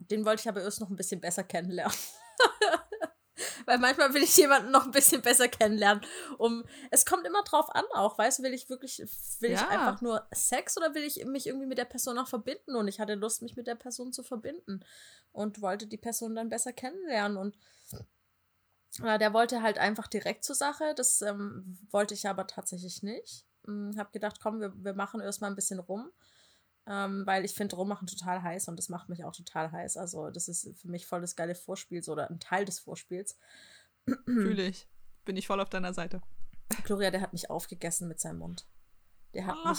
Den 0.00 0.24
wollte 0.24 0.40
ich 0.40 0.48
aber 0.48 0.62
erst 0.62 0.80
noch 0.80 0.90
ein 0.90 0.96
bisschen 0.96 1.20
besser 1.20 1.44
kennenlernen. 1.44 1.96
Weil 3.66 3.78
manchmal 3.78 4.12
will 4.14 4.22
ich 4.22 4.36
jemanden 4.36 4.70
noch 4.70 4.84
ein 4.84 4.90
bisschen 4.90 5.22
besser 5.22 5.48
kennenlernen. 5.48 6.04
Um, 6.38 6.64
es 6.90 7.06
kommt 7.06 7.26
immer 7.26 7.42
drauf 7.42 7.74
an 7.74 7.84
auch, 7.94 8.18
weißt 8.18 8.38
du, 8.38 8.42
will 8.42 8.54
ich 8.54 8.68
wirklich, 8.68 8.98
will 9.40 9.50
ja. 9.50 9.56
ich 9.56 9.68
einfach 9.68 10.00
nur 10.00 10.26
Sex 10.32 10.76
oder 10.76 10.94
will 10.94 11.04
ich 11.04 11.24
mich 11.24 11.46
irgendwie 11.46 11.66
mit 11.66 11.78
der 11.78 11.84
Person 11.84 12.18
auch 12.18 12.28
verbinden? 12.28 12.74
Und 12.74 12.88
ich 12.88 13.00
hatte 13.00 13.14
Lust, 13.14 13.42
mich 13.42 13.56
mit 13.56 13.66
der 13.66 13.76
Person 13.76 14.12
zu 14.12 14.22
verbinden 14.22 14.84
und 15.32 15.62
wollte 15.62 15.86
die 15.86 15.96
Person 15.96 16.34
dann 16.34 16.48
besser 16.48 16.72
kennenlernen. 16.72 17.36
Und 17.36 17.56
äh, 19.04 19.18
der 19.18 19.32
wollte 19.32 19.62
halt 19.62 19.78
einfach 19.78 20.08
direkt 20.08 20.44
zur 20.44 20.56
Sache. 20.56 20.94
Das 20.96 21.22
ähm, 21.22 21.78
wollte 21.90 22.14
ich 22.14 22.28
aber 22.28 22.46
tatsächlich 22.46 23.02
nicht. 23.02 23.44
Hm, 23.64 23.94
hab 23.96 24.12
gedacht, 24.12 24.38
komm, 24.42 24.60
wir, 24.60 24.72
wir 24.74 24.94
machen 24.94 25.20
erstmal 25.20 25.50
ein 25.50 25.56
bisschen 25.56 25.78
rum. 25.78 26.10
Ähm, 26.86 27.26
weil 27.26 27.44
ich 27.44 27.54
finde 27.54 27.76
Rummachen 27.76 28.06
total 28.06 28.42
heiß 28.42 28.68
und 28.68 28.76
das 28.76 28.88
macht 28.88 29.08
mich 29.08 29.24
auch 29.24 29.34
total 29.34 29.70
heiß. 29.70 29.96
Also, 29.96 30.30
das 30.30 30.48
ist 30.48 30.70
für 30.80 30.88
mich 30.88 31.06
voll 31.06 31.20
das 31.20 31.36
geile 31.36 31.54
Vorspiel 31.54 32.02
oder 32.08 32.30
ein 32.30 32.40
Teil 32.40 32.64
des 32.64 32.80
Vorspiels. 32.80 33.38
Fühle 34.24 34.66
ich. 34.66 34.88
Bin 35.24 35.36
ich 35.36 35.46
voll 35.46 35.60
auf 35.60 35.68
deiner 35.68 35.94
Seite. 35.94 36.22
Gloria, 36.84 37.10
der 37.10 37.20
hat 37.20 37.32
mich 37.32 37.50
aufgegessen 37.50 38.08
mit 38.08 38.20
seinem 38.20 38.38
Mund. 38.38 38.66
Der 39.34 39.46
hat, 39.46 39.64
mich, 39.64 39.78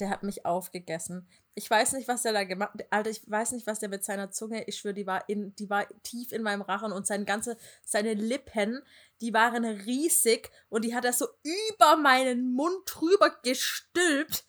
der 0.00 0.10
hat 0.10 0.24
mich 0.24 0.44
aufgegessen. 0.44 1.28
Ich 1.54 1.70
weiß 1.70 1.92
nicht, 1.92 2.08
was 2.08 2.22
der 2.22 2.32
da 2.32 2.42
gemacht 2.42 2.72
hat. 2.74 2.86
Alter, 2.90 3.10
ich 3.10 3.30
weiß 3.30 3.52
nicht, 3.52 3.66
was 3.66 3.78
der 3.78 3.88
mit 3.88 4.02
seiner 4.02 4.32
Zunge, 4.32 4.64
ich 4.64 4.76
schwöre, 4.78 4.94
die 4.94 5.06
war, 5.06 5.28
in, 5.28 5.54
die 5.54 5.70
war 5.70 5.86
tief 6.02 6.32
in 6.32 6.42
meinem 6.42 6.62
Rachen 6.62 6.90
und 6.90 7.06
sein 7.06 7.24
ganze, 7.24 7.56
seine 7.84 8.14
Lippen, 8.14 8.82
die 9.20 9.32
waren 9.32 9.64
riesig 9.64 10.50
und 10.68 10.84
die 10.84 10.96
hat 10.96 11.04
er 11.04 11.12
so 11.12 11.28
über 11.44 11.96
meinen 11.96 12.52
Mund 12.52 12.78
drüber 12.86 13.36
gestülpt. 13.44 14.44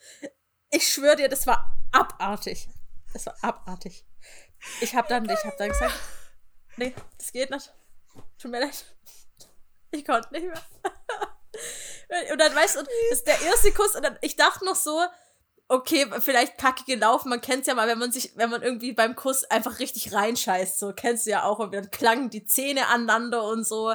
Ich 0.71 0.87
schwöre 0.87 1.15
dir, 1.15 1.29
das 1.29 1.45
war 1.45 1.78
abartig. 1.91 2.67
Das 3.13 3.25
war 3.25 3.35
abartig. 3.41 4.05
Ich 4.81 4.95
habe 4.95 5.07
dann, 5.07 5.25
ich 5.29 5.43
habe 5.43 5.55
dann 5.57 5.69
gesagt, 5.69 5.93
nee, 6.77 6.93
das 7.17 7.31
geht 7.31 7.49
nicht. 7.49 7.73
Tut 8.37 8.51
mir 8.51 8.59
leid. 8.61 8.85
Ich 9.91 10.05
konnte 10.05 10.31
nicht 10.33 10.45
mehr. 10.45 10.61
Und 12.31 12.39
dann 12.39 12.55
weißt 12.55 12.75
du, 12.75 12.79
das 12.79 12.89
ist 13.11 13.27
der 13.27 13.39
erste 13.41 13.71
Kuss 13.71 13.95
und 13.95 14.03
dann, 14.03 14.17
ich 14.21 14.35
dachte 14.35 14.65
noch 14.65 14.75
so, 14.75 14.99
okay, 15.67 16.07
vielleicht 16.19 16.57
kacke 16.57 16.83
gelaufen, 16.85 17.29
man 17.29 17.41
kennt's 17.41 17.67
ja 17.67 17.75
mal, 17.75 17.87
wenn 17.87 17.99
man 17.99 18.11
sich, 18.11 18.31
wenn 18.35 18.49
man 18.49 18.63
irgendwie 18.63 18.93
beim 18.93 19.15
Kuss 19.15 19.43
einfach 19.45 19.79
richtig 19.79 20.13
reinscheißt, 20.13 20.79
so 20.79 20.91
kennst 20.93 21.27
du 21.27 21.31
ja 21.31 21.43
auch 21.43 21.59
und 21.59 21.73
dann 21.73 21.91
klangen 21.91 22.29
die 22.31 22.45
Zähne 22.45 22.87
aneinander 22.87 23.43
und 23.43 23.65
so. 23.65 23.93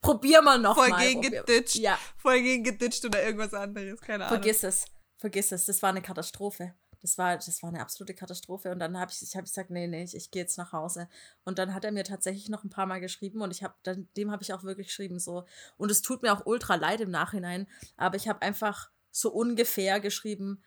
Probier 0.00 0.42
mal 0.42 0.58
noch 0.58 0.76
Voll 0.76 0.90
mal. 0.90 1.04
gegen 1.04 1.22
geditscht. 1.22 1.76
Ja. 1.76 1.98
Voll 2.18 2.40
gegen 2.40 2.62
geditscht 2.62 3.04
oder 3.04 3.22
irgendwas 3.22 3.52
anderes, 3.52 4.00
keine 4.00 4.26
Ahnung. 4.26 4.40
Vergiss 4.40 4.62
es. 4.62 4.84
Vergiss 5.16 5.50
es, 5.50 5.66
das 5.66 5.82
war 5.82 5.90
eine 5.90 6.02
Katastrophe. 6.02 6.74
Das 7.00 7.16
war, 7.16 7.36
das 7.36 7.62
war 7.62 7.68
eine 7.68 7.80
absolute 7.80 8.14
Katastrophe. 8.14 8.70
Und 8.70 8.80
dann 8.80 8.98
habe 8.98 9.10
ich, 9.12 9.22
ich 9.22 9.36
hab 9.36 9.44
gesagt, 9.44 9.70
nee, 9.70 9.86
nee, 9.86 10.04
ich, 10.04 10.14
ich 10.14 10.30
gehe 10.30 10.42
jetzt 10.42 10.58
nach 10.58 10.72
Hause. 10.72 11.08
Und 11.44 11.58
dann 11.58 11.74
hat 11.74 11.84
er 11.84 11.92
mir 11.92 12.04
tatsächlich 12.04 12.48
noch 12.48 12.64
ein 12.64 12.70
paar 12.70 12.86
Mal 12.86 13.00
geschrieben 13.00 13.40
und 13.40 13.50
ich 13.50 13.62
habe 13.62 13.74
dann, 13.82 14.08
dem 14.16 14.30
habe 14.30 14.42
ich 14.42 14.52
auch 14.52 14.64
wirklich 14.64 14.88
geschrieben 14.88 15.18
so. 15.18 15.44
Und 15.76 15.90
es 15.90 16.02
tut 16.02 16.22
mir 16.22 16.32
auch 16.32 16.46
ultra 16.46 16.74
leid 16.74 17.00
im 17.00 17.10
Nachhinein, 17.10 17.68
aber 17.96 18.16
ich 18.16 18.28
habe 18.28 18.42
einfach 18.42 18.90
so 19.10 19.30
ungefähr 19.30 20.00
geschrieben, 20.00 20.62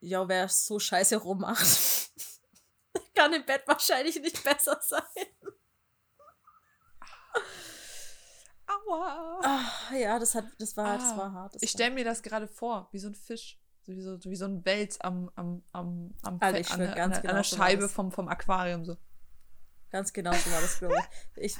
ja, 0.00 0.28
wer 0.28 0.48
so 0.48 0.78
scheiße 0.78 1.16
rummacht, 1.16 1.66
kann 3.14 3.32
im 3.32 3.44
Bett 3.44 3.62
wahrscheinlich 3.66 4.20
nicht 4.20 4.44
besser 4.44 4.78
sein. 4.82 5.26
Aua. 8.66 9.40
Ach, 9.42 9.92
ja, 9.92 10.18
das, 10.18 10.34
hat, 10.34 10.46
das, 10.58 10.76
war, 10.76 10.86
ah, 10.86 10.98
das 10.98 11.16
war 11.16 11.32
hart. 11.32 11.54
Das 11.54 11.62
ich 11.62 11.70
stelle 11.70 11.94
mir 11.94 12.04
das 12.04 12.22
gerade 12.22 12.48
vor, 12.48 12.88
wie 12.92 12.98
so 12.98 13.08
ein 13.08 13.14
Fisch. 13.14 13.58
So 13.86 13.92
wie, 13.92 14.00
so, 14.00 14.18
wie 14.24 14.36
so 14.36 14.46
ein 14.46 14.64
Wels 14.64 15.00
am, 15.00 15.30
am, 15.36 15.62
am, 15.72 16.12
am 16.22 16.38
also 16.40 16.56
Fett, 16.56 16.72
an, 16.72 16.80
der, 16.80 17.04
an, 17.04 17.12
genau 17.12 17.28
an 17.28 17.36
der 17.36 17.42
Scheibe 17.44 17.88
vom, 17.88 18.10
vom 18.10 18.28
Aquarium. 18.28 18.84
So. 18.84 18.96
Ganz 19.90 20.12
genau 20.12 20.32
so 20.32 20.50
war 20.50 20.60
das, 20.60 20.78
glaube 20.80 20.96
ich. 21.36 21.44
ich. 21.44 21.56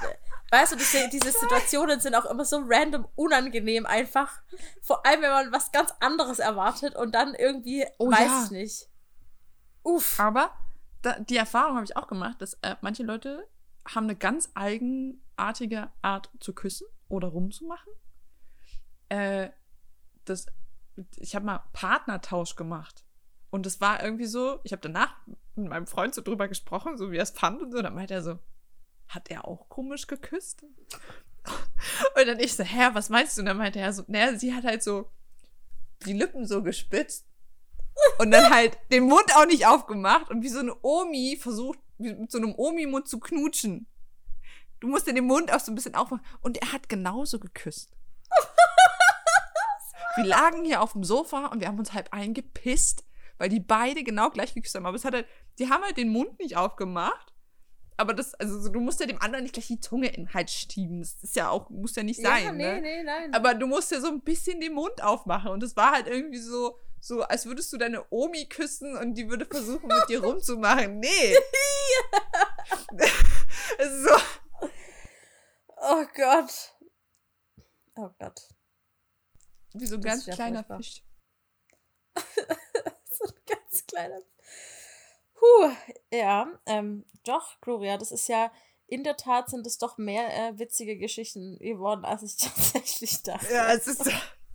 Weißt 0.51 0.73
du, 0.73 0.77
diese, 0.77 1.09
diese 1.09 1.31
Situationen 1.31 2.01
sind 2.01 2.17
auch 2.17 2.25
immer 2.25 2.45
so 2.45 2.61
random 2.67 3.07
unangenehm 3.15 3.87
einfach. 3.87 4.43
Vor 4.83 5.07
allem, 5.07 5.23
wenn 5.23 5.31
man 5.31 5.53
was 5.53 5.71
ganz 5.71 5.95
anderes 6.01 6.41
erwartet 6.41 6.97
und 6.97 7.15
dann 7.15 7.35
irgendwie 7.35 7.87
oh, 7.99 8.11
weiß 8.11 8.27
ja. 8.27 8.45
ich 8.45 8.51
nicht. 8.51 8.89
Uff. 9.85 10.19
Aber 10.19 10.51
da, 11.03 11.21
die 11.21 11.37
Erfahrung 11.37 11.77
habe 11.77 11.85
ich 11.85 11.97
auch 11.97 12.09
gemacht, 12.09 12.43
dass 12.43 12.55
äh, 12.63 12.75
manche 12.81 13.05
Leute 13.05 13.47
haben 13.87 14.05
eine 14.05 14.17
ganz 14.17 14.51
eigenartige 14.55 15.93
Art 16.03 16.31
zu 16.41 16.53
küssen 16.53 16.89
oder 17.09 17.29
rumzumachen. 17.29 17.93
Äh, 19.11 19.51
das 20.25 20.47
ich 21.17 21.35
habe 21.35 21.47
mal 21.47 21.63
Partnertausch 21.73 22.57
gemacht. 22.57 23.05
Und 23.51 23.67
es 23.67 23.81
war 23.81 24.03
irgendwie 24.03 24.27
so, 24.27 24.61
ich 24.65 24.73
habe 24.73 24.83
danach 24.83 25.15
mit 25.55 25.69
meinem 25.69 25.87
Freund 25.87 26.15
so 26.15 26.23
drüber 26.23 26.49
gesprochen, 26.49 26.97
so 26.97 27.11
wie 27.11 27.17
er 27.17 27.23
es 27.23 27.31
fand 27.31 27.63
und 27.63 27.73
so. 27.73 27.81
Dann 27.81 27.95
meinte 27.95 28.15
er 28.15 28.23
so, 28.23 28.39
hat 29.09 29.31
er 29.31 29.47
auch 29.47 29.69
komisch 29.69 30.07
geküsst? 30.07 30.65
Und 32.17 32.27
dann 32.27 32.41
ich 32.41 32.57
so, 32.57 32.65
hä, 32.65 32.89
was 32.93 33.09
meinst 33.09 33.37
du? 33.37 33.43
Und 33.43 33.47
dann 33.47 33.57
meinte 33.57 33.79
er 33.79 33.93
so, 33.93 34.03
naja, 34.09 34.37
sie 34.37 34.53
hat 34.53 34.65
halt 34.65 34.83
so 34.83 35.09
die 36.05 36.13
Lippen 36.13 36.45
so 36.45 36.63
gespitzt 36.63 37.27
und 38.19 38.31
dann 38.31 38.53
halt 38.53 38.79
den 38.93 39.05
Mund 39.05 39.35
auch 39.37 39.47
nicht 39.47 39.67
aufgemacht 39.67 40.31
und 40.31 40.43
wie 40.43 40.49
so 40.49 40.59
eine 40.59 40.75
Omi 40.83 41.39
versucht, 41.41 41.79
mit 41.99 42.31
so 42.31 42.39
einem 42.39 42.55
Omi-Mund 42.55 43.09
zu 43.09 43.19
knutschen. 43.19 43.87
Du 44.81 44.89
musst 44.89 45.07
den 45.07 45.25
Mund 45.25 45.53
auch 45.53 45.61
so 45.61 45.73
ein 45.73 45.75
bisschen 45.75 45.95
aufmachen. 45.95 46.25
Und 46.43 46.59
er 46.59 46.73
hat 46.73 46.89
genauso 46.89 47.39
geküsst. 47.39 47.97
Wir 50.17 50.25
lagen 50.25 50.65
hier 50.65 50.83
auf 50.83 50.93
dem 50.93 51.05
Sofa 51.05 51.47
und 51.47 51.61
wir 51.61 51.69
haben 51.69 51.79
uns 51.79 51.93
halb 51.93 52.13
eingepisst, 52.13 53.05
weil 53.39 53.49
die 53.49 53.61
beide 53.61 54.03
genau 54.03 54.31
gleich 54.31 54.55
geküsst 54.55 54.75
haben. 54.75 54.87
Aber 54.87 54.97
es 54.97 55.05
hat 55.05 55.15
halt, 55.15 55.27
die 55.59 55.69
haben 55.69 55.85
halt 55.85 55.97
den 55.97 56.09
Mund 56.09 56.39
nicht 56.39 56.57
aufgemacht. 56.57 57.33
Aber 57.99 58.13
das, 58.13 58.35
also 58.35 58.71
du 58.71 58.81
musst 58.81 59.01
ja 59.01 59.07
dem 59.07 59.21
anderen 59.23 59.45
nicht 59.45 59.55
gleich 59.55 59.69
die 59.69 59.81
Zunge 59.81 60.09
in 60.09 60.27
den 60.27 60.35
Hals 60.35 60.53
schieben. 60.53 61.01
Das 61.01 61.23
ist 61.23 61.35
ja 61.35 61.49
auch, 61.49 61.71
muss 61.71 61.97
ja 61.97 62.03
nicht 62.03 62.21
sein. 62.21 62.45
Ja, 62.45 62.53
nee, 62.53 62.75
ne? 62.75 62.81
nee, 62.83 63.03
nein. 63.03 63.33
Aber 63.33 63.55
du 63.55 63.67
musst 63.67 63.91
ja 63.91 64.01
so 64.01 64.09
ein 64.09 64.21
bisschen 64.21 64.61
den 64.61 64.75
Mund 64.75 65.03
aufmachen. 65.03 65.51
Und 65.51 65.63
das 65.63 65.77
war 65.77 65.93
halt 65.93 66.07
irgendwie 66.07 66.39
so, 66.39 66.79
so, 67.01 67.23
als 67.23 67.47
würdest 67.47 67.73
du 67.73 67.79
deine 67.79 68.05
Omi 68.11 68.47
küssen 68.49 68.97
und 68.97 69.15
die 69.15 69.31
würde 69.31 69.47
versuchen, 69.47 69.87
mit 69.87 70.09
dir 70.09 70.23
rumzumachen. 70.25 70.99
Nee. 71.01 71.09
so. 74.03 74.17
Oh 75.79 76.05
Gott. 76.15 76.75
Oh 77.97 78.11
Gott. 78.19 78.41
Wie 79.81 79.87
so 79.87 79.97
ein 79.97 80.03
ganz 80.03 80.27
kleiner 80.27 80.65
furchtbar. 80.65 80.77
Fisch. 80.79 81.03
so 83.05 83.25
ein 83.25 83.41
ganz 83.47 83.87
kleiner. 83.87 84.21
Puh, 85.35 85.71
ja, 86.13 86.49
ähm, 86.67 87.05
doch, 87.25 87.61
Gloria, 87.61 87.99
das 87.99 88.11
ist 88.11 88.29
ja, 88.29 88.51
in 88.87 89.05
der 89.05 89.17
Tat 89.17 89.51
sind 89.51 89.67
es 89.67 89.79
doch 89.79 89.99
mehr 89.99 90.29
äh, 90.33 90.59
witzige 90.59 90.97
Geschichten 90.97 91.59
geworden, 91.59 92.05
als 92.05 92.23
ich 92.23 92.37
tatsächlich 92.39 93.23
dachte. 93.23 93.53
Ja, 93.53 93.73
es 93.73 93.87
ist 93.87 94.11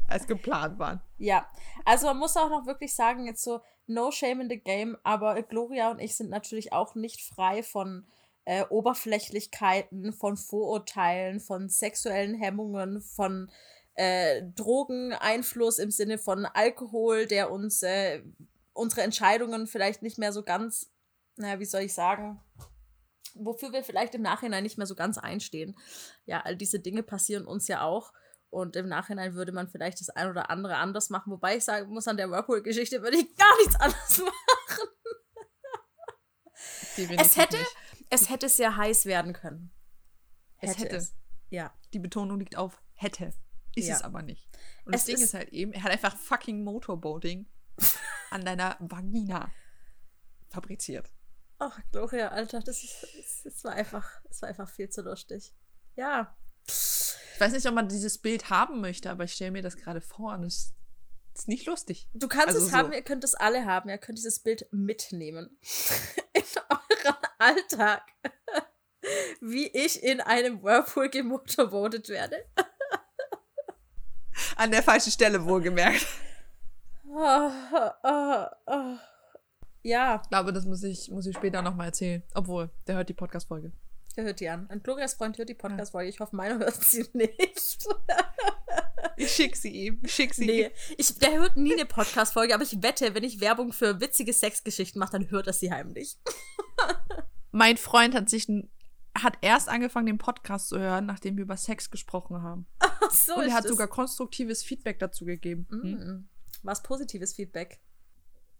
als 0.08 0.28
geplant 0.28 0.78
waren. 0.78 1.02
Ja, 1.18 1.50
also 1.86 2.08
man 2.08 2.18
muss 2.18 2.36
auch 2.36 2.50
noch 2.50 2.66
wirklich 2.66 2.94
sagen, 2.94 3.26
jetzt 3.26 3.44
so 3.44 3.62
no 3.88 4.12
shame 4.12 4.42
in 4.42 4.50
the 4.50 4.60
game, 4.60 4.98
aber 5.04 5.42
Gloria 5.44 5.92
und 5.92 6.00
ich 6.00 6.16
sind 6.16 6.30
natürlich 6.30 6.74
auch 6.74 6.96
nicht 6.96 7.22
frei 7.22 7.64
von 7.64 8.08
äh, 8.46 8.66
Oberflächlichkeiten, 8.70 10.14
von 10.14 10.38
Vorurteilen, 10.38 11.40
von 11.40 11.70
sexuellen 11.70 12.36
Hemmungen, 12.36 13.02
von 13.02 13.50
äh, 14.02 14.42
Drogeneinfluss 14.56 15.78
im 15.78 15.92
Sinne 15.92 16.18
von 16.18 16.48
Alkohol, 16.48 17.28
der 17.28 17.52
uns 17.52 17.84
äh, 17.84 18.24
unsere 18.74 19.04
Entscheidungen 19.04 19.68
vielleicht 19.68 20.02
nicht 20.02 20.18
mehr 20.18 20.34
so 20.34 20.42
ganz, 20.42 20.92
naja, 21.36 21.60
wie 21.60 21.66
soll 21.66 21.82
ich 21.82 21.94
sagen, 21.94 22.42
wofür 23.36 23.72
wir 23.74 23.84
vielleicht 23.84 24.16
im 24.16 24.24
Nachhinein 24.24 24.64
nicht 24.64 24.80
mehr 24.80 24.88
so 24.88 24.96
ganz 24.96 25.20
einstehen. 25.20 25.78
Ja, 26.26 26.42
all 26.42 26.56
diese 26.56 26.80
Dinge 26.80 27.04
passieren 27.04 27.46
uns 27.46 27.68
ja 27.68 27.84
auch. 27.84 28.12
Und 28.50 28.76
im 28.76 28.90
Nachhinein 28.90 29.36
würde 29.36 29.52
man 29.52 29.70
vielleicht 29.70 30.02
das 30.02 30.10
ein 30.10 30.28
oder 30.28 30.50
andere 30.50 30.78
anders 30.78 31.12
machen. 31.12 31.32
Wobei 31.32 31.58
ich 31.58 31.64
sagen 31.64 31.94
muss, 31.94 32.08
an 32.08 32.18
der 32.18 32.32
Whirlpool-Geschichte 32.32 33.04
würde 33.04 33.18
ich 33.18 33.36
gar 33.36 33.56
nichts 33.60 33.76
anderes 33.76 34.18
machen. 34.26 34.90
es 37.20 37.38
hätte, 37.38 37.58
es 38.10 38.30
hätte 38.32 38.50
sehr 38.50 38.76
heiß 38.76 39.06
werden 39.06 39.34
können. 39.34 39.72
Es 40.58 40.72
hätte. 40.72 40.96
hätte. 40.96 41.08
Ja. 41.50 41.72
Die 41.94 42.00
Betonung 42.00 42.40
liegt 42.40 42.58
auf 42.58 42.82
hätte. 42.96 43.32
Ist 43.76 43.88
ja. 43.88 43.96
es 43.96 44.02
aber 44.02 44.22
nicht. 44.22 44.48
Und 44.86 44.94
es 44.94 45.02
das 45.02 45.06
Ding 45.06 45.16
ist, 45.16 45.22
ist 45.22 45.34
halt 45.34 45.50
eben, 45.50 45.74
er 45.74 45.84
hat 45.84 45.92
einfach 45.92 46.16
fucking 46.18 46.64
Motorboating 46.64 47.46
an 48.32 48.46
deiner 48.46 48.78
Vagina 48.80 49.50
fabriziert. 50.50 51.10
Ach, 51.60 51.80
Gloria, 51.92 52.30
Alter, 52.30 52.60
das, 52.62 52.84
ist, 52.84 53.46
das, 53.46 53.64
war 53.64 53.74
einfach, 53.74 54.22
das 54.28 54.42
war 54.42 54.50
einfach 54.50 54.70
viel 54.70 54.90
zu 54.90 55.04
lustig. 55.04 55.54
Ja. 55.96 56.36
Ich 56.68 57.40
weiß 57.40 57.54
nicht, 57.54 57.68
ob 57.68 57.74
man 57.74 57.88
dieses 57.88 58.18
Bild 58.18 58.50
haben 58.50 58.82
möchte, 58.82 59.10
aber 59.10 59.26
ich 59.26 59.34
stelle 59.34 59.52
mir 59.52 59.62
das 59.62 59.78
gerade 59.78 60.02
vor 60.02 60.34
und 60.34 60.44
es 60.44 60.74
ist 61.36 61.48
nicht 61.48 61.66
lustig. 61.66 62.10
Du 62.14 62.28
kannst 62.28 62.50
also 62.50 62.66
es 62.66 62.72
so. 62.72 62.78
haben, 62.78 62.92
ihr 62.92 63.04
könnt 63.04 63.24
es 63.24 63.36
alle 63.36 63.66
haben, 63.66 63.90
ihr 63.90 63.98
könnt 63.98 64.18
dieses 64.18 64.40
Bild 64.40 64.68
mitnehmen. 64.72 65.58
in 66.34 66.44
euren 66.70 67.16
Alltag. 67.38 68.04
Wie 69.42 69.68
ich 69.68 70.04
in 70.04 70.22
einem 70.22 70.62
Whirlpool 70.62 71.10
gemotorboatet 71.10 72.10
werde. 72.10 72.44
An 74.62 74.70
der 74.70 74.84
falschen 74.84 75.12
Stelle 75.12 75.44
wohlgemerkt. 75.44 76.06
Ja. 79.82 80.22
Ich 80.24 80.30
glaube, 80.30 80.54
das 80.54 80.66
muss 80.66 80.84
ich, 80.84 81.10
muss 81.10 81.26
ich 81.26 81.36
später 81.36 81.64
nochmal 81.64 81.88
erzählen. 81.88 82.22
Obwohl, 82.36 82.70
der 82.86 82.98
hört 82.98 83.10
die 83.10 83.16
Podcast-Folge. 83.16 83.72
Der 84.16 84.24
hört 84.26 84.40
die 84.40 84.48
an. 84.50 84.68
Und 84.68 84.84
Glorias 84.84 85.16
Freund 85.16 85.36
hört 85.40 85.50
die 85.50 85.56
Podcast-Folge. 85.56 86.10
Ich 86.10 86.20
hoffe, 86.20 86.36
meiner 86.36 86.60
hört 86.60 86.76
sie 86.76 87.08
nicht. 87.14 87.88
Ich 89.18 89.32
schick 89.32 89.56
sie 89.56 89.70
ihm. 89.72 90.00
Ich 90.04 90.14
schick 90.14 90.36
sie 90.36 90.46
Nee, 90.46 90.66
ihm. 90.66 90.72
ich, 90.98 91.18
der 91.18 91.40
hört 91.40 91.58
nie 91.58 91.74
eine 91.74 91.88
Podcast-Folge, 91.88 92.54
aber 92.54 92.64
ich 92.64 92.84
wette, 92.84 93.16
wenn 93.16 93.24
ich 93.24 93.42
Werbung 93.42 93.74
für 93.74 94.00
witzige 94.00 94.32
Sexgeschichten 94.34 95.00
mache, 95.00 95.14
dann 95.14 95.32
hört 95.32 95.48
er 95.48 95.54
sie 95.54 95.72
heimlich. 95.72 96.18
Mein 97.52 97.78
Freund 97.78 98.14
hat 98.14 98.30
sich 98.30 98.48
hat 99.18 99.38
erst 99.42 99.70
angefangen, 99.70 100.06
den 100.06 100.18
Podcast 100.20 100.70
zu 100.70 100.78
hören, 100.80 101.08
nachdem 101.08 101.36
wir 101.38 101.44
über 101.46 101.58
Sex 101.58 101.90
gesprochen 101.90 102.44
haben. 102.44 102.68
So, 103.12 103.36
Und 103.36 103.48
er 103.48 103.54
hat 103.54 103.68
sogar 103.68 103.88
konstruktives 103.88 104.64
Feedback 104.64 105.00
dazu 105.00 105.26
gegeben. 105.26 105.68
Hm? 105.70 105.92
Mm. 105.92 106.30
Was 106.64 106.84
positives 106.84 107.34
Feedback. 107.34 107.82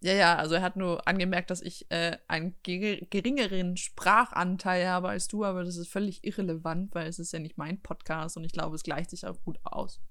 Ja, 0.04 0.14
ja, 0.14 0.36
also 0.36 0.56
er 0.56 0.64
hat 0.64 0.78
nur 0.78 1.08
angemerkt, 1.08 1.52
dass 1.52 1.62
ich 1.62 1.90
äh, 1.92 2.18
einen 2.28 2.56
ge 2.64 3.06
geringeren 3.12 3.78
Sprachanteil 3.78 4.88
habe 4.88 5.10
als 5.10 5.28
du, 5.28 5.46
aber 5.46 5.64
das 5.64 5.78
ist 5.78 5.90
völlig 5.90 6.24
irrelevant, 6.24 6.96
weil 6.96 7.08
es 7.08 7.20
ist 7.20 7.34
ja 7.34 7.40
nicht 7.40 7.60
mein 7.60 7.82
Podcast 7.84 8.36
und 8.36 8.44
ich 8.44 8.52
glaube, 8.52 8.76
es 8.76 8.82
gleicht 8.82 9.12
sich 9.12 9.28
auch 9.28 9.40
gut 9.44 9.60
aus. 9.64 10.02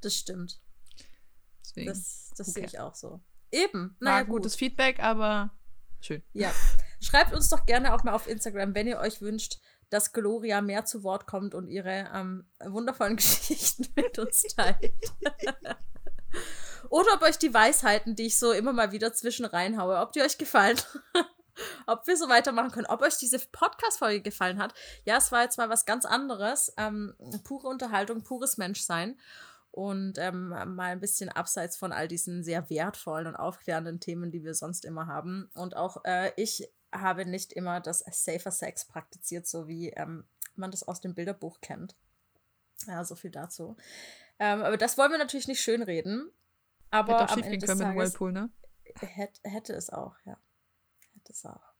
Das 0.00 0.14
stimmt. 0.14 0.62
Deswegen 1.60 1.88
Das, 1.88 2.30
das 2.38 2.54
sehe 2.54 2.64
ich 2.64 2.78
auch 2.78 2.94
so. 2.94 3.20
Eben. 3.50 3.96
war 4.00 4.12
Naja, 4.12 4.22
gut. 4.22 4.36
gutes 4.36 4.56
Feedback, 4.56 5.00
aber 5.00 5.50
schön. 6.00 6.22
Ja. 6.32 6.50
Schreibt 7.00 7.34
uns 7.34 7.50
doch 7.50 7.66
gerne 7.66 7.94
auch 7.94 8.04
mal 8.04 8.14
auf 8.14 8.26
Instagram, 8.26 8.74
wenn 8.74 8.86
ihr 8.86 8.98
euch 8.98 9.20
wünscht, 9.20 9.58
dass 9.90 10.12
Gloria 10.12 10.60
mehr 10.60 10.84
zu 10.84 11.02
Wort 11.02 11.26
kommt 11.26 11.54
und 11.54 11.68
ihre 11.68 12.10
ähm, 12.14 12.46
wundervollen 12.64 13.16
Geschichten 13.16 13.86
mit 13.96 14.18
uns 14.18 14.42
teilt. 14.54 14.92
Oder 16.90 17.14
ob 17.14 17.22
euch 17.22 17.38
die 17.38 17.52
Weisheiten, 17.52 18.14
die 18.16 18.26
ich 18.26 18.38
so 18.38 18.52
immer 18.52 18.72
mal 18.72 18.92
wieder 18.92 19.12
zwischen 19.12 19.44
reinhaue, 19.44 19.98
ob 19.98 20.12
die 20.12 20.22
euch 20.22 20.38
gefallen. 20.38 20.78
ob 21.86 22.06
wir 22.06 22.16
so 22.16 22.28
weitermachen 22.28 22.70
können. 22.70 22.86
Ob 22.86 23.02
euch 23.02 23.16
diese 23.18 23.38
Podcast-Folge 23.38 24.22
gefallen 24.22 24.58
hat. 24.58 24.74
Ja, 25.04 25.16
es 25.16 25.32
war 25.32 25.42
jetzt 25.42 25.58
mal 25.58 25.68
was 25.68 25.86
ganz 25.86 26.04
anderes. 26.04 26.72
Ähm, 26.76 27.14
pure 27.44 27.68
Unterhaltung, 27.68 28.22
pures 28.22 28.56
Menschsein. 28.56 29.18
Und 29.70 30.18
ähm, 30.18 30.48
mal 30.48 30.92
ein 30.92 31.00
bisschen 31.00 31.28
abseits 31.28 31.76
von 31.76 31.92
all 31.92 32.08
diesen 32.08 32.42
sehr 32.42 32.68
wertvollen 32.70 33.26
und 33.26 33.36
aufklärenden 33.36 34.00
Themen, 34.00 34.30
die 34.30 34.42
wir 34.42 34.54
sonst 34.54 34.84
immer 34.84 35.06
haben. 35.06 35.50
Und 35.54 35.76
auch 35.76 36.04
äh, 36.04 36.32
ich 36.36 36.68
habe 36.92 37.26
nicht 37.26 37.52
immer 37.52 37.80
das 37.80 38.00
Safer 38.10 38.50
Sex 38.50 38.84
praktiziert, 38.86 39.46
so 39.46 39.68
wie 39.68 39.90
ähm, 39.90 40.24
man 40.56 40.70
das 40.70 40.82
aus 40.82 41.00
dem 41.00 41.14
Bilderbuch 41.14 41.60
kennt. 41.60 41.96
Ja, 42.86 43.04
so 43.04 43.14
viel 43.16 43.30
dazu. 43.30 43.76
Ähm, 44.38 44.62
aber 44.62 44.76
das 44.76 44.98
wollen 44.98 45.10
wir 45.10 45.18
natürlich 45.18 45.48
nicht 45.48 45.60
schönreden. 45.60 46.30
Aber 46.90 47.14
Hätte 47.14 47.24
auch 47.24 47.36
am 47.36 47.42
Ende 47.42 47.58
des 47.58 47.68
können 47.68 47.80
Tages 47.80 47.96
Whirlpool, 47.96 48.32
ne? 48.32 48.50
hätte, 49.00 49.40
hätte 49.44 49.72
es 49.74 49.90
auch, 49.90 50.14
ja. 50.24 50.38
Hätte 51.14 51.32
es 51.32 51.44
auch. 51.44 51.74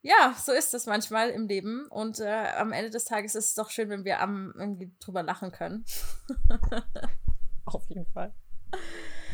Ja, 0.00 0.34
so 0.40 0.52
ist 0.52 0.72
es 0.74 0.86
manchmal 0.86 1.30
im 1.30 1.48
Leben. 1.48 1.86
Und 1.88 2.20
äh, 2.20 2.52
am 2.56 2.72
Ende 2.72 2.90
des 2.90 3.04
Tages 3.04 3.34
ist 3.34 3.48
es 3.48 3.54
doch 3.54 3.70
schön, 3.70 3.90
wenn 3.90 4.04
wir 4.04 4.20
am, 4.20 4.54
irgendwie 4.56 4.92
drüber 5.00 5.22
lachen 5.22 5.50
können. 5.52 5.84
Auf 7.64 7.88
jeden 7.88 8.06
Fall. 8.06 8.32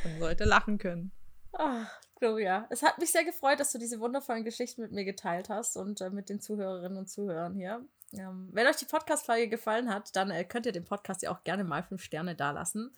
Man 0.05 0.18
sollte 0.18 0.45
lachen 0.45 0.78
können. 0.78 1.12
Ah, 1.53 1.86
Gloria, 2.16 2.66
es 2.70 2.82
hat 2.82 2.98
mich 2.98 3.10
sehr 3.12 3.24
gefreut, 3.24 3.60
dass 3.60 3.72
du 3.72 3.78
diese 3.78 4.00
wundervollen 4.00 4.44
Geschichten 4.44 4.82
mit 4.82 4.92
mir 4.92 5.04
geteilt 5.04 5.48
hast 5.48 5.76
und 5.76 6.00
äh, 6.00 6.10
mit 6.10 6.28
den 6.28 6.40
Zuhörerinnen 6.40 6.96
und 6.98 7.08
Zuhörern 7.08 7.54
hier. 7.54 7.84
Ähm, 8.12 8.48
wenn 8.52 8.66
euch 8.66 8.76
die 8.76 8.84
Podcast-Folge 8.84 9.48
gefallen 9.48 9.92
hat, 9.92 10.14
dann 10.14 10.30
äh, 10.30 10.44
könnt 10.44 10.66
ihr 10.66 10.72
dem 10.72 10.84
Podcast 10.84 11.22
ja 11.22 11.32
auch 11.32 11.42
gerne 11.42 11.64
mal 11.64 11.82
fünf 11.82 12.02
Sterne 12.02 12.34
dalassen. 12.36 12.94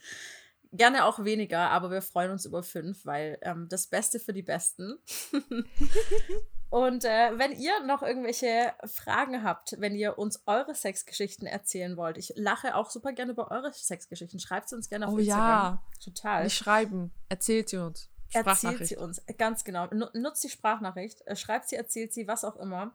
Gerne 0.72 1.04
auch 1.06 1.24
weniger, 1.24 1.70
aber 1.70 1.90
wir 1.90 2.02
freuen 2.02 2.30
uns 2.32 2.44
über 2.44 2.62
fünf, 2.62 3.06
weil 3.06 3.38
ähm, 3.40 3.68
das 3.70 3.86
Beste 3.86 4.20
für 4.20 4.34
die 4.34 4.42
Besten. 4.42 4.98
und 6.70 7.04
äh, 7.04 7.38
wenn 7.38 7.52
ihr 7.52 7.80
noch 7.84 8.02
irgendwelche 8.02 8.72
Fragen 8.84 9.42
habt, 9.42 9.76
wenn 9.80 9.94
ihr 9.94 10.18
uns 10.18 10.42
eure 10.46 10.74
Sexgeschichten 10.74 11.46
erzählen 11.46 11.96
wollt, 11.96 12.18
ich 12.18 12.32
lache 12.36 12.74
auch 12.74 12.90
super 12.90 13.12
gerne 13.12 13.32
über 13.32 13.50
eure 13.50 13.72
Sexgeschichten. 13.72 14.40
Schreibt 14.40 14.68
sie 14.68 14.74
uns 14.76 14.88
gerne 14.90 15.06
auf 15.06 15.14
Oh 15.14 15.18
Instagram. 15.18 15.46
ja. 15.46 15.82
Total. 16.04 16.44
Nicht 16.44 16.56
schreiben. 16.56 17.12
Erzählt 17.30 17.70
sie 17.70 17.78
uns. 17.78 18.10
Erzählt 18.32 18.78
sie 18.88 18.96
uns, 18.96 19.22
ganz 19.38 19.64
genau. 19.64 19.86
Nu- 19.92 20.08
Nutzt 20.14 20.44
die 20.44 20.48
Sprachnachricht, 20.50 21.22
äh, 21.26 21.36
schreibt 21.36 21.68
sie, 21.68 21.76
erzählt 21.76 22.12
sie, 22.12 22.26
was 22.26 22.44
auch 22.44 22.56
immer. 22.56 22.94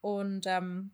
Und 0.00 0.46
ähm, 0.46 0.90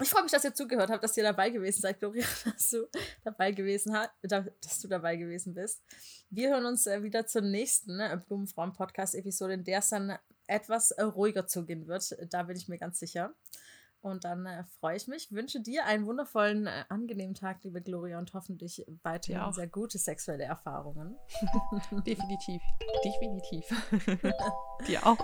ich 0.00 0.08
freue 0.08 0.22
mich, 0.22 0.32
dass 0.32 0.44
ihr 0.44 0.54
zugehört 0.54 0.90
habt, 0.90 1.04
dass 1.04 1.16
ihr 1.16 1.22
dabei 1.22 1.50
gewesen 1.50 1.82
seid, 1.82 1.98
Gloria, 1.98 2.24
dass 2.44 2.70
du 2.70 2.88
dabei 3.24 3.52
gewesen 3.52 3.94
hast, 3.96 4.10
dass 4.22 4.80
du 4.80 4.88
dabei 4.88 5.16
gewesen 5.16 5.54
bist. 5.54 5.82
Wir 6.30 6.50
hören 6.50 6.64
uns 6.64 6.86
äh, 6.86 7.02
wieder 7.02 7.26
zur 7.26 7.42
nächsten 7.42 8.00
äh, 8.00 8.18
Blumenfrauen-Podcast-Episode, 8.26 9.52
in 9.54 9.64
der 9.64 9.80
es 9.80 9.90
dann 9.90 10.18
etwas 10.46 10.90
äh, 10.92 11.02
ruhiger 11.02 11.46
zugehen 11.46 11.86
wird. 11.86 12.16
Da 12.30 12.42
bin 12.44 12.56
ich 12.56 12.68
mir 12.68 12.78
ganz 12.78 12.98
sicher. 12.98 13.34
Und 14.02 14.24
dann 14.24 14.46
äh, 14.46 14.64
freue 14.80 14.96
ich 14.96 15.06
mich, 15.06 15.30
wünsche 15.30 15.60
dir 15.60 15.86
einen 15.86 16.06
wundervollen, 16.06 16.66
äh, 16.66 16.84
angenehmen 16.88 17.36
Tag, 17.36 17.62
liebe 17.62 17.80
Gloria, 17.80 18.18
und 18.18 18.34
hoffentlich 18.34 18.84
weiterhin 19.04 19.40
auch. 19.40 19.52
sehr 19.52 19.68
gute 19.68 19.96
sexuelle 19.96 20.42
Erfahrungen. 20.42 21.16
Definitiv. 22.04 22.60
Definitiv. 23.04 23.64
Dir 24.88 25.06
auch. 25.06 25.18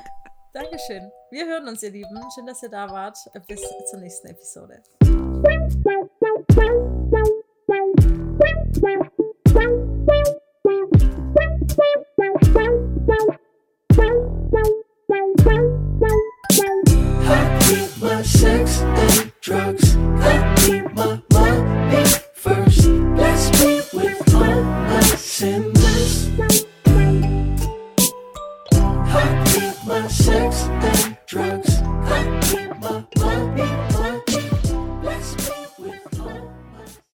Dankeschön. 0.52 1.10
Wir 1.30 1.46
hören 1.46 1.66
uns, 1.68 1.82
ihr 1.82 1.90
Lieben. 1.90 2.16
Schön, 2.34 2.46
dass 2.46 2.62
ihr 2.62 2.70
da 2.70 2.88
wart. 2.88 3.18
Bis 3.48 3.60
zur 3.90 3.98
nächsten 3.98 4.28
Episode. 4.28 4.82